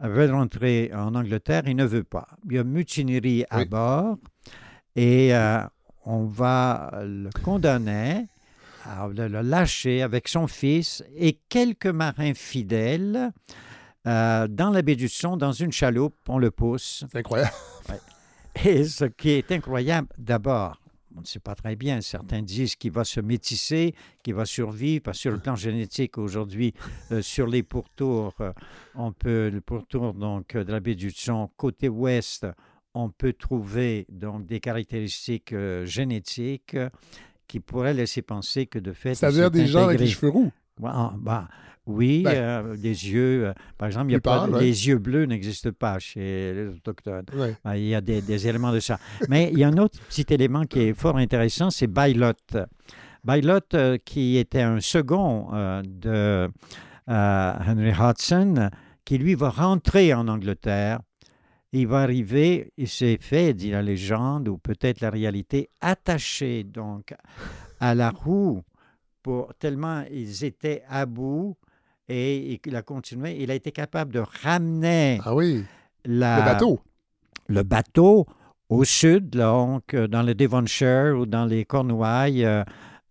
veulent 0.00 0.32
rentrer 0.32 0.90
en 0.94 1.14
Angleterre, 1.14 1.62
il 1.66 1.76
ne 1.76 1.86
veut 1.86 2.04
pas. 2.04 2.26
Il 2.44 2.56
y 2.56 2.58
a 2.58 2.64
mutinerie 2.64 3.46
à 3.48 3.60
Oui. 3.60 3.64
bord 3.64 4.18
et 4.96 5.34
euh, 5.34 5.60
on 6.04 6.24
va 6.26 6.90
le 7.04 7.30
condamner 7.42 8.26
à 8.84 9.08
le, 9.08 9.28
lâcher 9.42 10.02
avec 10.02 10.28
son 10.28 10.46
fils 10.46 11.02
et 11.16 11.38
quelques 11.48 11.86
marins 11.86 12.34
fidèles 12.34 13.32
euh, 14.06 14.46
dans 14.48 14.70
la 14.70 14.82
baie 14.82 14.96
du 14.96 15.08
Son, 15.08 15.36
dans 15.36 15.52
une 15.52 15.72
chaloupe, 15.72 16.16
on 16.28 16.38
le 16.38 16.50
pousse. 16.50 17.04
C'est 17.10 17.18
incroyable. 17.18 17.52
Et 18.64 18.84
ce 18.84 19.06
qui 19.06 19.30
est 19.30 19.50
incroyable, 19.50 20.08
d'abord, 20.16 20.78
on 21.16 21.20
ne 21.20 21.26
sait 21.26 21.40
pas 21.40 21.54
très 21.54 21.76
bien, 21.76 22.00
certains 22.00 22.42
disent 22.42 22.76
qu'il 22.76 22.92
va 22.92 23.04
se 23.04 23.20
métisser, 23.20 23.94
qu'il 24.22 24.34
va 24.34 24.44
survivre, 24.44 25.02
parce 25.02 25.18
que 25.18 25.22
sur 25.22 25.32
le 25.32 25.38
plan 25.38 25.56
génétique, 25.56 26.18
aujourd'hui, 26.18 26.74
euh, 27.12 27.22
sur 27.22 27.46
les 27.46 27.62
pourtours, 27.62 28.34
euh, 28.40 28.52
on 28.94 29.12
peut, 29.12 29.50
le 29.52 29.60
pourtour 29.60 30.14
donc, 30.14 30.56
de 30.56 30.72
la 30.72 30.80
baie 30.80 30.94
du 30.94 31.10
Son, 31.10 31.50
côté 31.56 31.88
ouest, 31.88 32.46
on 32.94 33.10
peut 33.10 33.32
trouver 33.32 34.06
donc 34.08 34.46
des 34.46 34.60
caractéristiques 34.60 35.52
euh, 35.52 35.84
génétiques 35.84 36.76
qui 37.48 37.60
pourraient 37.60 37.94
laisser 37.94 38.22
penser 38.22 38.66
que 38.66 38.78
de 38.78 38.92
fait, 38.92 39.14
Ça 39.14 39.28
il 39.28 39.34
veut 39.36 39.40
dire 39.42 39.44
s'est 39.52 39.64
des 39.64 39.66
gens 39.66 39.84
avec 39.88 40.00
les 40.00 40.06
cheveux 40.06 40.30
roux. 40.30 40.50
Ah, 40.84 41.12
bah, 41.18 41.48
oui, 41.86 42.22
Ben. 42.24 42.34
euh, 42.34 42.76
des 42.76 42.88
yeux. 43.10 43.46
euh, 43.48 43.52
par 43.78 43.86
exemple, 43.88 44.10
il 44.10 44.14
y 44.14 44.16
a 44.16 44.20
pas, 44.20 44.48
ouais. 44.48 44.60
les 44.60 44.88
yeux 44.88 44.98
bleus 44.98 45.26
n'existent 45.26 45.70
pas 45.78 45.98
chez 45.98 46.52
les 46.54 46.66
autochtones. 46.68 47.26
Ouais. 47.34 47.54
Ah, 47.64 47.76
Il 47.76 47.84
y 47.84 47.94
a 47.94 48.00
des, 48.00 48.22
des 48.22 48.48
éléments 48.48 48.72
de 48.72 48.80
ça. 48.80 48.98
Mais 49.28 49.50
il 49.52 49.58
y 49.58 49.64
a 49.64 49.68
un 49.68 49.76
autre 49.78 49.98
petit 50.08 50.26
élément 50.30 50.64
qui 50.64 50.80
est 50.80 50.94
fort 50.94 51.16
intéressant, 51.18 51.70
c'est 51.70 51.86
Bylot. 51.86 52.32
Bylot, 53.24 53.60
euh, 53.74 53.98
qui 54.04 54.36
était 54.36 54.62
un 54.62 54.80
second 54.80 55.48
euh, 55.54 55.82
de 55.84 56.50
euh, 57.08 57.52
Henry 57.66 57.90
Hudson, 57.98 58.70
qui 59.04 59.18
lui 59.18 59.34
va 59.34 59.50
rentrer 59.50 60.12
en 60.14 60.26
Angleterre. 60.28 61.00
Il 61.76 61.88
va 61.88 62.02
arriver, 62.02 62.70
il 62.76 62.86
s'est 62.88 63.18
fait, 63.20 63.52
dit 63.52 63.70
la 63.72 63.82
légende, 63.82 64.46
ou 64.48 64.58
peut-être 64.58 65.00
la 65.00 65.10
réalité, 65.10 65.68
attaché 65.80 66.62
donc 66.62 67.12
à 67.80 67.94
la 67.96 68.10
roue, 68.10 68.62
pour, 69.22 69.52
tellement 69.58 70.04
ils 70.10 70.44
étaient 70.44 70.82
à 70.88 71.04
bout, 71.04 71.56
et 72.08 72.60
il 72.64 72.76
a 72.76 72.82
continué. 72.82 73.36
Il 73.42 73.50
a 73.50 73.54
été 73.54 73.72
capable 73.72 74.12
de 74.12 74.22
ramener 74.42 75.18
Ah 75.24 75.34
oui. 75.34 75.64
la, 76.04 76.38
Le 76.38 76.44
bateau. 76.44 76.80
le 77.48 77.62
bateau 77.64 78.26
au 78.68 78.84
sud, 78.84 79.30
donc 79.30 79.94
euh, 79.94 80.06
dans 80.06 80.22
le 80.22 80.34
Devonshire 80.34 81.16
ou 81.18 81.26
dans 81.26 81.44
les 81.44 81.64
Cornouailles. 81.64 82.44
euh, 82.44 82.62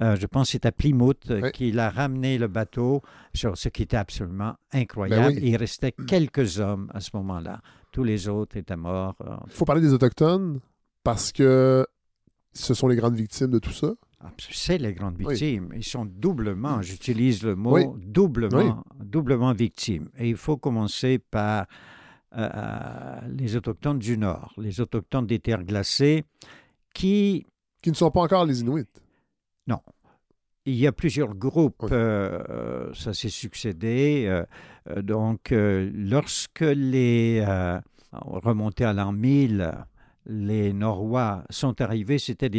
euh, 0.03 0.15
je 0.19 0.25
pense 0.27 0.47
que 0.47 0.51
c'est 0.53 0.65
à 0.65 0.71
Plymouth 0.71 1.29
euh, 1.31 1.41
Oui. 1.43 1.51
qu'il 1.51 1.79
a 1.79 1.89
ramené 1.89 2.37
le 2.37 2.47
bateau, 2.47 3.01
sur 3.33 3.57
ce 3.57 3.69
qui 3.69 3.83
était 3.83 3.97
absolument 3.97 4.55
incroyable. 4.71 5.33
Ben 5.35 5.41
oui. 5.41 5.49
Il 5.49 5.55
restait 5.55 5.93
quelques 6.07 6.59
hommes 6.59 6.91
à 6.93 6.99
ce 6.99 7.09
moment-là. 7.15 7.61
Tous 7.91 8.03
les 8.03 8.27
autres 8.27 8.57
étaient 8.57 8.75
morts. 8.75 9.15
euh, 9.21 9.35
Il 9.47 9.53
faut 9.53 9.65
parler 9.65 9.81
des 9.81 9.93
Autochtones 9.93 10.59
parce 11.03 11.31
que 11.31 11.85
ce 12.53 12.73
sont 12.73 12.87
les 12.87 12.95
grandes 12.95 13.15
victimes 13.15 13.49
de 13.51 13.59
tout 13.59 13.71
ça. 13.71 13.93
C'est 14.37 14.77
les 14.77 14.93
grandes 14.93 15.15
Oui. 15.19 15.25
victimes. 15.29 15.69
Ils 15.75 15.83
sont 15.83 16.05
doublement, 16.05 16.81
j'utilise 16.81 17.43
le 17.43 17.55
mot, 17.55 17.75
Oui. 17.75 17.85
doublement, 17.97 18.83
doublement 19.03 19.51
victimes. 19.53 20.09
Et 20.17 20.29
il 20.29 20.37
faut 20.37 20.55
commencer 20.57 21.19
par 21.19 21.65
euh, 22.35 23.19
les 23.37 23.55
Autochtones 23.57 23.99
du 23.99 24.17
Nord, 24.17 24.53
les 24.57 24.79
Autochtones 24.81 25.27
des 25.27 25.39
terres 25.39 25.63
glacées, 25.63 26.23
qui, 26.93 27.45
Qui 27.81 27.89
ne 27.91 27.95
sont 27.95 28.11
pas 28.11 28.21
encore 28.21 28.45
les 28.45 28.61
Inuits. 28.61 28.85
Il 30.65 30.75
y 30.75 30.87
a 30.87 30.93
plusieurs 30.93 31.35
groupes, 31.35 31.83
Oui. 31.83 31.89
euh, 31.91 32.93
ça 32.93 33.13
s'est 33.13 33.29
succédé. 33.29 34.25
euh, 34.27 34.45
euh, 34.89 35.01
donc, 35.01 35.51
euh, 35.51 35.91
lorsque 35.93 36.61
les 36.61 37.45
remontés 38.11 38.85
à 38.85 38.93
l'an 38.93 39.11
1000, 39.11 39.71
les 40.25 40.71
Norrois 40.71 41.43
sont 41.49 41.81
arrivés, 41.81 42.17
c'était 42.17 42.49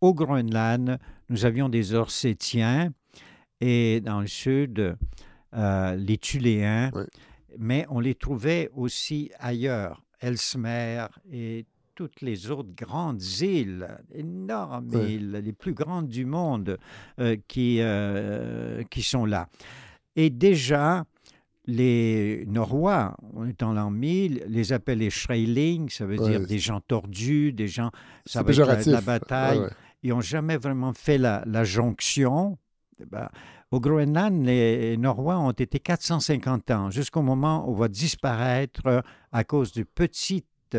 au 0.00 0.12
Groenland, 0.12 0.98
nous 1.28 1.44
avions 1.44 1.68
des 1.68 1.94
Orsétiens 1.94 2.92
et 3.60 4.00
dans 4.00 4.20
le 4.20 4.26
sud, 4.26 4.96
les 5.52 6.18
Tuléens, 6.18 6.90
Oui. 6.94 7.04
mais 7.58 7.86
on 7.90 8.00
les 8.00 8.14
trouvait 8.14 8.68
aussi 8.74 9.30
ailleurs, 9.38 10.02
Ellesmere 10.20 11.10
et 11.30 11.64
toutes 11.96 12.20
les 12.20 12.50
autres 12.52 12.70
grandes 12.76 13.22
îles, 13.40 13.88
énormes 14.14 14.90
îles, 15.08 15.32
les 15.44 15.52
plus 15.52 15.72
grandes 15.72 16.08
du 16.08 16.24
monde 16.26 16.76
euh, 17.18 17.36
qui, 17.48 17.78
euh, 17.80 18.84
qui 18.90 19.02
sont 19.02 19.24
là. 19.24 19.48
Et 20.14 20.30
déjà, 20.30 21.04
les 21.66 22.44
Norrois, 22.46 23.16
on 23.34 23.46
est 23.46 23.62
en 23.62 23.72
l'an 23.72 23.90
1000, 23.90 24.44
les 24.46 24.72
appellent 24.72 24.98
les 24.98 25.10
Schreiling, 25.10 25.88
ça 25.88 26.06
veut 26.06 26.20
Ouais. 26.20 26.28
dire 26.38 26.46
des 26.46 26.58
gens 26.58 26.80
tordus, 26.80 27.52
des 27.52 27.66
gens, 27.66 27.90
ça 28.24 28.42
va 28.42 28.52
être 28.52 28.86
la, 28.86 28.92
la 28.92 29.00
bataille. 29.00 29.58
Ouais. 29.60 29.70
Ils 30.02 30.10
n'ont 30.10 30.20
jamais 30.20 30.58
vraiment 30.58 30.92
fait 30.92 31.18
la, 31.18 31.42
la 31.46 31.64
jonction. 31.64 32.58
Eh 33.00 33.06
ben, 33.06 33.28
au 33.72 33.80
Groenland, 33.80 34.44
les 34.44 34.96
Norrois 34.96 35.38
ont 35.38 35.50
été 35.50 35.80
450 35.80 36.70
ans, 36.70 36.90
jusqu'au 36.90 37.22
moment 37.22 37.66
où 37.66 37.72
on 37.72 37.74
va 37.74 37.88
disparaître 37.88 38.82
euh, 38.86 39.00
à 39.32 39.42
cause 39.44 39.72
de 39.72 39.82
petites 39.82 40.76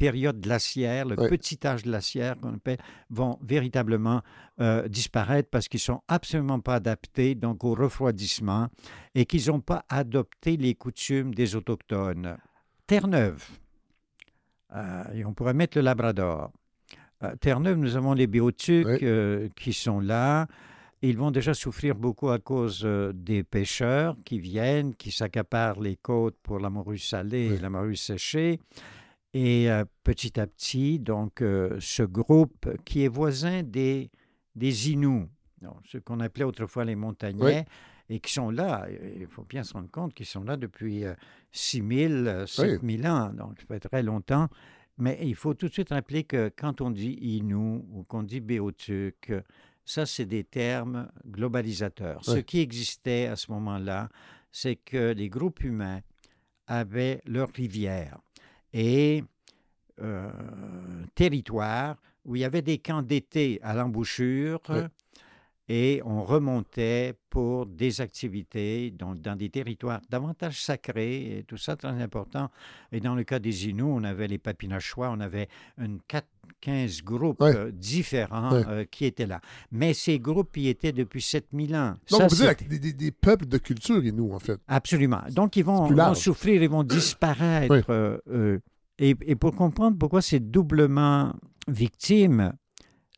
périodes 0.00 0.40
glaciaires, 0.40 1.04
le 1.04 1.14
petit 1.14 1.58
âge 1.62 1.82
glaciaire 1.82 2.34
qu'on 2.40 2.54
appelle, 2.54 2.78
vont 3.10 3.38
véritablement 3.42 4.22
euh, 4.58 4.88
disparaître 4.88 5.50
parce 5.50 5.68
qu'ils 5.68 5.76
ne 5.76 5.92
sont 5.92 6.00
absolument 6.08 6.58
pas 6.58 6.76
adaptés 6.76 7.34
donc 7.34 7.64
au 7.64 7.74
refroidissement 7.74 8.68
et 9.14 9.26
qu'ils 9.26 9.48
n'ont 9.48 9.60
pas 9.60 9.84
adopté 9.90 10.56
les 10.56 10.74
coutumes 10.74 11.34
des 11.34 11.54
Autochtones. 11.54 12.38
Terre-Neuve, 12.86 13.46
euh, 14.74 15.04
et 15.12 15.24
on 15.26 15.34
pourrait 15.34 15.52
mettre 15.52 15.76
le 15.76 15.84
Labrador. 15.84 16.50
Euh, 17.22 17.36
Terre-Neuve, 17.36 17.76
nous 17.76 17.94
avons 17.94 18.14
les 18.14 18.26
biotucs 18.26 18.86
Oui. 19.02 19.50
qui 19.54 19.74
sont 19.74 20.00
là. 20.00 20.46
Ils 21.02 21.18
vont 21.18 21.30
déjà 21.30 21.52
souffrir 21.52 21.94
beaucoup 21.94 22.30
à 22.30 22.38
cause 22.38 22.88
des 23.14 23.42
pêcheurs 23.42 24.16
qui 24.24 24.38
viennent, 24.38 24.94
qui 24.94 25.10
s'accaparent 25.10 25.80
les 25.80 25.96
côtes 25.96 26.36
pour 26.42 26.58
la 26.58 26.70
morue 26.70 26.98
salée 26.98 27.54
et 27.54 27.58
la 27.58 27.68
morue 27.68 27.96
séchée. 27.96 28.60
Et 29.32 29.70
euh, 29.70 29.84
petit 30.02 30.40
à 30.40 30.46
petit, 30.46 30.98
donc, 30.98 31.40
euh, 31.40 31.76
ce 31.80 32.02
groupe 32.02 32.68
qui 32.84 33.04
est 33.04 33.08
voisin 33.08 33.62
des, 33.62 34.10
des 34.56 34.90
Inuits, 34.90 35.28
ce 35.84 35.98
qu'on 35.98 36.20
appelait 36.20 36.44
autrefois 36.44 36.84
les 36.84 36.96
montagnais, 36.96 37.64
et 38.08 38.18
qui 38.18 38.32
sont 38.32 38.50
là. 38.50 38.88
Il 39.16 39.26
faut 39.28 39.44
bien 39.44 39.62
se 39.62 39.72
rendre 39.72 39.90
compte 39.90 40.14
qu'ils 40.14 40.26
sont 40.26 40.42
là 40.42 40.56
depuis 40.56 41.04
6000, 41.52 42.44
7000 42.46 43.06
ans, 43.06 43.32
donc 43.32 43.60
ça 43.60 43.66
fait 43.66 43.80
très 43.80 44.02
longtemps. 44.02 44.48
Mais 44.98 45.18
il 45.22 45.36
faut 45.36 45.54
tout 45.54 45.68
de 45.68 45.72
suite 45.72 45.90
rappeler 45.90 46.24
que 46.24 46.50
quand 46.56 46.80
on 46.80 46.90
dit 46.90 47.16
Inou 47.20 47.86
ou 47.92 48.02
qu'on 48.02 48.24
dit 48.24 48.40
Béotuc, 48.40 49.32
ça, 49.84 50.06
c'est 50.06 50.26
des 50.26 50.44
termes 50.44 51.10
globalisateurs. 51.26 52.24
Ce 52.24 52.38
qui 52.38 52.60
existait 52.60 53.26
à 53.26 53.36
ce 53.36 53.50
moment-là, 53.50 54.08
c'est 54.52 54.76
que 54.76 55.12
les 55.12 55.28
groupes 55.28 55.64
humains 55.64 56.00
avaient 56.66 57.20
leur 57.26 57.50
rivière 57.50 58.18
et 58.72 59.24
euh, 60.00 60.30
territoire 61.14 61.96
où 62.24 62.36
il 62.36 62.42
y 62.42 62.44
avait 62.44 62.62
des 62.62 62.78
camps 62.78 63.02
d'été 63.02 63.58
à 63.62 63.74
l'embouchure 63.74 64.60
et 65.72 66.02
on 66.04 66.24
remontait 66.24 67.14
pour 67.30 67.64
des 67.64 68.00
activités 68.00 68.90
dans, 68.90 69.14
dans, 69.14 69.36
des 69.36 69.50
territoires 69.50 70.00
davantage 70.10 70.60
sacrés 70.60 71.38
et 71.38 71.44
tout 71.44 71.58
ça 71.58 71.76
très 71.76 71.90
important. 72.02 72.50
Et 72.90 72.98
dans 72.98 73.14
le 73.14 73.22
cas 73.22 73.38
des 73.38 73.68
Inuits, 73.68 73.84
on 73.84 74.02
avait 74.02 74.26
les 74.26 74.38
Papinachois, 74.38 75.10
on 75.10 75.20
avait 75.20 75.48
une 75.78 76.00
4, 76.08 76.26
15 76.60 77.02
groupes 77.04 77.40
euh, 77.42 77.70
différents 77.70 78.52
euh, 78.52 78.84
qui 78.90 79.04
étaient 79.04 79.28
là. 79.28 79.40
Mais 79.70 79.94
ces 79.94 80.18
groupes 80.18 80.56
y 80.56 80.66
étaient 80.66 80.90
depuis 80.90 81.22
7000 81.22 81.76
ans. 81.76 81.94
Donc, 82.10 82.28
ça, 82.32 82.52
vous 82.52 82.68
des, 82.68 82.92
des, 82.92 83.12
peuples 83.12 83.46
de 83.46 83.58
culture 83.58 84.04
Inuits, 84.04 84.32
en 84.32 84.40
fait. 84.40 84.60
Absolument. 84.66 85.22
Donc, 85.30 85.54
ils 85.54 85.64
vont, 85.64 85.86
vont 85.86 86.14
souffrir, 86.14 86.60
ils 86.64 86.68
vont 86.68 86.82
disparaître. 86.82 87.86
Euh, 87.88 88.58
et, 88.98 89.14
et, 89.24 89.36
pour 89.36 89.54
comprendre 89.54 89.96
pourquoi 89.96 90.20
c'est 90.20 90.40
doublement 90.40 91.32
victime, 91.68 92.54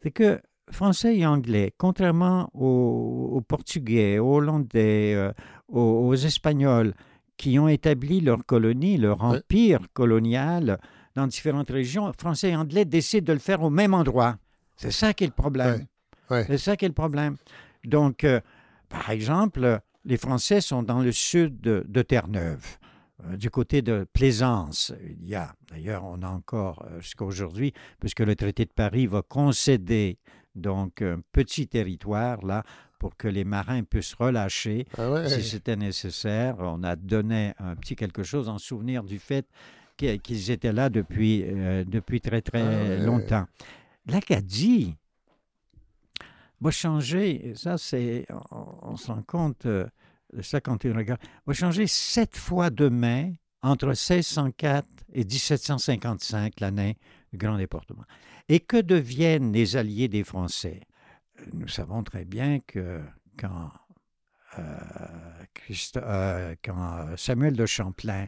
c'est 0.03 0.11
que 0.11 0.39
français 0.73 1.17
et 1.17 1.27
anglais, 1.27 1.73
contrairement 1.77 2.51
aux, 2.55 3.43
portugais, 3.47 4.19
aux 4.19 4.37
hollandais, 4.37 5.15
euh, 5.15 5.33
aux, 5.69 6.15
espagnols, 6.15 6.95
qui 7.37 7.59
ont 7.59 7.69
établi 7.69 8.21
leur 8.21 8.45
colonie, 8.45 8.97
leur 8.99 9.23
empire 9.23 9.81
colonial 9.93 10.79
dans 11.15 11.27
différentes 11.27 11.71
régions, 11.71 12.13
français 12.19 12.51
et 12.51 12.57
anglais 12.57 12.85
décident 12.85 13.27
de 13.27 13.33
le 13.33 13.39
faire 13.39 13.63
au 13.63 13.71
même 13.71 13.95
endroit. 13.95 14.37
C'est 14.77 14.91
ça 14.91 15.13
qui 15.13 15.25
est 15.25 15.29
le 15.29 15.33
problème. 15.33 15.87
C'est 16.29 16.59
ça 16.59 16.77
qui 16.77 16.87
est 16.87 16.89
le 16.89 16.95
problème. 16.95 17.37
Donc, 17.85 18.25
euh, 18.25 18.41
par 18.89 19.11
exemple, 19.11 19.81
les 20.05 20.17
Français 20.17 20.61
sont 20.61 20.83
dans 20.83 21.01
le 21.01 21.13
sud 21.13 21.61
de, 21.61 22.03
Terre-Neuve 22.03 22.79
euh, 23.25 23.37
du 23.37 23.51
côté 23.51 23.83
de 23.83 24.07
Plaisance. 24.13 24.95
Il 25.21 25.29
y 25.29 25.35
a, 25.35 25.55
d'ailleurs, 25.71 26.05
on 26.05 26.23
a 26.23 26.29
encore 26.29 26.87
jusqu'à 27.01 27.25
aujourd'hui, 27.25 27.75
puisque 28.01 28.21
le 28.21 28.35
traité 28.35 28.65
de 28.65 28.73
Paris 28.73 29.07
va 29.07 29.21
concéder 29.21 30.19
donc, 30.55 31.03
un 31.03 31.21
petit 31.33 31.67
territoire 31.67 32.45
là 32.45 32.63
pour 32.99 33.17
que 33.17 33.27
les 33.27 33.45
marins 33.45 33.83
puissent 33.83 34.15
relâcher 34.15 34.87
ah 34.97 35.29
si 35.29 35.43
c'était 35.43 35.77
nécessaire. 35.77 36.57
On 36.61 36.85
a 36.85 36.95
donné 36.95 37.53
un 37.59 37.75
petit 37.75 37.97
quelque 37.97 38.23
chose 38.23 38.49
en 38.49 38.59
souvenir 38.59 39.03
du 39.03 39.19
fait 39.19 39.47
qu'ils 39.97 40.51
étaient 40.51 40.73
là 40.73 40.89
depuis, 40.89 41.45
euh, 41.45 41.85
depuis 41.85 42.21
très, 42.21 42.43
très 42.43 42.63
ah 42.63 43.05
longtemps. 43.05 43.47
L'Acadie 44.07 44.97
va 46.61 46.71
changer, 46.71 47.53
ça 47.57 47.79
c'est, 47.79 48.27
on, 48.51 48.97
se 48.97 49.11
rend 49.11 49.23
compte 49.23 49.67
euh, 49.67 49.87
ça 50.41 50.61
quand 50.61 50.85
on 50.85 50.95
regarde, 50.95 51.21
va 51.47 51.55
changer 51.55 51.87
sept 51.87 52.37
fois 52.37 52.71
de 52.71 52.89
mai 52.89 53.39
entre 53.63 53.87
1604 53.89 54.87
et 55.13 55.25
1755, 55.25 56.61
l'année 56.61 56.97
Grand 57.35 57.57
Déportement. 57.57 58.05
Et 58.49 58.61
que 58.61 58.77
deviennent 58.77 59.53
les 59.53 59.77
alliés 59.77 60.09
des 60.09 60.25
Français? 60.25 60.81
Nous 61.53 61.69
savons 61.69 62.03
très 62.03 62.25
bien 62.25 62.61
que 62.61 63.01
quand, 63.39 63.71
euh, 64.59 64.63
euh, 65.97 66.55
quand 66.63 67.17
Samuel 67.17 67.57
de 67.57 67.67
Champlain, 67.67 68.27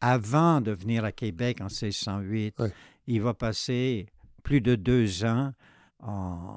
avant 0.00 0.60
de 0.60 0.72
venir 0.72 1.04
à 1.04 1.12
Québec 1.12 1.60
en 1.60 1.66
1608, 1.66 2.62
il 3.06 3.20
va 3.20 3.34
passer 3.34 4.06
plus 4.42 4.60
de 4.60 4.74
deux 4.74 5.24
ans 5.24 5.52
en 6.02 6.56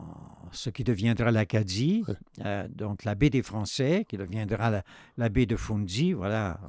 ce 0.52 0.70
qui 0.70 0.84
deviendra 0.84 1.32
l'Acadie, 1.32 2.04
euh, 2.46 2.68
donc 2.70 3.04
la 3.04 3.16
baie 3.16 3.30
des 3.30 3.42
Français, 3.42 4.06
qui 4.08 4.18
deviendra 4.18 4.84
la, 5.18 5.30
baie 5.30 5.46
de 5.46 5.56
Fundy. 5.56 6.14
Voilà, 6.14 6.60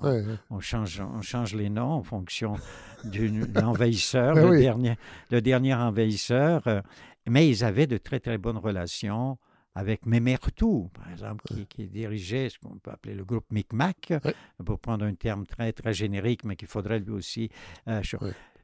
on, 0.50 0.60
change, 0.60 1.00
on 1.00 1.22
change 1.22 1.54
les 1.54 1.70
noms 1.70 1.92
en 1.92 2.02
fonction 2.02 2.56
de 3.04 3.60
l'envahisseur, 3.60 4.34
le, 4.50 4.58
dernier, 4.58 4.96
le 5.30 5.40
dernier 5.40 5.74
envahisseur. 5.74 6.66
Euh, 6.66 6.80
mais 7.26 7.48
ils 7.48 7.64
avaient 7.64 7.86
de 7.86 7.98
très, 7.98 8.20
très 8.20 8.38
bonnes 8.38 8.58
relations 8.58 9.38
avec 9.74 10.06
Memertou, 10.06 10.90
par 10.94 11.10
exemple, 11.10 11.44
qui, 11.68 11.88
dirigeait 11.88 12.48
ce 12.48 12.58
qu'on 12.58 12.78
peut 12.78 12.92
appeler 12.92 13.14
le 13.14 13.24
groupe 13.24 13.46
Micmac, 13.50 14.12
pour 14.64 14.78
prendre 14.78 15.04
un 15.04 15.14
terme 15.14 15.46
très, 15.46 15.72
très 15.72 15.92
générique, 15.92 16.44
mais 16.44 16.56
qu'il 16.56 16.68
faudrait 16.68 17.00
lui 17.00 17.10
aussi... 17.10 17.50
Euh, 17.88 18.00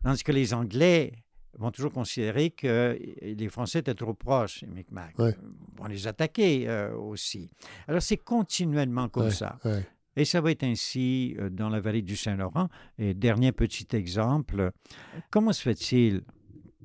Tandis 0.03 0.23
que 0.23 0.33
les 0.33 0.55
Anglais 0.55 1.13
vont 1.59 1.71
toujours 1.71 1.93
considérer 1.93 2.51
que 2.51 2.99
les 3.23 3.49
Français 3.49 3.81
étaient 3.81 3.95
trop 3.95 4.15
proches, 4.15 4.63
les 4.63 4.69
Micmacs. 4.69 5.17
vont 5.19 5.87
les 5.89 6.07
attaquer 6.07 6.69
euh, 6.69 6.95
aussi. 6.95 7.51
Alors 7.89 8.03
c'est 8.03 8.19
continuellement 8.19 9.09
comme 9.09 9.31
ça. 9.31 9.59
Et 10.17 10.25
ça 10.25 10.41
va 10.41 10.51
être 10.51 10.65
ainsi 10.65 11.37
euh, 11.39 11.51
dans 11.51 11.69
la 11.69 11.81
vallée 11.81 12.03
du 12.03 12.17
Saint-Laurent. 12.17 12.69
Et 12.99 13.15
dernier 13.15 13.53
petit 13.53 13.87
exemple, 13.93 14.73
comment 15.31 15.53
se 15.53 15.63
fait-il 15.63 16.23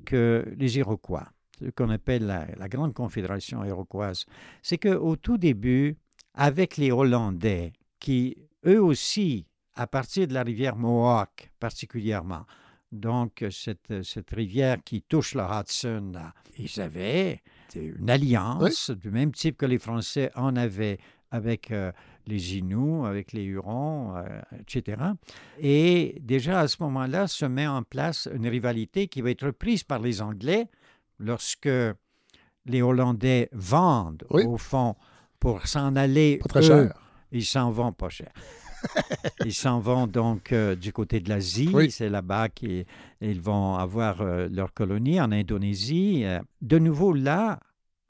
que 0.04 0.44
les 0.56 0.78
Iroquois, 0.78 1.28
ce 1.60 1.70
qu'on 1.70 1.90
appelle 1.90 2.26
la, 2.26 2.46
la, 2.56 2.68
Grande 2.68 2.94
Confédération 2.94 3.64
iroquoise, 3.64 4.26
c'est 4.62 4.78
qu'au 4.78 5.16
tout 5.16 5.38
début, 5.38 5.96
avec 6.34 6.76
les 6.76 6.92
Hollandais, 6.92 7.72
qui 7.98 8.36
eux 8.66 8.82
aussi, 8.82 9.46
à 9.74 9.86
partir 9.86 10.28
de 10.28 10.34
la 10.34 10.42
rivière 10.42 10.76
Mohawk 10.76 11.50
particulièrement, 11.58 12.46
donc 12.92 13.44
cette, 13.50 14.02
cette 14.02 14.30
rivière 14.30 14.78
qui 14.84 15.02
touche 15.02 15.34
le 15.34 15.42
Hudson, 15.42 16.12
ils 16.58 16.80
avaient 16.80 17.42
une 17.74 18.08
alliance 18.08 18.90
du 18.90 19.10
même 19.10 19.32
type 19.32 19.56
que 19.56 19.66
les 19.66 19.78
Français 19.78 20.30
en 20.34 20.56
avaient 20.56 20.98
avec 21.30 21.70
euh, 21.70 21.92
les 22.26 22.56
Inuits, 22.56 23.06
avec 23.06 23.32
les 23.32 23.42
Hurons, 23.42 24.16
euh, 24.16 24.40
etc. 24.60 25.02
Et 25.58 26.18
déjà 26.20 26.60
à 26.60 26.68
ce 26.68 26.76
moment-là 26.80 27.26
se 27.26 27.44
met 27.44 27.66
en 27.66 27.82
place 27.82 28.28
une 28.32 28.46
rivalité 28.46 29.08
qui 29.08 29.20
va 29.22 29.30
être 29.30 29.50
prise 29.50 29.82
par 29.84 29.98
les 29.98 30.22
Anglais 30.22 30.68
lorsque 31.18 31.68
les 32.66 32.82
Hollandais 32.82 33.48
vendent 33.52 34.24
au 34.30 34.56
fond 34.56 34.96
pour 35.38 35.66
s'en 35.66 35.96
aller. 35.96 36.38
Pas 36.38 36.48
très 36.48 36.62
cher. 36.62 36.92
Ils 37.32 37.44
s'en 37.44 37.70
vont 37.70 37.92
pas 37.92 38.08
cher. 38.08 38.32
Ils 39.44 39.54
s'en 39.54 39.80
vont 39.80 40.06
donc 40.06 40.52
euh, 40.52 40.74
du 40.74 40.92
côté 40.92 41.20
de 41.20 41.28
l'Asie. 41.28 41.70
C'est 41.90 42.08
là-bas 42.08 42.48
qu'ils 42.48 42.84
vont 43.40 43.76
avoir 43.76 44.20
euh, 44.20 44.48
leur 44.50 44.72
colonie 44.72 45.20
en 45.20 45.32
Indonésie. 45.32 46.22
Euh, 46.24 46.40
de 46.62 46.78
nouveau, 46.78 47.12
là, 47.12 47.60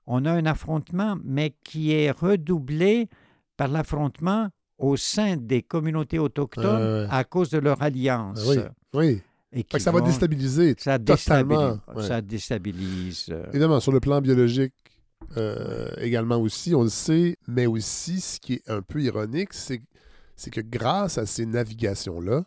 on 0.07 0.24
a 0.24 0.33
un 0.33 0.47
affrontement, 0.47 1.16
mais 1.24 1.55
qui 1.64 1.93
est 1.93 2.11
redoublé 2.11 3.09
par 3.57 3.68
l'affrontement 3.68 4.49
au 4.79 4.97
sein 4.97 5.37
des 5.37 5.62
communautés 5.62 6.18
autochtones 6.18 7.09
à 7.11 7.24
cause 7.24 7.51
de 7.51 7.59
leur 7.59 7.83
alliance. 7.83 8.45
Oui, 8.47 8.59
oui. 8.95 9.22
Et 9.53 9.79
ça 9.79 9.91
va 9.91 10.03
déstabiliser 10.03 10.74
ça 10.77 10.99
totalement. 10.99 11.79
Ça 12.01 12.20
déstabilise. 12.20 13.35
Évidemment, 13.49 13.81
sur 13.81 13.93
le 13.93 14.01
plan 14.01 14.20
biologique, 14.20 14.74
également 15.99 16.37
aussi, 16.37 16.74
on 16.74 16.83
le 16.83 16.91
sait, 16.91 17.37
mais 17.49 17.64
aussi, 17.64 18.20
ce 18.20 18.39
qui 18.39 18.55
est 18.55 18.70
un 18.70 18.83
peu 18.83 19.03
ironique, 19.03 19.55
c'est 19.55 19.81
c'est 20.37 20.51
que 20.51 20.61
grâce 20.61 21.18
à 21.18 21.26
ces 21.26 21.47
navigations-là, 21.47 22.45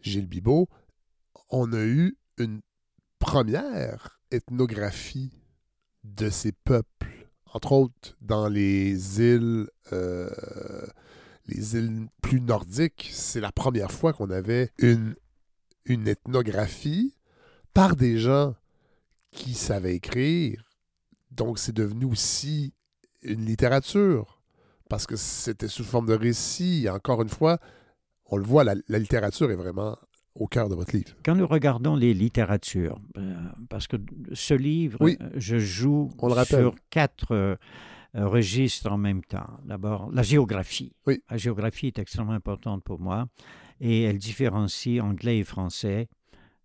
Gilles 0.00 0.26
Bibot, 0.26 0.68
on 1.50 1.72
a 1.72 1.82
eu 1.84 2.18
une 2.38 2.60
première 3.18 4.20
ethnographie 4.30 5.30
de 6.02 6.28
ces 6.28 6.52
peuples, 6.52 7.30
entre 7.52 7.72
autres 7.72 8.16
dans 8.20 8.48
les 8.48 9.20
îles, 9.20 9.68
euh, 9.92 10.28
les 11.46 11.76
îles 11.76 12.08
plus 12.20 12.40
nordiques. 12.40 13.08
C'est 13.12 13.40
la 13.40 13.52
première 13.52 13.92
fois 13.92 14.12
qu'on 14.12 14.30
avait 14.30 14.70
une, 14.78 15.14
une 15.84 16.08
ethnographie 16.08 17.14
par 17.72 17.96
des 17.96 18.18
gens 18.18 18.54
qui 19.30 19.54
savaient 19.54 19.94
écrire. 19.94 20.70
Donc 21.30 21.58
c'est 21.58 21.72
devenu 21.72 22.04
aussi 22.04 22.74
une 23.22 23.46
littérature 23.46 24.33
parce 24.88 25.06
que 25.06 25.16
c'était 25.16 25.68
sous 25.68 25.84
forme 25.84 26.06
de 26.06 26.14
récit. 26.14 26.88
encore 26.90 27.22
une 27.22 27.28
fois, 27.28 27.58
on 28.26 28.36
le 28.36 28.44
voit, 28.44 28.64
la, 28.64 28.74
littérature 28.98 29.50
est 29.50 29.56
vraiment 29.56 29.96
au 30.34 30.46
cœur 30.46 30.68
de 30.68 30.74
votre 30.74 30.94
livre. 30.94 31.10
Quand 31.24 31.34
nous 31.34 31.46
regardons 31.46 31.94
les 31.94 32.12
littératures, 32.12 32.98
euh, 33.16 33.34
parce 33.68 33.86
que 33.86 33.96
ce 34.32 34.54
livre, 34.54 34.98
euh, 35.02 35.14
je 35.36 35.58
joue 35.58 36.10
sur 36.44 36.74
quatre 36.90 37.32
euh, 37.32 37.56
registres 38.14 38.90
en 38.90 38.98
même 38.98 39.22
temps. 39.22 39.58
D'abord, 39.64 40.10
la 40.12 40.22
géographie. 40.22 40.92
La 41.30 41.36
géographie 41.36 41.88
est 41.88 41.98
extrêmement 41.98 42.32
importante 42.32 42.82
pour 42.82 43.00
moi 43.00 43.26
et 43.80 44.02
elle 44.02 44.18
différencie 44.18 45.00
anglais 45.00 45.38
et 45.38 45.44
français. 45.44 46.08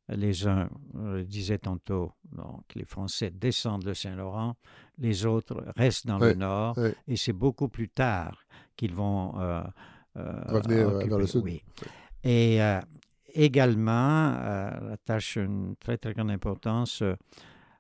Les 0.10 0.48
uns, 0.48 0.70
je 0.96 1.00
le 1.18 1.24
disais 1.24 1.60
tantôt, 1.60 2.14
donc 2.32 2.64
les 2.76 2.86
Français 2.86 3.30
descendent 3.30 3.86
le 3.86 3.94
Saint-Laurent, 3.94 4.56
les 4.98 5.26
autres 5.26 5.64
restent 5.78 6.08
dans 6.08 6.18
le 6.18 6.34
nord, 6.34 6.78
et 7.08 7.16
c'est 7.16 7.34
beaucoup 7.34 7.70
plus 7.70 7.90
tard 7.90 8.44
qu'ils 8.76 8.94
vont 8.94 9.40
euh, 9.40 9.62
euh, 10.18 10.42
Revenir, 10.48 10.90
euh, 10.90 11.18
le 11.20 11.28
sud. 11.28 11.44
Oui. 11.44 11.62
Et 12.24 12.62
euh, 12.62 12.80
également, 13.34 14.34
euh, 14.40 14.94
attache 14.94 15.36
une 15.36 15.76
très 15.78 15.98
très 15.98 16.14
grande 16.14 16.32
importance 16.32 17.02
euh, 17.02 17.16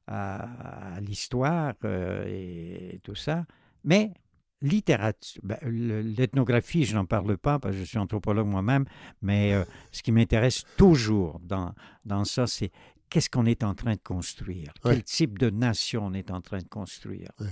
à, 0.08 0.96
à 0.96 1.00
l'histoire 1.02 1.74
euh, 1.84 2.26
et, 2.28 3.00
tout 3.04 3.16
ça. 3.16 3.46
Mais 3.84 4.14
littérature, 4.62 5.42
ben, 5.44 5.58
le- 5.64 6.02
l'ethnographie, 6.02 6.86
je 6.86 6.96
n'en 6.96 7.06
parle 7.06 7.38
pas 7.38 7.60
parce 7.60 7.76
que 7.76 7.80
je 7.82 7.86
suis 7.86 7.98
anthropologue 7.98 8.48
moi-même, 8.48 8.86
mais 9.22 9.54
euh, 9.54 9.64
ce 9.92 10.02
qui 10.04 10.12
m'intéresse 10.12 10.64
toujours 10.78 11.40
dans, 11.42 11.74
dans 12.06 12.26
ça, 12.26 12.46
c'est 12.48 12.72
qu'est-ce 13.10 13.30
qu'on 13.30 13.46
est 13.46 13.64
en 13.64 13.74
train 13.74 13.94
de 13.94 14.02
construire, 14.04 14.74
Ouais. 14.84 14.94
quel 14.96 15.04
type 15.04 15.40
de 15.40 15.50
nation 15.50 16.06
on 16.06 16.14
est 16.14 16.30
en 16.32 16.42
train 16.42 16.60
de 16.60 16.68
construire? 16.68 17.30
Ouais. 17.40 17.48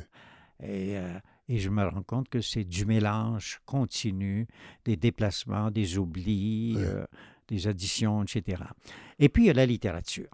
Et, 0.63 0.97
euh, 0.97 1.17
et 1.49 1.59
je 1.59 1.69
me 1.69 1.83
rends 1.87 2.03
compte 2.03 2.29
que 2.29 2.41
c'est 2.41 2.63
du 2.65 2.85
mélange 2.85 3.59
continu, 3.65 4.47
des 4.85 4.97
déplacements, 4.97 5.71
des 5.71 5.97
oublis, 5.97 6.73
Ouais. 6.75 6.83
euh, 6.83 7.05
des 7.47 7.67
additions, 7.67 8.23
etc. 8.23 8.63
Et 9.19 9.29
puis 9.29 9.43
il 9.43 9.47
y 9.47 9.49
a 9.49 9.53
la 9.53 9.65
littérature. 9.65 10.27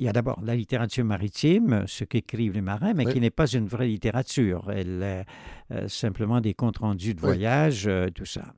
Il 0.00 0.06
y 0.06 0.08
a 0.08 0.12
d'abord 0.12 0.40
la 0.44 0.54
littérature 0.54 1.04
maritime, 1.04 1.84
ce 1.86 2.04
qu'écrivent 2.04 2.52
les 2.52 2.60
marins, 2.60 2.94
mais 2.94 3.04
Oui. 3.06 3.12
qui 3.14 3.20
n'est 3.20 3.30
pas 3.30 3.46
une 3.48 3.66
vraie 3.66 3.88
littérature. 3.88 4.70
Elle 4.70 5.02
est 5.02 5.24
euh, 5.72 5.88
simplement 5.88 6.40
des 6.40 6.54
comptes 6.54 6.78
rendus 6.78 7.14
de 7.14 7.20
Oui. 7.20 7.26
voyage, 7.26 7.86
euh, 7.88 8.08
tout 8.14 8.24
ça. 8.24 8.54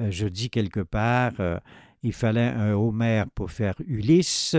Euh, 0.00 0.10
je 0.10 0.26
dis 0.26 0.50
quelque 0.50 0.80
part, 0.80 1.32
il 2.02 2.12
fallait 2.12 2.48
un 2.48 2.72
Homère 2.72 3.26
pour 3.34 3.50
faire 3.52 3.74
Ulysse. 3.86 4.56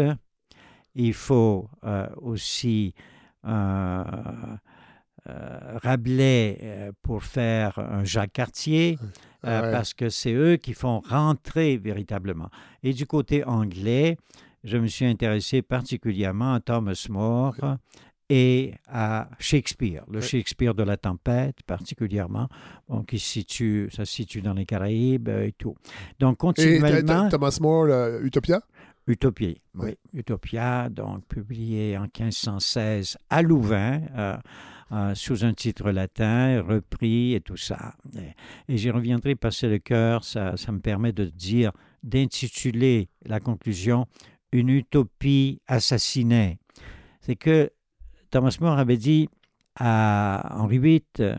Il 0.95 1.13
faut 1.13 1.69
aussi 2.17 2.93
un 3.43 4.05
Rabelais 5.25 6.91
pour 7.01 7.23
faire 7.23 7.77
un 7.79 8.03
Jacques 8.03 8.34
Cartier, 8.34 8.97
Ouais. 9.43 9.71
parce 9.71 9.93
que 9.95 10.09
c'est 10.09 10.34
eux 10.34 10.57
qui 10.57 10.73
font 10.73 10.99
rentrer 10.99 11.77
véritablement. 11.77 12.49
Et 12.84 12.93
du 12.93 13.07
côté 13.07 13.43
anglais, 13.43 14.17
je 14.64 14.78
me 14.78 14.88
suis 14.88 15.05
intéressé 15.05 15.62
particulièrement 15.62 16.53
à 16.53 16.59
Thomas 16.59 17.05
More 17.09 17.55
et 18.30 18.74
à 18.88 19.30
Shakespeare, 19.39 20.03
le. 20.09 20.22
Shakespeare 20.22 20.74
de 20.74 20.84
la 20.84 20.95
tempête 20.95 21.57
particulièrement, 21.64 22.47
bon, 22.88 23.03
qui 23.03 23.20
se 23.20 23.28
situe, 23.28 23.89
ça 23.91 24.05
se 24.05 24.12
situe 24.14 24.41
dans 24.41 24.53
les 24.53 24.66
Caraïbes 24.66 25.28
euh, 25.28 25.47
et 25.47 25.51
tout. 25.51 25.76
Donc 26.20 26.38
continuellement, 26.38 27.28
Thomas 27.30 27.57
More, 27.59 27.88
Utopia? 28.24 28.62
Utopie, 29.07 29.59
Ouais. 29.76 29.97
oui. 30.14 30.20
Utopia, 30.20 30.88
donc 30.89 31.26
publié 31.28 31.97
en 31.97 32.03
1516 32.03 33.18
à 33.30 33.41
Louvain, 33.41 34.01
euh, 34.16 34.38
euh, 34.93 35.16
sous 35.16 35.43
un 35.43 35.53
titre 35.53 35.91
latin, 35.91 36.62
repris 36.62 37.34
et 37.34 37.41
tout 37.41 37.57
ça. 37.57 37.95
Et, 38.16 38.74
et 38.74 38.78
j'y 38.78 38.91
reviendrai 38.91 39.36
passer 39.36 39.68
le 39.68 39.80
cœur, 39.80 40.24
ça, 40.24 40.55
ça 40.55 40.72
me 40.72 40.80
permet 40.80 41.12
de 41.12 41.26
dire, 41.26 41.72
d'intituler 42.03 43.09
la 43.26 43.39
conclusion 43.39 44.05
Une 44.52 44.70
utopie 44.70 45.62
assassinée. 45.68 46.60
C'est 47.22 47.36
que 47.36 47.72
Thomas 48.30 48.58
More 48.60 48.78
avait 48.80 48.97
dit 48.97 49.30
à 49.76 50.58
Henri 50.60 50.80
VIII 50.80 51.36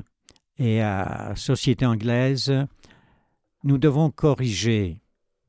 et 0.59 0.81
à 0.81 1.35
Société 1.37 1.85
anglaise, 1.85 2.53
nous 3.65 3.79
devons 3.79 4.11
corriger, 4.11 5.01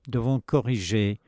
devons 0.08 0.40
corriger 0.40 1.20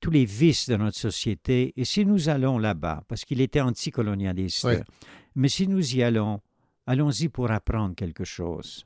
tous 0.00 0.10
les 0.10 0.24
vices 0.24 0.68
de 0.68 0.76
notre 0.76 0.98
société. 0.98 1.72
Et 1.76 1.84
si 1.84 2.04
nous 2.04 2.28
allons 2.28 2.58
là-bas, 2.58 3.04
parce 3.08 3.24
qu'il 3.24 3.40
était 3.40 3.60
anticolonialiste, 3.60 4.64
Oui. 4.64 4.74
mais 5.34 5.48
si 5.48 5.66
nous 5.66 5.94
y 5.96 6.02
allons, 6.02 6.40
allons-y 6.86 7.28
pour 7.28 7.50
apprendre 7.50 7.94
quelque 7.94 8.24
chose. 8.24 8.84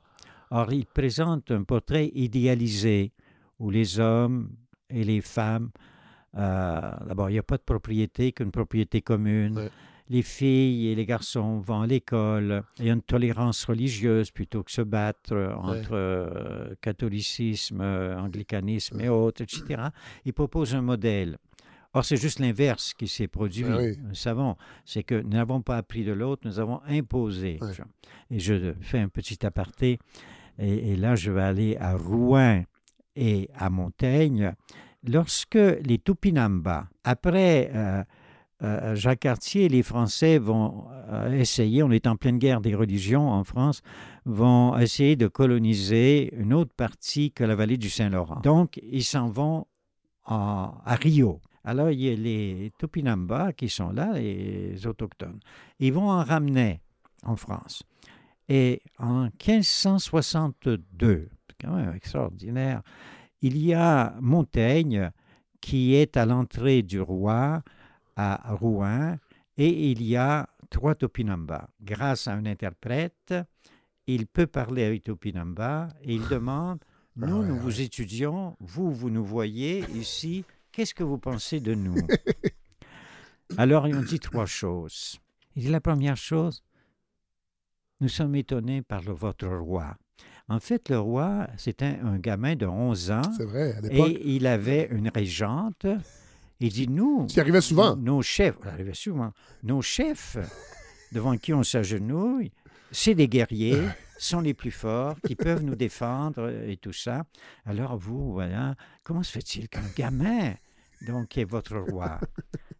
Or, 0.51 0.71
il 0.71 0.85
présente 0.85 1.51
un 1.51 1.63
portrait 1.63 2.11
idéalisé 2.15 3.11
où 3.59 3.69
les 3.69 3.99
hommes 3.99 4.49
et 4.89 5.03
les 5.03 5.21
femmes, 5.21 5.71
d'abord, 6.33 7.29
il 7.29 7.33
n'y 7.33 7.39
a 7.39 7.43
pas 7.43 7.57
de 7.57 7.63
propriété 7.63 8.31
qu'une 8.31 8.51
propriété 8.51 9.01
commune. 9.01 9.57
Ouais. 9.57 9.69
Les 10.09 10.23
filles 10.23 10.87
et 10.87 10.95
les 10.95 11.05
garçons 11.05 11.59
vont 11.59 11.81
à 11.81 11.87
l'école. 11.87 12.63
Il 12.79 12.85
y 12.85 12.89
a 12.89 12.93
une 12.93 13.01
tolérance 13.01 13.63
religieuse 13.65 14.31
plutôt 14.31 14.63
que 14.63 14.71
se 14.71 14.81
battre 14.81 15.33
euh, 15.33 15.53
entre 15.53 15.93
euh, 15.93 16.73
catholicisme, 16.81 17.79
euh, 17.81 18.19
anglicanisme 18.19 18.99
et 19.01 19.09
autres, 19.09 19.43
etc. 19.43 19.89
Il 20.25 20.33
propose 20.33 20.73
un 20.73 20.81
modèle. 20.81 21.37
Or, 21.93 22.05
c'est 22.05 22.17
juste 22.17 22.39
l'inverse 22.39 22.95
qui 22.95 23.07
s'est 23.07 23.27
produit. 23.27 23.65
Ah 23.67 23.77
oui. 23.77 23.97
Nous 24.01 24.15
savons, 24.15 24.55
c'est 24.83 25.03
que 25.03 25.21
nous 25.21 25.29
n'avons 25.29 25.61
pas 25.61 25.77
appris 25.77 26.03
de 26.03 26.11
l'autre, 26.11 26.41
nous 26.45 26.59
avons 26.59 26.81
imposé. 26.87 27.59
Ouais. 27.61 27.73
Et 28.31 28.39
je 28.39 28.73
fais 28.81 28.99
un 28.99 29.09
petit 29.09 29.45
aparté. 29.45 29.99
Et, 30.57 30.91
et 30.91 30.95
là, 30.95 31.15
je 31.15 31.31
vais 31.31 31.41
aller 31.41 31.77
à 31.77 31.95
Rouen 31.95 32.63
et 33.15 33.49
à 33.55 33.69
Montaigne. 33.69 34.55
Lorsque 35.07 35.55
les 35.55 35.97
Tupinamba, 35.97 36.87
après 37.03 37.71
euh, 37.73 38.03
euh, 38.63 38.95
Jacques 38.95 39.21
Cartier, 39.21 39.69
les 39.69 39.81
Français 39.81 40.37
vont 40.37 40.87
euh, 41.09 41.31
essayer, 41.31 41.83
on 41.83 41.91
est 41.91 42.05
en 42.05 42.17
pleine 42.17 42.37
guerre 42.37 42.59
des 42.59 42.75
religions 42.75 43.29
en 43.29 43.43
France, 43.45 43.81
vont 44.25 44.77
essayer 44.77 45.15
de 45.15 45.27
coloniser 45.27 46.33
une 46.35 46.53
autre 46.53 46.73
partie 46.75 47.31
que 47.31 47.45
la 47.45 47.55
vallée 47.55 47.77
du 47.77 47.89
Saint-Laurent. 47.89 48.41
Donc, 48.41 48.79
ils 48.83 49.03
s'en 49.03 49.29
vont 49.29 49.67
à 50.25 50.95
Rio. 51.01 51.41
Alors, 51.63 51.89
il 51.89 52.01
y 52.01 52.11
a 52.11 52.15
les 52.15 52.71
Tupinamba 52.77 53.53
qui 53.53 53.69
sont 53.69 53.91
là, 53.91 54.13
les 54.13 54.85
autochtones. 54.85 55.39
Ils 55.79 55.93
vont 55.93 56.09
en 56.09 56.23
ramener 56.23 56.81
en 57.23 57.35
France. 57.35 57.83
Et 58.47 58.81
en 58.97 59.29
1562, 59.45 61.29
c'est 61.47 61.55
quand 61.61 61.75
même 61.75 61.93
extraordinaire, 61.95 62.81
il 63.41 63.57
y 63.57 63.73
a 63.73 64.15
Montaigne 64.21 65.11
qui 65.61 65.95
est 65.95 66.17
à 66.17 66.25
l'entrée 66.25 66.81
du 66.81 67.01
roi 67.01 67.63
à 68.15 68.53
Rouen 68.53 69.17
et 69.57 69.91
il 69.91 70.03
y 70.03 70.15
a 70.15 70.49
trois 70.69 70.95
Topinamba. 70.95 71.69
Grâce 71.81 72.27
à 72.27 72.33
un 72.33 72.45
interprète, 72.45 73.33
il 74.07 74.27
peut 74.27 74.47
parler 74.47 74.83
avec 74.83 75.03
Topinamba 75.03 75.89
et 76.01 76.15
il 76.15 76.27
demande 76.27 76.79
Nous, 77.15 77.27
ouais, 77.27 77.47
nous 77.47 77.53
ouais. 77.53 77.59
vous 77.59 77.81
étudions, 77.81 78.55
vous, 78.59 78.91
vous 78.91 79.09
nous 79.09 79.23
voyez 79.23 79.85
ici, 79.91 80.45
qu'est-ce 80.71 80.93
que 80.93 81.03
vous 81.03 81.17
pensez 81.17 81.59
de 81.59 81.73
nous? 81.73 81.95
Alors, 83.57 83.87
ils 83.87 83.95
ont 83.95 84.01
dit 84.01 84.19
trois 84.19 84.45
choses. 84.45 85.19
Il 85.55 85.63
dit 85.63 85.69
La 85.69 85.81
première 85.81 86.17
chose, 86.17 86.63
nous 87.99 88.09
sommes 88.09 88.35
étonnés 88.35 88.81
par 88.81 89.01
le, 89.01 89.11
votre 89.11 89.47
roi. 89.47 89.97
En 90.49 90.59
fait, 90.59 90.89
le 90.89 90.99
roi, 90.99 91.47
c'était 91.57 91.97
un 92.03 92.17
gamin 92.17 92.55
de 92.55 92.65
11 92.65 93.11
ans 93.11 93.21
C'est 93.37 93.45
vrai, 93.45 93.73
à 93.73 93.81
l'époque. 93.81 94.09
et 94.09 94.35
il 94.35 94.47
avait 94.47 94.87
une 94.91 95.09
régente. 95.09 95.85
Il 96.59 96.69
dit 96.73 96.87
Nous, 96.87 97.27
Ce 97.29 97.35
qui 97.35 97.39
arrivait 97.39 97.61
souvent. 97.61 97.95
nos 97.95 98.21
chefs, 98.21 98.55
arrivait 98.65 98.93
souvent, 98.95 99.31
nos 99.63 99.81
chefs 99.81 100.37
devant 101.11 101.37
qui 101.37 101.53
on 101.53 101.63
s'agenouille, 101.63 102.51
c'est 102.91 103.13
des 103.15 103.27
guerriers, 103.27 103.81
sont 104.17 104.41
les 104.41 104.53
plus 104.55 104.71
forts, 104.71 105.15
qui 105.25 105.35
peuvent 105.35 105.63
nous 105.63 105.75
défendre 105.75 106.49
et 106.67 106.77
tout 106.77 106.93
ça. 106.93 107.23
Alors 107.65 107.97
vous, 107.97 108.33
voilà, 108.33 108.75
comment 109.03 109.23
se 109.23 109.31
fait-il 109.31 109.69
qu'un 109.69 109.87
gamin, 109.95 110.53
donc, 111.07 111.37
est 111.37 111.45
votre 111.45 111.77
roi? 111.77 112.19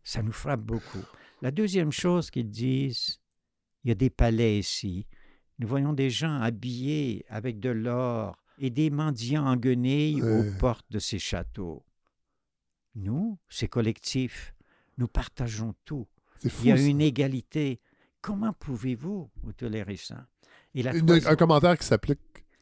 Ça 0.03 0.21
nous 0.23 0.31
frappe 0.33 0.61
beaucoup. 0.61 1.03
La 1.41 1.51
deuxième 1.51 1.91
chose 1.91 2.31
qu'ils 2.31 2.49
disent, 2.49 3.19
il 3.83 3.89
y 3.89 3.91
a 3.91 3.95
des 3.95 4.09
palais 4.09 4.57
ici. 4.59 5.05
Nous 5.59 5.67
voyons 5.67 5.93
des 5.93 6.09
gens 6.09 6.39
habillés 6.39 7.25
avec 7.29 7.59
de 7.59 7.69
l'or 7.69 8.37
et 8.57 8.69
des 8.69 8.89
mendiants 8.89 9.45
en 9.45 9.55
guenilles 9.55 10.21
Ouais. 10.21 10.49
aux 10.49 10.57
portes 10.57 10.85
de 10.89 10.99
ces 10.99 11.19
châteaux. 11.19 11.83
Nous, 12.95 13.37
c'est 13.49 13.67
collectif. 13.67 14.53
Nous 14.97 15.07
partageons 15.07 15.75
tout. 15.85 16.07
Fou. 16.41 16.49
Il 16.63 16.65
y 16.67 16.71
a 16.71 16.77
ça. 16.77 16.83
une 16.83 17.01
égalité. 17.01 17.79
Comment 18.21 18.53
pouvez-vous 18.53 19.29
vous 19.43 19.53
tolérer 19.53 19.95
ça 19.97 20.27
Et 20.73 20.83
la 20.83 20.95
Une- 20.95 21.05
troisième- 21.05 21.31
un 21.33 21.35
commentaire 21.35 21.77
qui 21.77 21.85
s'applique 21.85 22.19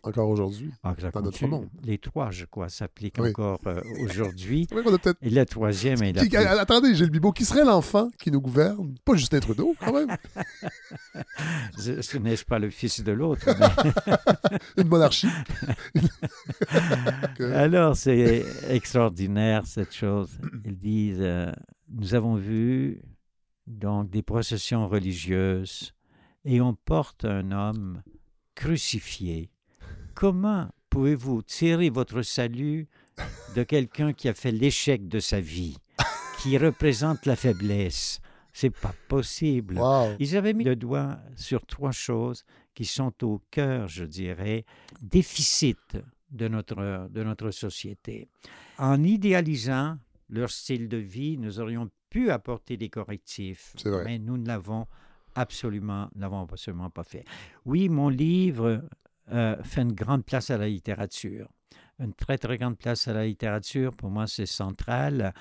encore 0.08 0.30
aujourd'hui. 0.30 0.72
Ah, 0.84 0.96
dans 1.14 1.22
notre 1.22 1.48
monde. 1.48 1.68
Les 1.84 1.98
trois, 1.98 2.32
je 2.32 2.46
crois, 2.46 2.70
s'appliquent 2.70 3.18
Oui. 3.20 3.30
encore 3.30 3.60
euh, 3.68 3.82
aujourd'hui. 4.02 4.68
Et 5.22 5.30
la 5.30 5.46
troisième 5.46 6.02
est 6.04 6.14
la 6.14 6.24
Qui- 6.24 6.30
plus- 6.30 6.38
Attendez, 6.38 6.96
Gilles 6.96 7.10
Bibo, 7.12 7.32
qui 7.32 7.46
serait 7.46 7.66
l'enfant 7.66 8.10
qui 8.20 8.32
nous 8.32 8.42
gouverne? 8.42 8.96
Pas 9.06 9.16
Justin 9.16 9.40
Trudeau, 9.40 9.76
quand 9.80 9.94
même. 9.94 10.16
Ce, 11.78 12.18
n'est 12.18 12.36
pas 12.38 12.60
le 12.60 12.70
fils 12.70 13.02
de 13.04 13.12
l'autre. 13.12 13.48
mais- 13.60 14.14
Une 14.82 14.88
monarchie. 14.88 15.28
Alors, 17.40 17.96
c'est 17.96 18.46
extraordinaire 18.70 19.66
cette 19.66 19.94
chose. 19.94 20.30
Ils 20.66 20.78
disent 20.78 21.18
euh, 21.22 21.52
Nous 21.90 22.16
avons 22.16 22.36
vu 22.36 23.02
donc 23.66 24.10
des 24.10 24.24
processions 24.24 24.88
religieuses 24.88 25.94
et 26.46 26.62
on 26.62 26.74
porte 26.74 27.26
un 27.26 27.52
homme 27.52 28.02
crucifié. 28.56 29.52
Comment 30.18 30.68
pouvez-vous 30.90 31.44
tirer 31.44 31.92
votre 31.92 32.24
salut 32.24 32.88
de 33.56 33.62
quelqu'un 33.62 34.14
qui 34.14 34.28
a 34.28 34.34
fait 34.34 34.52
l'échec 34.52 35.08
de 35.08 35.20
sa 35.20 35.40
vie, 35.40 35.78
qui 36.40 36.58
représente 36.58 37.28
la 37.28 37.36
faiblesse? 37.36 38.20
C'est 38.52 38.76
pas 38.76 38.96
possible. 39.10 39.78
Wow. 39.78 40.16
Ils 40.18 40.36
avaient 40.36 40.56
mis 40.56 40.64
le 40.64 40.76
doigt 40.76 41.20
sur 41.36 41.68
trois 41.68 41.92
choses 41.92 42.46
qui 42.74 42.84
sont 42.84 43.14
au 43.24 43.44
cœur, 43.52 43.88
je 43.90 44.06
dirais, 44.06 44.66
déficit 45.04 46.00
de 46.32 46.48
notre, 46.48 47.08
de 47.12 47.24
notre 47.24 47.52
société. 47.52 48.28
En 48.80 49.04
idéalisant 49.04 50.00
leur 50.32 50.50
style 50.50 50.90
de 50.90 50.98
vie, 50.98 51.38
nous 51.38 51.60
aurions 51.60 51.92
pu 52.10 52.32
apporter 52.32 52.76
des 52.76 52.90
correctifs, 52.90 53.76
mais 54.04 54.18
nous 54.18 54.40
ne 54.40 54.48
l'avons 54.48 54.88
absolument, 55.36 56.10
l'avons 56.16 56.42
absolument 56.42 56.90
pas 56.90 57.04
fait. 57.04 57.24
Oui, 57.66 57.88
mon 57.88 58.10
livre 58.10 58.82
euh, 59.32 59.56
fait 59.64 59.82
une 59.82 59.94
grande 59.94 60.26
place 60.26 60.50
à 60.50 60.58
la 60.58 60.68
littérature. 60.68 61.48
Une 62.00 62.14
très, 62.14 62.38
très 62.38 62.58
grande 62.58 62.78
place 62.78 63.08
à 63.08 63.14
la 63.14 63.26
littérature. 63.26 63.96
Pour 63.96 64.10
moi, 64.10 64.28
c'est 64.28 64.46
central. 64.46 65.34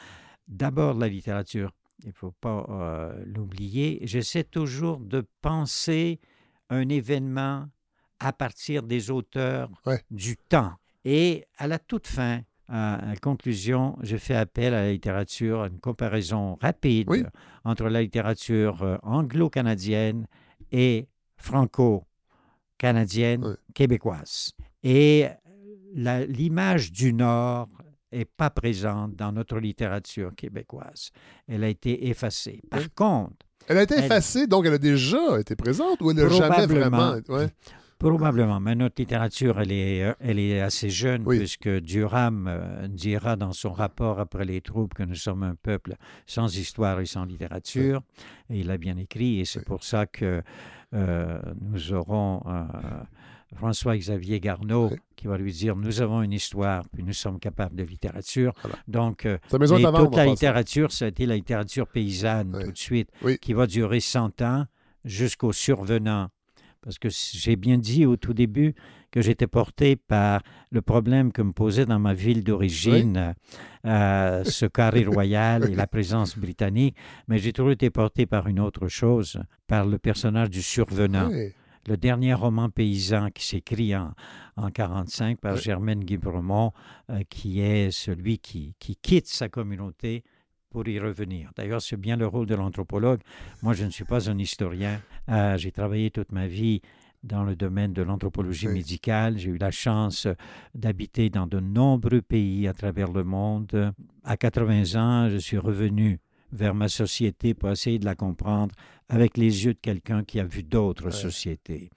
D'abord, 0.49 0.95
la 0.95 1.09
littérature. 1.09 1.73
Il 2.03 2.09
ne 2.09 2.13
faut 2.13 2.33
pas 2.33 2.67
euh, 2.69 3.23
l'oublier. 3.27 4.01
J'essaie 4.03 4.45
toujours 4.45 4.99
de 5.01 5.27
penser 5.43 6.21
un 6.71 6.89
événement 6.89 7.67
à 8.21 8.33
partir 8.33 8.83
des 8.83 9.11
auteurs 9.11 9.71
Ouais. 9.87 10.03
du 10.11 10.37
temps. 10.37 10.73
Et 11.05 11.45
à 11.59 11.67
la 11.69 11.79
toute 11.79 12.07
fin, 12.07 12.41
à 12.69 13.01
la 13.07 13.17
conclusion, 13.17 13.97
je 14.03 14.17
fais 14.17 14.35
appel 14.35 14.75
à 14.75 14.83
la 14.83 14.93
littérature, 14.93 15.63
à 15.63 15.67
une 15.69 15.79
comparaison 15.79 16.57
rapide 16.61 17.09
Oui. 17.09 17.23
entre 17.65 17.85
la 17.89 18.03
littérature 18.03 18.83
euh, 18.83 18.97
anglo-canadienne 19.03 20.27
et 20.73 21.09
franco-canadienne 21.37 22.13
Ouais. 22.83 23.55
québécoise. 23.75 24.53
Et 24.83 25.27
la- 25.95 26.25
l'image 26.27 26.93
du 26.93 27.13
Nord 27.13 27.69
n'est 28.13 28.25
pas 28.25 28.51
présente 28.51 29.15
dans 29.17 29.33
notre 29.33 29.59
littérature 29.59 30.35
québécoise. 30.35 31.11
Elle 31.49 31.65
a 31.65 31.69
été 31.69 32.09
effacée. 32.09 32.61
Par 32.71 32.81
Oui. 32.81 32.89
contre, 32.95 33.33
Elle 33.69 33.79
a 33.79 33.83
été 33.83 33.95
Elle- 33.97 34.05
effacée, 34.05 34.47
donc 34.47 34.65
elle 34.67 34.75
a 34.75 34.79
déjà 34.79 35.41
été 35.41 35.57
présente 35.57 36.01
ou 36.01 36.11
elle 36.13 36.17
n'a 36.19 36.29
jamais 36.29 36.67
vraiment. 36.67 37.17
Ouais. 37.29 37.49
Probablement, 37.99 38.61
mais 38.61 38.75
notre 38.75 38.97
littérature, 39.01 39.59
elle 39.59 39.73
est, 39.73 40.03
euh, 40.05 40.13
elle 40.21 40.39
est 40.39 40.61
assez 40.61 40.91
jeune, 40.91 41.23
Oui. 41.25 41.39
puisque 41.39 41.69
Durham 41.81 42.47
euh, 42.47 42.87
dira 42.89 43.37
dans 43.37 43.53
son 43.53 43.73
rapport 43.73 44.21
après 44.21 44.45
les 44.45 44.61
troupes 44.61 44.93
que 44.93 45.03
nous 45.03 45.15
sommes 45.15 45.43
un 45.43 45.55
peuple 45.55 45.95
sans 46.27 46.57
histoire 46.59 47.01
et 47.01 47.07
sans 47.07 47.25
littérature. 47.25 48.03
Et 48.51 48.61
il 48.61 48.71
a 48.71 48.77
bien 48.77 48.99
écrit, 48.99 49.41
et 49.41 49.47
c'est 49.47 49.61
Oui. 49.61 49.65
pour 49.65 49.83
ça 49.83 50.05
que 50.07 50.25
euh, 50.27 50.43
nous 51.61 51.93
aurons 51.93 52.43
euh, 52.47 52.65
François-Xavier 53.55 54.41
Garneau 54.41 54.89
Oui. 54.91 54.99
qui 55.17 55.27
va 55.27 55.39
lui 55.39 55.53
dire 55.53 55.77
Nous 55.77 56.01
avons 56.03 56.23
une 56.23 56.33
histoire, 56.33 56.85
puis 56.93 57.03
nous 57.05 57.13
sommes 57.13 57.39
capables 57.39 57.77
de 57.77 57.85
littérature. 57.85 58.53
Voilà. 58.63 58.77
Donc, 58.89 59.25
euh, 59.27 59.39
mais 59.59 59.67
toute 59.67 59.81
la 59.81 59.93
passant. 59.93 60.25
littérature, 60.25 60.93
ça 60.93 61.05
a 61.05 61.09
été 61.09 61.27
la 61.27 61.37
littérature 61.37 61.87
paysanne 61.87 62.53
Oui. 62.57 62.65
tout 62.65 62.73
de 62.73 62.79
suite, 62.79 63.11
Oui. 63.23 63.39
qui 63.39 63.53
va 63.53 63.67
durer 63.67 64.01
100 64.01 64.43
ans 64.43 64.65
jusqu'au 65.05 65.53
survenant. 65.53 66.29
Parce 66.83 66.99
que 66.99 67.09
j'ai 67.11 67.57
bien 67.57 67.79
dit 67.79 68.07
au 68.07 68.17
tout 68.17 68.33
début 68.35 68.75
que 69.17 69.23
j'étais 69.23 69.47
porté 69.47 69.97
par 69.97 70.43
le 70.71 70.83
problème 70.83 71.33
que 71.33 71.41
me 71.41 71.53
posait 71.53 71.87
dans 71.87 71.99
ma 71.99 72.13
ville 72.13 72.45
d'origine 72.45 73.35
euh, 73.87 74.45
ce 74.45 74.67
carré 74.67 75.07
royal 75.07 75.71
et 75.71 75.75
la 75.75 75.87
présence 75.87 76.37
britannique, 76.37 76.95
mais 77.27 77.39
j'ai 77.39 77.55
toujours 77.55 77.71
été 77.71 77.89
porté 77.89 78.27
par 78.27 78.47
une 78.47 78.61
autre 78.61 78.89
chose, 78.89 79.41
par 79.67 79.87
le 79.87 79.97
personnage 79.97 80.51
du 80.51 80.61
survenant 80.61 81.31
Oui. 81.31 81.55
le 81.89 81.97
dernier 81.97 82.35
roman 82.35 82.69
paysan 82.69 83.31
qui 83.31 83.47
s'écrit 83.47 83.97
en, 83.97 84.13
en 84.59 84.71
45 84.71 85.41
par 85.41 85.55
Oui. 85.55 85.63
Germaine 85.63 86.01
Guibremont, 86.05 86.73
euh, 87.09 87.21
qui 87.31 87.61
est 87.61 87.91
celui 87.91 88.39
qui, 88.39 88.75
qui 88.79 88.97
quitte 88.97 89.29
sa 89.29 89.49
communauté 89.49 90.25
pour 90.69 90.87
y 90.89 90.99
revenir. 91.01 91.53
D'ailleurs, 91.57 91.81
c'est 91.81 91.97
bien 91.97 92.19
le 92.19 92.27
rôle 92.27 92.45
de 92.45 92.55
l'anthropologue. 92.55 93.21
Moi, 93.63 93.73
je 93.73 93.87
ne 93.87 93.91
suis 93.91 94.05
pas 94.05 94.29
un 94.29 94.37
historien. 94.39 95.01
Euh, 95.31 95.57
J'ai 95.57 95.73
travaillé 95.73 96.11
toute 96.11 96.33
ma 96.33 96.47
vie 96.49 96.83
dans 97.27 97.45
le 97.45 97.57
domaine 97.57 97.93
de 97.93 98.03
l'anthropologie 98.03 98.69
Oui. 98.69 98.75
médicale. 98.75 99.39
J'ai 99.39 99.51
eu 99.51 99.59
la 99.59 99.71
chance 99.71 100.27
d'habiter 100.75 101.29
dans 101.31 101.47
de 101.47 101.61
nombreux 101.61 102.23
pays 102.23 102.67
à 102.69 102.73
travers 102.73 103.11
le 103.13 103.25
monde. 103.25 103.93
À 104.25 104.37
80 104.37 104.95
ans, 104.97 105.29
je 105.29 105.37
suis 105.37 105.59
revenu 105.59 106.21
vers 106.53 106.75
ma 106.75 106.89
société 106.89 107.55
pour 107.55 107.71
essayer 107.71 107.99
de 107.99 108.05
la 108.05 108.15
comprendre 108.15 108.75
avec 109.09 109.37
les 109.37 109.65
yeux 109.65 109.75
de 109.75 109.79
quelqu'un 109.81 110.25
qui 110.25 110.41
a 110.41 110.45
vu 110.45 110.63
d'autres 110.63 111.07
Ouais. 111.07 111.11
sociétés. 111.11 111.91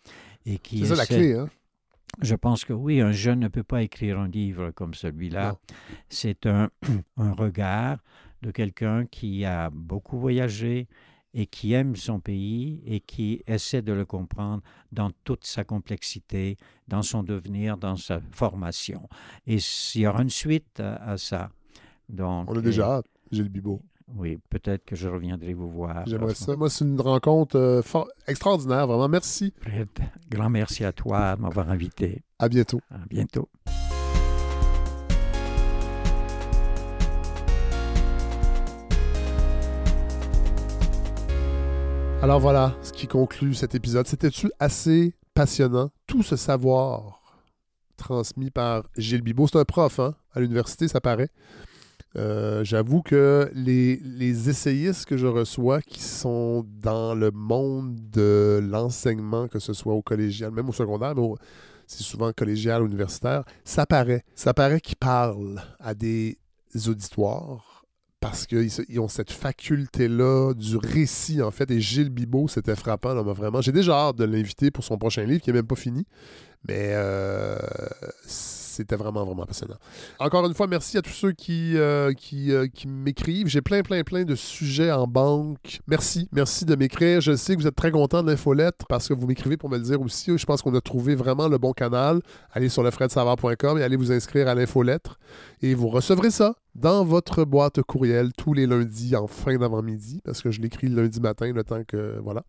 Et 0.45 0.57
qui 0.57 0.79
C'est 0.79 0.85
ça 0.87 0.95
la 0.95 1.05
clé, 1.05 1.33
hein? 1.35 1.49
je 2.21 2.35
pense 2.35 2.65
que 2.65 2.73
oui, 2.73 2.99
un 3.01 3.11
jeune 3.11 3.39
ne 3.39 3.47
peut 3.47 3.63
pas 3.63 3.83
écrire 3.83 4.19
un 4.19 4.27
livre 4.27 4.71
comme 4.71 4.93
celui-là. 4.95 5.57
C'est 6.09 6.45
un, 6.47 6.69
un 7.17 7.31
regard 7.33 7.97
de 8.41 8.51
quelqu'un 8.51 9.05
qui 9.05 9.45
a 9.45 9.69
beaucoup 9.69 10.17
voyagé 10.17 10.87
et 11.33 11.45
qui 11.45 11.73
aime 11.73 11.95
son 11.95 12.19
pays 12.19 12.81
et 12.85 12.99
qui 13.01 13.43
essaie 13.47 13.81
de 13.81 13.93
le 13.93 14.05
comprendre 14.05 14.63
dans 14.91 15.11
toute 15.23 15.45
sa 15.45 15.63
complexité, 15.63 16.57
dans 16.87 17.01
son 17.03 17.21
devenir, 17.23 17.77
dans 17.77 17.95
sa 17.95 18.19
formation. 18.31 19.07
Et 19.45 19.57
il 19.95 20.01
y 20.01 20.07
aura 20.07 20.21
une 20.23 20.29
suite 20.29 20.79
à, 20.79 20.95
à 21.11 21.17
ça. 21.17 21.49
Donc, 22.09 22.49
On 22.49 22.55
a 22.55 22.59
et- 22.59 22.63
déjà 22.63 22.89
hâte, 22.97 23.05
Gilles 23.31 23.49
Bibot. 23.49 23.81
Oui, 24.15 24.39
peut-être 24.49 24.85
que 24.85 24.95
je 24.95 25.07
reviendrai 25.07 25.53
vous 25.53 25.69
voir. 25.69 26.03
J'aimerais 26.07 26.33
ça. 26.33 26.55
Moi, 26.55 26.67
c'est 26.71 26.83
une 26.83 26.99
rencontre 26.99 27.55
euh, 27.57 27.83
fort- 27.83 28.09
extraordinaire, 28.27 28.87
vraiment. 28.87 29.07
Merci. 29.07 29.53
Fred, 29.61 29.87
grand 30.31 30.49
merci 30.49 30.83
à 30.83 30.91
toi 30.91 31.35
de 31.35 31.41
m'avoir 31.43 31.69
invité. 31.69 32.23
À 32.39 32.49
bientôt. 32.49 32.81
À 32.89 33.05
bientôt. 33.07 33.47
Alors 42.21 42.41
voilà 42.41 42.75
ce 42.81 42.91
qui 42.91 43.07
conclut 43.07 43.53
cet 43.53 43.75
épisode. 43.75 44.05
C'était-tu 44.05 44.51
assez 44.59 45.15
passionnant? 45.33 45.89
Tout 46.05 46.21
ce 46.21 46.35
savoir 46.35 47.37
transmis 47.95 48.51
par 48.51 48.83
Gilles 48.97 49.21
Bibot. 49.21 49.47
C'est 49.47 49.57
un 49.57 49.63
prof 49.63 49.99
hein, 49.99 50.15
à 50.33 50.41
l'université, 50.41 50.89
ça 50.89 50.99
paraît. 50.99 51.29
Euh, 52.17 52.61
J'avoue 52.65 53.03
que 53.03 53.49
les, 53.53 54.49
essayistes 54.49 55.05
que 55.05 55.15
je 55.15 55.27
reçois 55.27 55.81
qui 55.81 56.01
sont 56.01 56.65
dans 56.81 57.15
le 57.15 57.31
monde 57.31 57.95
de 58.11 58.59
l'enseignement, 58.69 59.47
que 59.47 59.59
ce 59.59 59.71
soit 59.71 59.93
au 59.93 60.01
collégial, 60.01 60.51
même 60.51 60.67
au 60.67 60.73
secondaire, 60.73 61.15
mais 61.15 61.23
c'est 61.87 62.03
souvent 62.03 62.33
collégial, 62.33 62.83
universitaire, 62.83 63.43
ça 63.63 63.85
paraît. 63.85 64.25
Ça 64.35 64.53
paraît 64.53 64.81
qu'ils 64.81 64.97
parlent 64.97 65.61
à 65.79 65.93
des 65.93 66.37
auditoires 66.87 67.78
parce 68.19 68.45
qu'ils 68.45 68.99
ont 68.99 69.07
cette 69.07 69.31
faculté-là 69.31 70.53
du 70.53 70.77
récit, 70.77 71.41
en 71.41 71.51
fait. 71.51 71.71
Et 71.71 71.79
Gilles 71.79 72.09
Bibot, 72.09 72.47
c'était 72.47 72.75
frappant, 72.75 73.13
là, 73.13 73.21
vraiment. 73.21 73.61
J'ai 73.61 73.71
déjà 73.71 73.93
hâte 73.93 74.17
de 74.17 74.25
l'inviter 74.25 74.71
pour 74.71 74.83
son 74.83 74.97
prochain 74.97 75.23
livre, 75.23 75.41
qui 75.41 75.49
n'est 75.49 75.57
même 75.57 75.67
pas 75.67 75.75
fini. 75.75 76.05
Mais 76.67 76.91
euh, 76.93 77.57
c'était 78.79 78.95
vraiment, 78.95 79.25
vraiment 79.25 79.45
passionnant. 79.45 79.75
Encore 80.19 80.45
une 80.45 80.53
fois, 80.53 80.67
merci 80.67 80.97
à 80.97 81.01
tous 81.01 81.11
ceux 81.11 81.31
qui, 81.33 81.77
euh, 81.77 82.13
qui, 82.13 82.51
euh, 82.53 82.67
qui 82.67 82.87
m'écrivent. 82.87 83.47
J'ai 83.47 83.61
plein, 83.61 83.81
plein, 83.81 84.03
plein 84.03 84.23
de 84.23 84.35
sujets 84.35 84.89
en 84.91 85.05
banque. 85.05 85.81
Merci. 85.87 86.29
Merci 86.31 86.63
de 86.63 86.75
m'écrire. 86.75 87.19
Je 87.19 87.35
sais 87.35 87.55
que 87.55 87.61
vous 87.61 87.67
êtes 87.67 87.75
très 87.75 87.91
content 87.91 88.23
de 88.23 88.29
l'infolettre 88.31 88.85
parce 88.87 89.07
que 89.09 89.13
vous 89.13 89.27
m'écrivez 89.27 89.57
pour 89.57 89.69
me 89.69 89.77
le 89.77 89.83
dire 89.83 89.99
aussi. 90.01 90.37
Je 90.37 90.45
pense 90.45 90.61
qu'on 90.61 90.73
a 90.75 90.81
trouvé 90.81 91.13
vraiment 91.15 91.49
le 91.49 91.57
bon 91.57 91.73
canal. 91.73 92.21
Allez 92.53 92.69
sur 92.69 92.81
lefredsavard.com 92.83 93.77
et 93.79 93.83
allez 93.83 93.97
vous 93.97 94.11
inscrire 94.13 94.47
à 94.47 94.55
l'infolettre. 94.55 95.19
Et 95.61 95.73
vous 95.73 95.89
recevrez 95.89 96.31
ça 96.31 96.55
dans 96.75 97.03
votre 97.03 97.43
boîte 97.43 97.81
courriel 97.81 98.31
tous 98.37 98.53
les 98.53 98.65
lundis 98.65 99.15
en 99.17 99.27
fin 99.27 99.57
d'avant-midi 99.57 100.21
parce 100.23 100.41
que 100.41 100.51
je 100.51 100.61
l'écris 100.61 100.87
le 100.87 101.01
lundi 101.01 101.19
matin, 101.19 101.51
le 101.51 101.63
temps 101.65 101.83
que. 101.85 102.17
Voilà. 102.23 102.43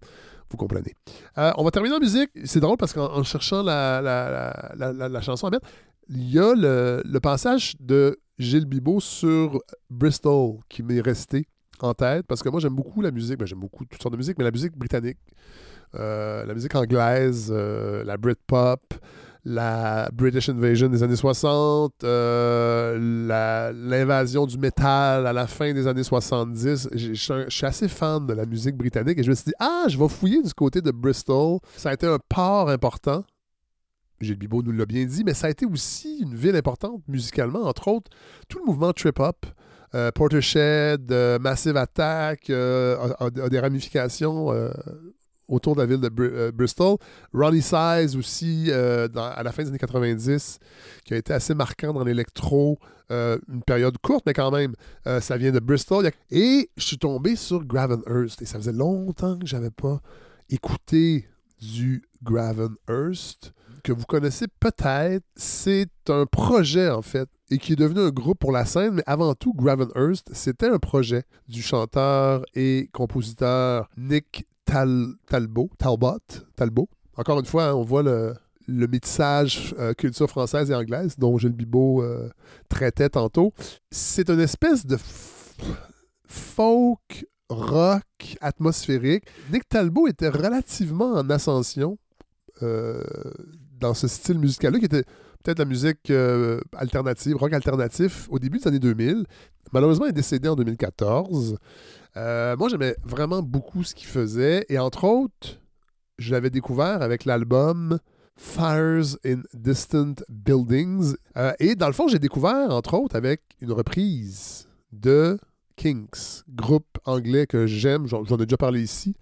Vous 0.52 0.56
comprenez. 0.56 0.96
Euh, 1.38 1.52
on 1.58 1.62
va 1.62 1.70
terminer 1.70 1.94
en 1.94 2.00
musique. 2.00 2.28
C'est 2.44 2.58
drôle 2.58 2.76
parce 2.76 2.92
qu'en 2.92 3.04
en 3.14 3.22
cherchant 3.22 3.62
la, 3.62 4.00
la- 4.02 4.72
la- 4.92 5.08
la 5.08 5.20
chanson 5.20 5.46
à 5.46 5.50
mettre, 5.50 5.64
il 6.10 6.30
y 6.30 6.38
a 6.38 6.54
le, 6.56 7.18
passage 7.20 7.74
de 7.78 8.18
Gilles 8.38 8.66
Bibot 8.66 9.00
sur 9.00 9.60
Bristol 9.88 10.56
qui 10.68 10.82
m'est 10.82 11.00
resté 11.00 11.46
en 11.80 11.94
tête 11.94 12.26
parce 12.26 12.42
que 12.42 12.48
moi 12.48 12.60
j'aime 12.60 12.74
beaucoup 12.74 13.00
la 13.00 13.10
musique, 13.12 13.38
ben, 13.38 13.46
j'aime 13.46 13.60
beaucoup 13.60 13.84
toutes 13.84 14.02
sortes 14.02 14.12
de 14.12 14.18
musique, 14.18 14.36
mais 14.36 14.44
la 14.44 14.50
musique 14.50 14.76
britannique, 14.76 15.18
euh, 15.94 16.44
la 16.44 16.52
musique 16.54 16.74
anglaise, 16.74 17.48
euh, 17.54 18.02
la 18.04 18.16
Britpop, 18.16 18.94
la 19.44 20.10
British 20.12 20.48
Invasion 20.48 20.88
des 20.88 21.02
années 21.02 21.16
60, 21.16 22.04
euh, 22.04 23.72
l'invasion 23.72 24.46
du 24.46 24.58
métal 24.58 25.26
à 25.26 25.32
la 25.32 25.46
fin 25.46 25.72
des 25.72 25.86
années 25.86 26.02
70. 26.02 26.88
J'ai- 26.92 27.14
Je 27.14 27.22
suis 27.22 27.32
un- 27.32 27.44
je 27.48 27.54
suis 27.56 27.66
assez 27.66 27.88
fan 27.88 28.26
de 28.26 28.34
la 28.34 28.44
musique 28.44 28.76
britannique 28.76 29.18
et 29.18 29.22
je 29.22 29.30
me 29.30 29.34
suis 29.34 29.46
dit, 29.46 29.54
ah, 29.58 29.84
je 29.88 29.96
vais 29.98 30.08
fouiller 30.08 30.42
du 30.42 30.52
côté 30.52 30.82
de 30.82 30.90
Bristol. 30.90 31.58
Ça 31.76 31.90
a 31.90 31.94
été 31.94 32.06
un 32.06 32.18
port 32.28 32.68
important. 32.68 33.24
Gilles 34.20 34.36
Bibot 34.36 34.62
nous 34.62 34.72
l'a 34.72 34.86
bien 34.86 35.04
dit, 35.04 35.24
mais 35.24 35.34
ça 35.34 35.46
a 35.46 35.50
été 35.50 35.66
aussi 35.66 36.18
une 36.20 36.34
ville 36.34 36.56
importante 36.56 37.02
musicalement, 37.08 37.62
entre 37.62 37.88
autres, 37.88 38.10
tout 38.48 38.58
le 38.58 38.64
mouvement 38.66 38.92
trip-hop. 38.92 39.46
Euh, 39.94 40.12
Portershed, 40.12 41.10
euh, 41.10 41.38
Massive 41.40 41.76
Attack 41.76 42.48
euh, 42.48 43.08
des 43.48 43.58
ramifications 43.58 44.52
euh, 44.52 44.70
autour 45.48 45.74
de 45.74 45.80
la 45.80 45.86
ville 45.86 46.00
de 46.00 46.50
Bristol. 46.52 46.96
Ronnie 47.32 47.62
Size 47.62 48.16
aussi, 48.16 48.70
à 48.70 49.42
la 49.42 49.50
fin 49.50 49.64
des 49.64 49.70
années 49.70 49.78
90, 49.78 50.60
qui 51.04 51.14
a 51.14 51.16
été 51.16 51.32
assez 51.32 51.54
marquant 51.54 51.92
dans 51.92 52.04
l'électro, 52.04 52.78
une 53.10 53.62
période 53.66 53.98
courte, 53.98 54.22
mais 54.26 54.32
quand 54.32 54.52
même, 54.52 54.76
ça 55.20 55.36
vient 55.36 55.50
de 55.50 55.58
Bristol. 55.58 56.08
Et 56.30 56.70
je 56.76 56.84
suis 56.84 56.98
tombé 56.98 57.34
sur 57.34 57.64
Gravenhurst, 57.64 58.40
et 58.42 58.44
ça 58.44 58.58
faisait 58.58 58.72
longtemps 58.72 59.36
que 59.40 59.46
j'avais 59.46 59.72
pas 59.72 60.00
écouté 60.50 61.26
du 61.60 62.04
Gravenhurst, 62.22 63.52
que 63.82 63.92
vous 63.92 64.04
connaissez 64.04 64.46
peut-être. 64.60 65.24
C'est 65.36 65.90
un 66.08 66.26
projet, 66.26 66.88
en 66.88 67.02
fait, 67.02 67.28
et 67.50 67.58
qui 67.58 67.72
est 67.72 67.76
devenu 67.76 68.00
un 68.00 68.10
groupe 68.10 68.38
pour 68.38 68.52
la 68.52 68.64
scène, 68.64 68.94
mais 68.94 69.02
avant 69.06 69.34
tout, 69.34 69.52
Gravenhurst, 69.54 70.30
c'était 70.32 70.68
un 70.68 70.78
projet 70.78 71.24
du 71.48 71.62
chanteur 71.62 72.44
et 72.54 72.88
compositeur 72.92 73.88
Nick 73.96 74.46
Talbot, 74.64 75.70
Talbot, 75.78 76.20
Talbot. 76.56 76.88
Encore 77.16 77.40
une 77.40 77.46
fois, 77.46 77.68
hein, 77.68 77.74
on 77.74 77.82
voit 77.82 78.02
le, 78.02 78.34
le 78.66 78.86
métissage 78.86 79.74
euh, 79.78 79.94
culture 79.94 80.28
française 80.28 80.70
et 80.70 80.74
anglaise 80.74 81.16
dont 81.18 81.36
Gilles 81.38 81.52
Bibot 81.52 82.02
euh, 82.02 82.30
traitait 82.68 83.08
tantôt. 83.10 83.52
C'est 83.90 84.30
une 84.30 84.40
espèce 84.40 84.86
de 84.86 84.96
folk 86.26 87.26
rock 87.48 88.36
atmosphérique. 88.40 89.24
Nick 89.52 89.68
Talbot 89.68 90.06
était 90.06 90.28
relativement 90.28 91.14
en 91.14 91.28
ascension 91.30 91.98
euh, 92.62 93.02
dans 93.80 93.94
ce 93.94 94.08
style 94.08 94.38
musical-là, 94.38 94.78
qui 94.78 94.84
était 94.84 95.04
peut-être 95.42 95.58
la 95.58 95.64
musique 95.64 96.10
euh, 96.10 96.60
alternative, 96.76 97.36
rock 97.36 97.52
alternatif, 97.52 98.28
au 98.30 98.38
début 98.38 98.58
des 98.58 98.68
années 98.68 98.78
2000. 98.78 99.24
Malheureusement, 99.72 100.06
il 100.06 100.10
est 100.10 100.12
décédé 100.12 100.48
en 100.48 100.56
2014. 100.56 101.56
Euh, 102.16 102.56
moi, 102.56 102.68
j'aimais 102.68 102.96
vraiment 103.04 103.42
beaucoup 103.42 103.84
ce 103.84 103.94
qu'il 103.94 104.08
faisait. 104.08 104.66
Et 104.68 104.78
entre 104.78 105.04
autres, 105.04 105.60
je 106.18 106.32
l'avais 106.32 106.50
découvert 106.50 107.02
avec 107.02 107.24
l'album 107.24 107.98
Fires 108.36 109.16
in 109.24 109.42
Distant 109.54 110.14
Buildings. 110.28 111.14
et 111.58 111.74
dans 111.74 111.86
le 111.86 111.92
fond, 111.92 112.08
j'ai 112.08 112.18
découvert, 112.18 112.70
entre 112.70 112.94
autres, 112.94 113.16
avec 113.16 113.42
une 113.60 113.72
reprise 113.72 114.66
de 114.92 115.38
Kinks, 115.80 116.44
groupe 116.48 116.98
anglais 117.06 117.46
que 117.46 117.66
j'aime, 117.66 118.06
j'en 118.06 118.24
ai 118.24 118.44
déjà 118.44 118.58
parlé 118.58 118.82
ici. 118.82 119.14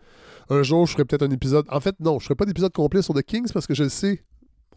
Un 0.51 0.63
jour, 0.63 0.87
je 0.87 0.93
ferai 0.93 1.05
peut-être 1.05 1.23
un 1.23 1.31
épisode. 1.31 1.67
En 1.69 1.79
fait, 1.81 1.95
non, 2.01 2.19
je 2.19 2.25
ne 2.25 2.27
ferai 2.27 2.35
pas 2.35 2.47
d'épisode 2.47 2.73
complet 2.73 3.03
sur 3.03 3.15
The 3.15 3.23
Kings 3.23 3.53
parce 3.53 3.67
que 3.67 3.75
je 3.75 3.89
sais, 3.89 4.23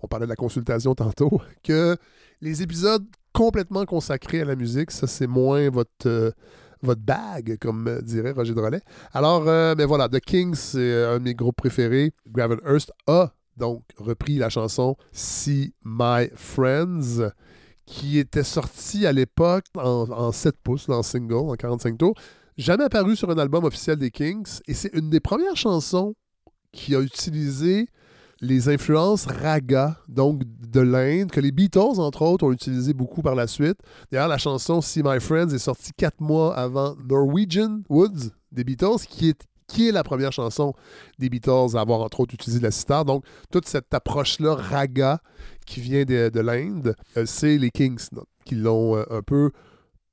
on 0.01 0.07
parlait 0.07 0.25
de 0.25 0.29
la 0.29 0.35
consultation 0.35 0.95
tantôt, 0.95 1.41
que 1.63 1.97
les 2.41 2.61
épisodes 2.61 3.05
complètement 3.33 3.85
consacrés 3.85 4.41
à 4.41 4.45
la 4.45 4.55
musique, 4.55 4.91
ça, 4.91 5.07
c'est 5.07 5.27
moins 5.27 5.69
votre. 5.69 6.07
Euh, 6.07 6.31
votre 6.83 7.01
bag, 7.01 7.59
comme 7.61 8.01
dirait 8.01 8.31
Roger 8.31 8.55
Drolet. 8.55 8.81
Alors, 9.13 9.47
euh, 9.47 9.75
mais 9.77 9.85
voilà, 9.85 10.09
The 10.09 10.19
Kings, 10.19 10.55
c'est 10.55 11.03
un 11.03 11.19
de 11.19 11.23
mes 11.23 11.35
groupes 11.35 11.55
préférés. 11.55 12.11
Gravenhurst 12.27 12.91
a 13.05 13.35
donc 13.55 13.83
repris 13.97 14.37
la 14.37 14.49
chanson 14.49 14.95
See 15.11 15.75
My 15.85 16.29
Friends 16.33 17.29
qui 17.85 18.17
était 18.17 18.43
sorti 18.43 19.05
à 19.05 19.11
l'époque 19.11 19.65
en, 19.75 20.31
7 20.31 20.55
pouces, 20.63 20.87
en 20.87 21.03
single, 21.03 21.49
en 21.49 21.55
45 21.55 21.97
tours, 21.97 22.15
jamais 22.57 22.85
apparu 22.85 23.15
sur 23.15 23.29
un 23.29 23.37
album 23.37 23.65
officiel 23.65 23.97
des 23.97 24.11
Kings, 24.11 24.61
et 24.67 24.73
c'est 24.73 24.93
une 24.93 25.09
des 25.09 25.19
premières 25.19 25.57
chansons 25.57 26.15
qui 26.71 26.95
a 26.95 27.01
utilisé 27.01 27.87
les 28.41 28.69
influences 28.69 29.25
raga, 29.27 29.97
donc 30.09 30.41
de 30.67 30.81
l'Inde, 30.81 31.31
que 31.31 31.39
les 31.39 31.51
Beatles, 31.51 31.99
entre 31.99 32.23
autres, 32.23 32.45
ont 32.45 32.51
utilisé 32.51 32.93
beaucoup 32.93 33.21
par 33.21 33.35
la 33.35 33.47
suite. 33.47 33.77
D'ailleurs, 34.11 34.27
la 34.27 34.39
chanson 34.39 34.81
See 34.81 35.03
My 35.03 35.19
Friends 35.19 35.49
est 35.49 35.59
sortie 35.59 35.91
quatre 35.95 36.19
mois 36.19 36.55
avant 36.57 36.95
Norwegian 37.07 37.81
Woods 37.89 38.31
des 38.51 38.63
Beatles, 38.63 39.05
qui 39.07 39.29
est 39.29 39.91
la 39.91 40.03
première 40.03 40.33
chanson 40.33 40.73
des 41.19 41.29
Beatles 41.29 41.75
à 41.75 41.81
avoir 41.81 42.01
entre 42.01 42.21
autres 42.21 42.33
utilisé 42.33 42.59
la 42.59 42.71
sitar. 42.71 43.05
Donc, 43.05 43.23
toute 43.51 43.67
cette 43.67 43.93
approche-là, 43.93 44.55
raga, 44.55 45.21
qui 45.65 45.79
vient 45.79 46.03
de, 46.03 46.39
l'Inde, 46.39 46.95
euh, 47.17 47.25
c'est 47.25 47.57
les 47.57 47.69
Kings 47.69 48.09
qui 48.43 48.55
l'ont 48.55 48.97
euh, 48.97 49.03
un 49.11 49.21
peu 49.21 49.51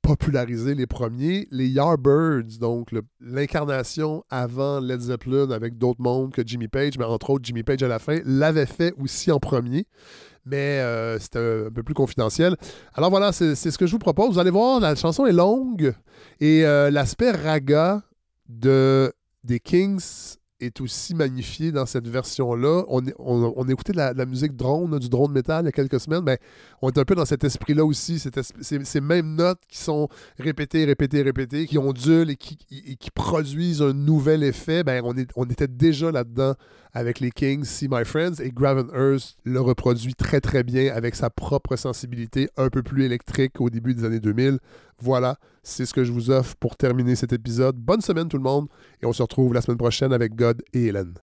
popularisé 0.09 0.73
les 0.73 0.87
premiers. 0.87 1.47
Les 1.51 1.67
Yardbirds, 1.67 2.57
donc 2.59 2.89
l'incarnation 3.21 4.23
avant 4.31 4.79
Led 4.79 5.01
Zeppelin 5.01 5.51
avec 5.51 5.77
d'autres 5.77 6.01
mondes 6.01 6.33
que 6.33 6.41
Jimmy 6.43 6.67
Page, 6.67 6.97
mais 6.97 7.05
entre 7.05 7.29
autres 7.29 7.45
Jimmy 7.45 7.61
Page 7.61 7.83
à 7.83 7.87
la 7.87 7.99
fin, 7.99 8.19
l'avait 8.25 8.65
fait 8.65 8.91
aussi 8.99 9.31
en 9.31 9.39
premier 9.39 9.85
mais 10.45 10.79
euh, 10.79 11.19
c'était 11.19 11.67
un 11.67 11.69
peu 11.69 11.83
plus 11.83 11.93
confidentiel. 11.93 12.55
Alors 12.95 13.11
voilà, 13.11 13.31
c'est 13.31 13.55
ce 13.55 13.77
que 13.77 13.85
je 13.85 13.91
vous 13.91 13.99
propose. 13.99 14.33
Vous 14.33 14.39
allez 14.39 14.49
voir, 14.49 14.79
la 14.79 14.95
chanson 14.95 15.27
est 15.27 15.31
longue 15.31 15.93
et 16.39 16.61
l'aspect 16.63 17.29
raga 17.29 18.01
de 18.47 19.13
des 19.43 19.59
Kings 19.59 20.37
est 20.59 20.81
aussi 20.81 21.15
magnifié 21.15 21.71
dans 21.71 21.85
cette 21.85 22.07
version-là. 22.07 22.83
On, 22.87 23.01
on, 23.17 23.67
écoutait 23.67 23.93
de 23.93 23.97
la, 23.97 24.25
musique 24.25 24.55
drone, 24.55 24.99
du 24.99 25.09
drone 25.09 25.31
métal 25.31 25.63
il 25.63 25.65
y 25.65 25.69
a 25.69 25.71
quelques 25.71 25.99
semaines, 25.99 26.23
mais 26.23 26.39
on 26.81 26.89
est 26.89 26.97
un 26.97 27.05
peu 27.05 27.15
dans 27.15 27.25
cet 27.25 27.43
esprit-là 27.43 27.85
aussi. 27.85 28.21
Ces 28.61 29.01
mêmes 29.01 29.35
notes 29.35 29.61
qui 29.67 29.77
sont 29.77 30.09
répétées, 30.37 30.85
répétées, 30.85 31.21
répétées, 31.21 31.67
qui 31.67 31.77
ondulent 31.77 32.31
et 32.31 32.35
qui, 32.35 32.57
qui 32.57 33.11
produisent 33.11 33.81
un 33.81 33.93
nouvel 33.93 34.43
effet, 34.43 34.83
ben 34.83 35.01
on, 35.03 35.15
est, 35.15 35.29
on 35.35 35.45
était 35.45 35.67
déjà 35.67 36.11
là-dedans 36.11 36.55
avec 36.99 37.21
les 37.21 37.31
Kings, 37.31 37.63
See 37.63 37.87
My 37.89 38.03
Friends, 38.03 38.41
et 38.43 38.51
Gravenhurst 38.51 39.37
le 39.45 39.61
reproduit 39.61 40.15
très 40.15 40.41
très 40.41 40.63
bien 40.63 40.93
avec 40.93 41.15
sa 41.15 41.29
propre 41.29 41.77
sensibilité 41.77 42.49
un 42.57 42.67
peu 42.67 42.83
plus 42.83 43.05
électrique 43.05 43.61
au 43.61 43.69
début 43.69 43.93
des 43.93 44.03
années 44.03 44.19
2000. 44.19 44.59
Voilà, 44.99 45.37
c'est 45.63 45.85
ce 45.85 45.93
que 45.93 46.03
je 46.03 46.11
vous 46.11 46.29
offre 46.29 46.57
pour 46.57 46.75
terminer 46.75 47.15
cet 47.15 47.31
épisode. 47.31 47.77
Bonne 47.77 48.01
semaine 48.01 48.27
tout 48.27 48.35
le 48.35 48.43
monde, 48.43 48.67
et 49.01 49.05
on 49.05 49.13
se 49.13 49.21
retrouve 49.21 49.53
la 49.53 49.61
semaine 49.61 49.77
prochaine 49.77 50.11
avec 50.11 50.35
God 50.35 50.61
et 50.73 50.87
Hélène. 50.87 51.13